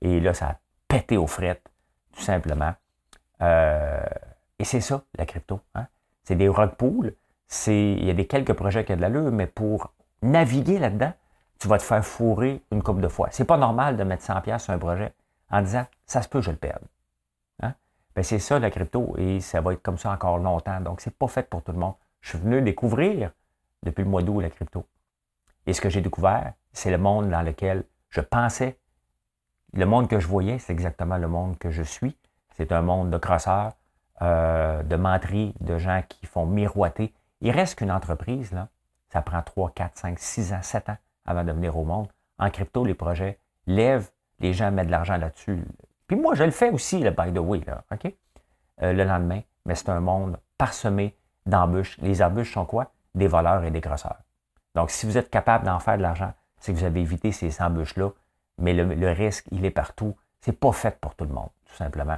Et 0.01 0.19
là, 0.19 0.33
ça 0.33 0.47
a 0.47 0.55
pété 0.87 1.17
aux 1.17 1.27
frettes, 1.27 1.69
tout 2.13 2.21
simplement. 2.21 2.73
Euh, 3.41 4.03
et 4.59 4.63
c'est 4.63 4.81
ça, 4.81 5.03
la 5.17 5.25
crypto. 5.25 5.59
Hein? 5.73 5.87
C'est 6.23 6.35
des 6.35 6.47
rug 6.47 6.71
pools. 6.71 7.13
Il 7.67 8.05
y 8.05 8.09
a 8.09 8.13
des 8.13 8.27
quelques 8.27 8.53
projets 8.53 8.85
qui 8.85 8.93
ont 8.93 8.95
de 8.95 9.01
l'allure, 9.01 9.31
mais 9.31 9.47
pour 9.47 9.93
naviguer 10.21 10.79
là-dedans, 10.79 11.13
tu 11.59 11.67
vas 11.67 11.77
te 11.77 11.83
faire 11.83 12.03
fourrer 12.05 12.61
une 12.71 12.81
coupe 12.81 13.01
de 13.01 13.07
fois. 13.07 13.29
C'est 13.31 13.45
pas 13.45 13.57
normal 13.57 13.97
de 13.97 14.03
mettre 14.03 14.23
100$ 14.23 14.59
sur 14.59 14.73
un 14.73 14.77
projet 14.77 15.13
en 15.49 15.61
disant 15.61 15.85
ça 16.05 16.21
se 16.21 16.27
peut, 16.27 16.41
je 16.41 16.51
le 16.51 16.57
perde. 16.57 16.83
Hein? 17.61 17.73
Ben, 18.15 18.23
c'est 18.23 18.39
ça 18.39 18.59
la 18.59 18.71
crypto 18.71 19.15
et 19.17 19.39
ça 19.39 19.61
va 19.61 19.73
être 19.73 19.81
comme 19.81 19.97
ça 19.97 20.11
encore 20.11 20.37
longtemps. 20.37 20.79
Donc, 20.81 21.01
c'est 21.01 21.15
pas 21.15 21.27
fait 21.27 21.49
pour 21.49 21.63
tout 21.63 21.71
le 21.71 21.77
monde. 21.77 21.93
Je 22.21 22.29
suis 22.29 22.39
venu 22.39 22.61
découvrir 22.61 23.31
depuis 23.83 24.03
le 24.03 24.09
mois 24.09 24.21
d'août 24.21 24.41
la 24.41 24.49
crypto. 24.49 24.85
Et 25.67 25.73
ce 25.73 25.81
que 25.81 25.89
j'ai 25.89 26.01
découvert, 26.01 26.53
c'est 26.73 26.91
le 26.91 26.97
monde 26.97 27.29
dans 27.29 27.41
lequel 27.41 27.83
je 28.09 28.21
pensais. 28.21 28.77
Le 29.73 29.85
monde 29.85 30.07
que 30.07 30.19
je 30.19 30.27
voyais, 30.27 30.59
c'est 30.59 30.73
exactement 30.73 31.17
le 31.17 31.27
monde 31.27 31.57
que 31.57 31.71
je 31.71 31.83
suis. 31.83 32.17
C'est 32.55 32.71
un 32.71 32.81
monde 32.81 33.09
de 33.09 33.17
crosseurs, 33.17 33.73
euh, 34.21 34.83
de 34.83 34.95
menteries, 34.95 35.53
de 35.59 35.77
gens 35.77 36.01
qui 36.07 36.25
font 36.25 36.45
miroiter. 36.45 37.13
Il 37.41 37.51
reste 37.51 37.79
qu'une 37.79 37.91
entreprise, 37.91 38.51
là, 38.53 38.69
ça 39.09 39.21
prend 39.21 39.41
3, 39.41 39.71
4, 39.71 39.97
5, 39.97 40.19
6 40.19 40.53
ans, 40.53 40.61
7 40.61 40.89
ans 40.89 40.97
avant 41.25 41.43
de 41.43 41.51
venir 41.51 41.77
au 41.77 41.83
monde. 41.83 42.07
En 42.37 42.49
crypto, 42.49 42.85
les 42.85 42.93
projets 42.93 43.39
lèvent, 43.67 44.09
les 44.39 44.53
gens 44.53 44.71
mettent 44.71 44.87
de 44.87 44.91
l'argent 44.91 45.17
là-dessus. 45.17 45.63
Puis 46.07 46.17
moi, 46.17 46.35
je 46.35 46.43
le 46.43 46.51
fais 46.51 46.69
aussi, 46.69 46.99
le 46.99 47.11
by 47.11 47.33
the 47.33 47.39
way, 47.39 47.61
là, 47.65 47.83
OK? 47.91 48.13
Euh, 48.81 48.93
le 48.93 49.03
lendemain, 49.03 49.41
mais 49.65 49.75
c'est 49.75 49.89
un 49.89 49.99
monde 49.99 50.37
parsemé 50.57 51.17
d'embûches. 51.45 51.97
Les 51.99 52.21
embûches 52.21 52.53
sont 52.53 52.65
quoi? 52.65 52.91
Des 53.15 53.27
voleurs 53.27 53.63
et 53.63 53.71
des 53.71 53.81
grosseurs. 53.81 54.17
Donc, 54.75 54.91
si 54.91 55.05
vous 55.05 55.17
êtes 55.17 55.29
capable 55.29 55.65
d'en 55.65 55.79
faire 55.79 55.97
de 55.97 56.01
l'argent, 56.01 56.33
c'est 56.59 56.73
que 56.73 56.77
vous 56.77 56.83
avez 56.83 57.01
évité 57.01 57.31
ces 57.31 57.61
embûches-là, 57.61 58.11
mais 58.57 58.73
le, 58.73 59.11
risque, 59.11 59.45
il 59.51 59.65
est 59.65 59.71
partout. 59.71 60.15
C'est 60.41 60.59
pas 60.59 60.71
fait 60.71 60.99
pour 60.99 61.15
tout 61.15 61.25
le 61.25 61.33
monde, 61.33 61.49
tout 61.65 61.75
simplement. 61.75 62.17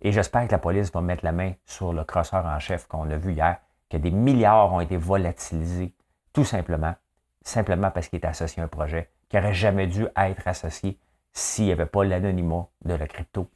Et 0.00 0.12
j'espère 0.12 0.46
que 0.46 0.52
la 0.52 0.58
police 0.58 0.92
va 0.92 1.00
mettre 1.00 1.24
la 1.24 1.32
main 1.32 1.52
sur 1.64 1.92
le 1.92 2.04
crosseur 2.04 2.44
en 2.44 2.58
chef 2.58 2.86
qu'on 2.88 3.08
a 3.10 3.16
vu 3.16 3.32
hier, 3.32 3.58
que 3.88 3.96
des 3.96 4.10
milliards 4.10 4.72
ont 4.72 4.80
été 4.80 4.96
volatilisés, 4.96 5.94
tout 6.32 6.44
simplement, 6.44 6.94
simplement 7.42 7.90
parce 7.90 8.08
qu'il 8.08 8.18
est 8.18 8.26
associé 8.26 8.62
à 8.62 8.64
un 8.64 8.68
projet 8.68 9.10
qui 9.28 9.36
n'aurait 9.36 9.54
jamais 9.54 9.86
dû 9.86 10.06
être 10.16 10.46
associé 10.48 10.98
s'il 11.32 11.66
n'y 11.66 11.72
avait 11.72 11.86
pas 11.86 12.04
l'anonymat 12.04 12.66
de 12.84 12.94
la 12.94 13.06
crypto. 13.06 13.48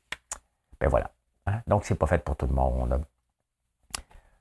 Ben 0.80 0.88
voilà. 0.88 1.10
Hein? 1.46 1.60
Donc, 1.66 1.84
c'est 1.84 1.94
pas 1.94 2.06
fait 2.06 2.22
pour 2.22 2.36
tout 2.36 2.46
le 2.46 2.54
monde. 2.54 3.04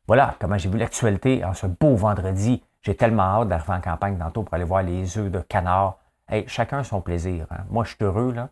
Voilà 0.08 0.36
comment 0.40 0.58
j'ai 0.58 0.70
vu 0.70 0.78
l'actualité 0.78 1.44
en 1.44 1.54
ce 1.54 1.66
beau 1.66 1.96
vendredi. 1.96 2.64
J'ai 2.86 2.96
tellement 2.96 3.24
hâte 3.24 3.48
d'arriver 3.48 3.74
en 3.74 3.82
campagne 3.82 4.18
tantôt 4.20 4.44
pour 4.44 4.54
aller 4.54 4.64
voir 4.64 4.84
les 4.84 5.18
œufs 5.18 5.32
de 5.32 5.40
canard. 5.40 5.98
Chacun 6.46 6.84
son 6.84 7.02
plaisir. 7.02 7.48
Hein. 7.50 7.64
Moi, 7.72 7.84
je 7.84 7.96
suis 7.96 8.04
heureux, 8.04 8.32
là. 8.32 8.50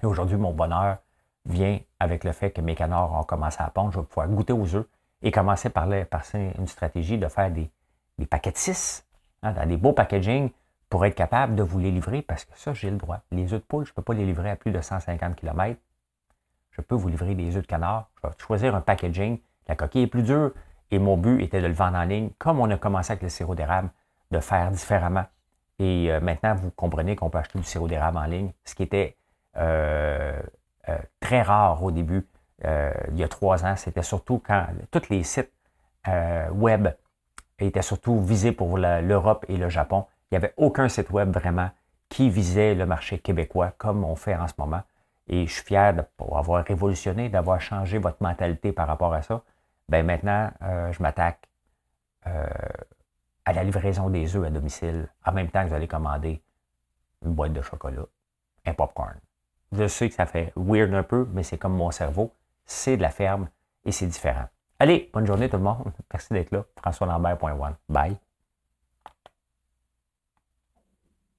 Et 0.00 0.06
aujourd'hui, 0.06 0.36
mon 0.36 0.52
bonheur 0.52 0.98
vient 1.44 1.80
avec 1.98 2.22
le 2.22 2.30
fait 2.30 2.52
que 2.52 2.60
mes 2.60 2.76
canards 2.76 3.12
ont 3.12 3.24
commencé 3.24 3.56
à 3.60 3.68
pondre. 3.70 3.90
Je 3.90 3.98
vais 3.98 4.06
pouvoir 4.06 4.28
goûter 4.28 4.52
aux 4.52 4.76
œufs 4.76 4.86
et 5.22 5.32
commencer 5.32 5.70
par 5.70 5.90
une 5.90 6.66
stratégie 6.68 7.18
de 7.18 7.26
faire 7.26 7.50
des, 7.50 7.68
des 8.18 8.26
paquets 8.26 8.52
de 8.52 8.58
6 8.58 9.04
hein, 9.42 9.52
dans 9.52 9.66
des 9.66 9.76
beaux 9.76 9.92
packaging 9.92 10.50
pour 10.88 11.04
être 11.04 11.16
capable 11.16 11.56
de 11.56 11.64
vous 11.64 11.80
les 11.80 11.90
livrer 11.90 12.22
parce 12.22 12.44
que 12.44 12.56
ça, 12.56 12.74
j'ai 12.74 12.90
le 12.90 12.96
droit. 12.96 13.22
Les 13.32 13.52
œufs 13.52 13.60
de 13.60 13.66
poule, 13.66 13.84
je 13.86 13.90
ne 13.90 13.94
peux 13.94 14.02
pas 14.02 14.14
les 14.14 14.24
livrer 14.24 14.50
à 14.50 14.56
plus 14.56 14.70
de 14.70 14.80
150 14.80 15.34
km. 15.34 15.80
Je 16.70 16.80
peux 16.80 16.94
vous 16.94 17.08
livrer 17.08 17.34
des 17.34 17.56
œufs 17.56 17.62
de 17.62 17.66
canard. 17.66 18.08
Je 18.22 18.28
vais 18.28 18.34
choisir 18.38 18.76
un 18.76 18.82
packaging. 18.82 19.40
La 19.66 19.74
coquille 19.74 20.02
est 20.02 20.06
plus 20.06 20.22
dure 20.22 20.52
et 20.90 20.98
mon 20.98 21.16
but 21.16 21.42
était 21.42 21.60
de 21.60 21.66
le 21.66 21.72
vendre 21.72 21.98
en 21.98 22.04
ligne, 22.04 22.30
comme 22.38 22.60
on 22.60 22.70
a 22.70 22.76
commencé 22.76 23.12
avec 23.12 23.22
le 23.22 23.28
sirop 23.28 23.54
d'érable, 23.54 23.90
de 24.30 24.40
faire 24.40 24.70
différemment. 24.70 25.24
Et 25.78 26.10
euh, 26.10 26.20
maintenant, 26.20 26.54
vous 26.54 26.70
comprenez 26.70 27.16
qu'on 27.16 27.30
peut 27.30 27.38
acheter 27.38 27.58
du 27.58 27.64
sirop 27.64 27.88
d'érable 27.88 28.18
en 28.18 28.24
ligne, 28.24 28.52
ce 28.64 28.74
qui 28.74 28.82
était 28.82 29.16
euh, 29.56 30.40
euh, 30.88 30.98
très 31.20 31.42
rare 31.42 31.82
au 31.82 31.90
début. 31.90 32.26
il 32.64 33.18
y 33.18 33.22
a 33.22 33.28
trois 33.28 33.64
ans, 33.64 33.76
c'était 33.76 34.02
surtout 34.02 34.42
quand 34.44 34.66
tous 34.90 35.10
les 35.10 35.22
sites 35.22 35.52
web 36.52 36.88
étaient 37.58 37.82
surtout 37.82 38.20
visés 38.20 38.52
pour 38.52 38.78
l'Europe 38.78 39.44
et 39.48 39.56
le 39.56 39.68
Japon. 39.68 40.06
Il 40.30 40.34
n'y 40.34 40.44
avait 40.44 40.54
aucun 40.56 40.88
site 40.88 41.10
web 41.10 41.30
vraiment 41.32 41.70
qui 42.08 42.30
visait 42.30 42.74
le 42.74 42.86
marché 42.86 43.18
québécois 43.18 43.72
comme 43.76 44.04
on 44.04 44.14
fait 44.14 44.36
en 44.36 44.46
ce 44.46 44.54
moment. 44.58 44.82
Et 45.28 45.46
je 45.46 45.52
suis 45.52 45.64
fier 45.64 45.92
d'avoir 45.92 46.64
révolutionné, 46.64 47.28
d'avoir 47.28 47.60
changé 47.60 47.98
votre 47.98 48.22
mentalité 48.22 48.72
par 48.72 48.86
rapport 48.86 49.12
à 49.12 49.22
ça. 49.22 49.42
Ben 49.88 50.04
maintenant, 50.04 50.50
je 50.60 51.02
m'attaque 51.02 51.48
à 52.24 53.52
la 53.52 53.62
livraison 53.62 54.10
des 54.10 54.34
œufs 54.36 54.44
à 54.44 54.50
domicile 54.50 55.08
en 55.24 55.32
même 55.32 55.48
temps 55.48 55.62
que 55.62 55.68
vous 55.68 55.74
allez 55.74 55.86
commander 55.86 56.42
une 57.24 57.32
boîte 57.32 57.52
de 57.52 57.62
chocolat, 57.62 58.06
un 58.66 58.74
popcorn. 58.74 59.14
Je 59.72 59.86
sais 59.86 60.08
que 60.08 60.14
ça 60.14 60.26
fait 60.26 60.52
weird 60.56 60.92
un 60.94 61.02
peu, 61.02 61.28
mais 61.32 61.42
c'est 61.42 61.58
comme 61.58 61.74
mon 61.74 61.90
cerveau. 61.90 62.32
C'est 62.64 62.96
de 62.96 63.02
la 63.02 63.10
ferme 63.10 63.48
et 63.84 63.92
c'est 63.92 64.06
différent. 64.06 64.46
Allez, 64.78 65.10
bonne 65.12 65.26
journée 65.26 65.48
tout 65.48 65.56
le 65.56 65.62
monde. 65.62 65.92
Merci 66.12 66.32
d'être 66.32 66.50
là. 66.50 66.64
François 66.76 67.06
Lambert.one. 67.06 67.76
Bye. 67.88 68.16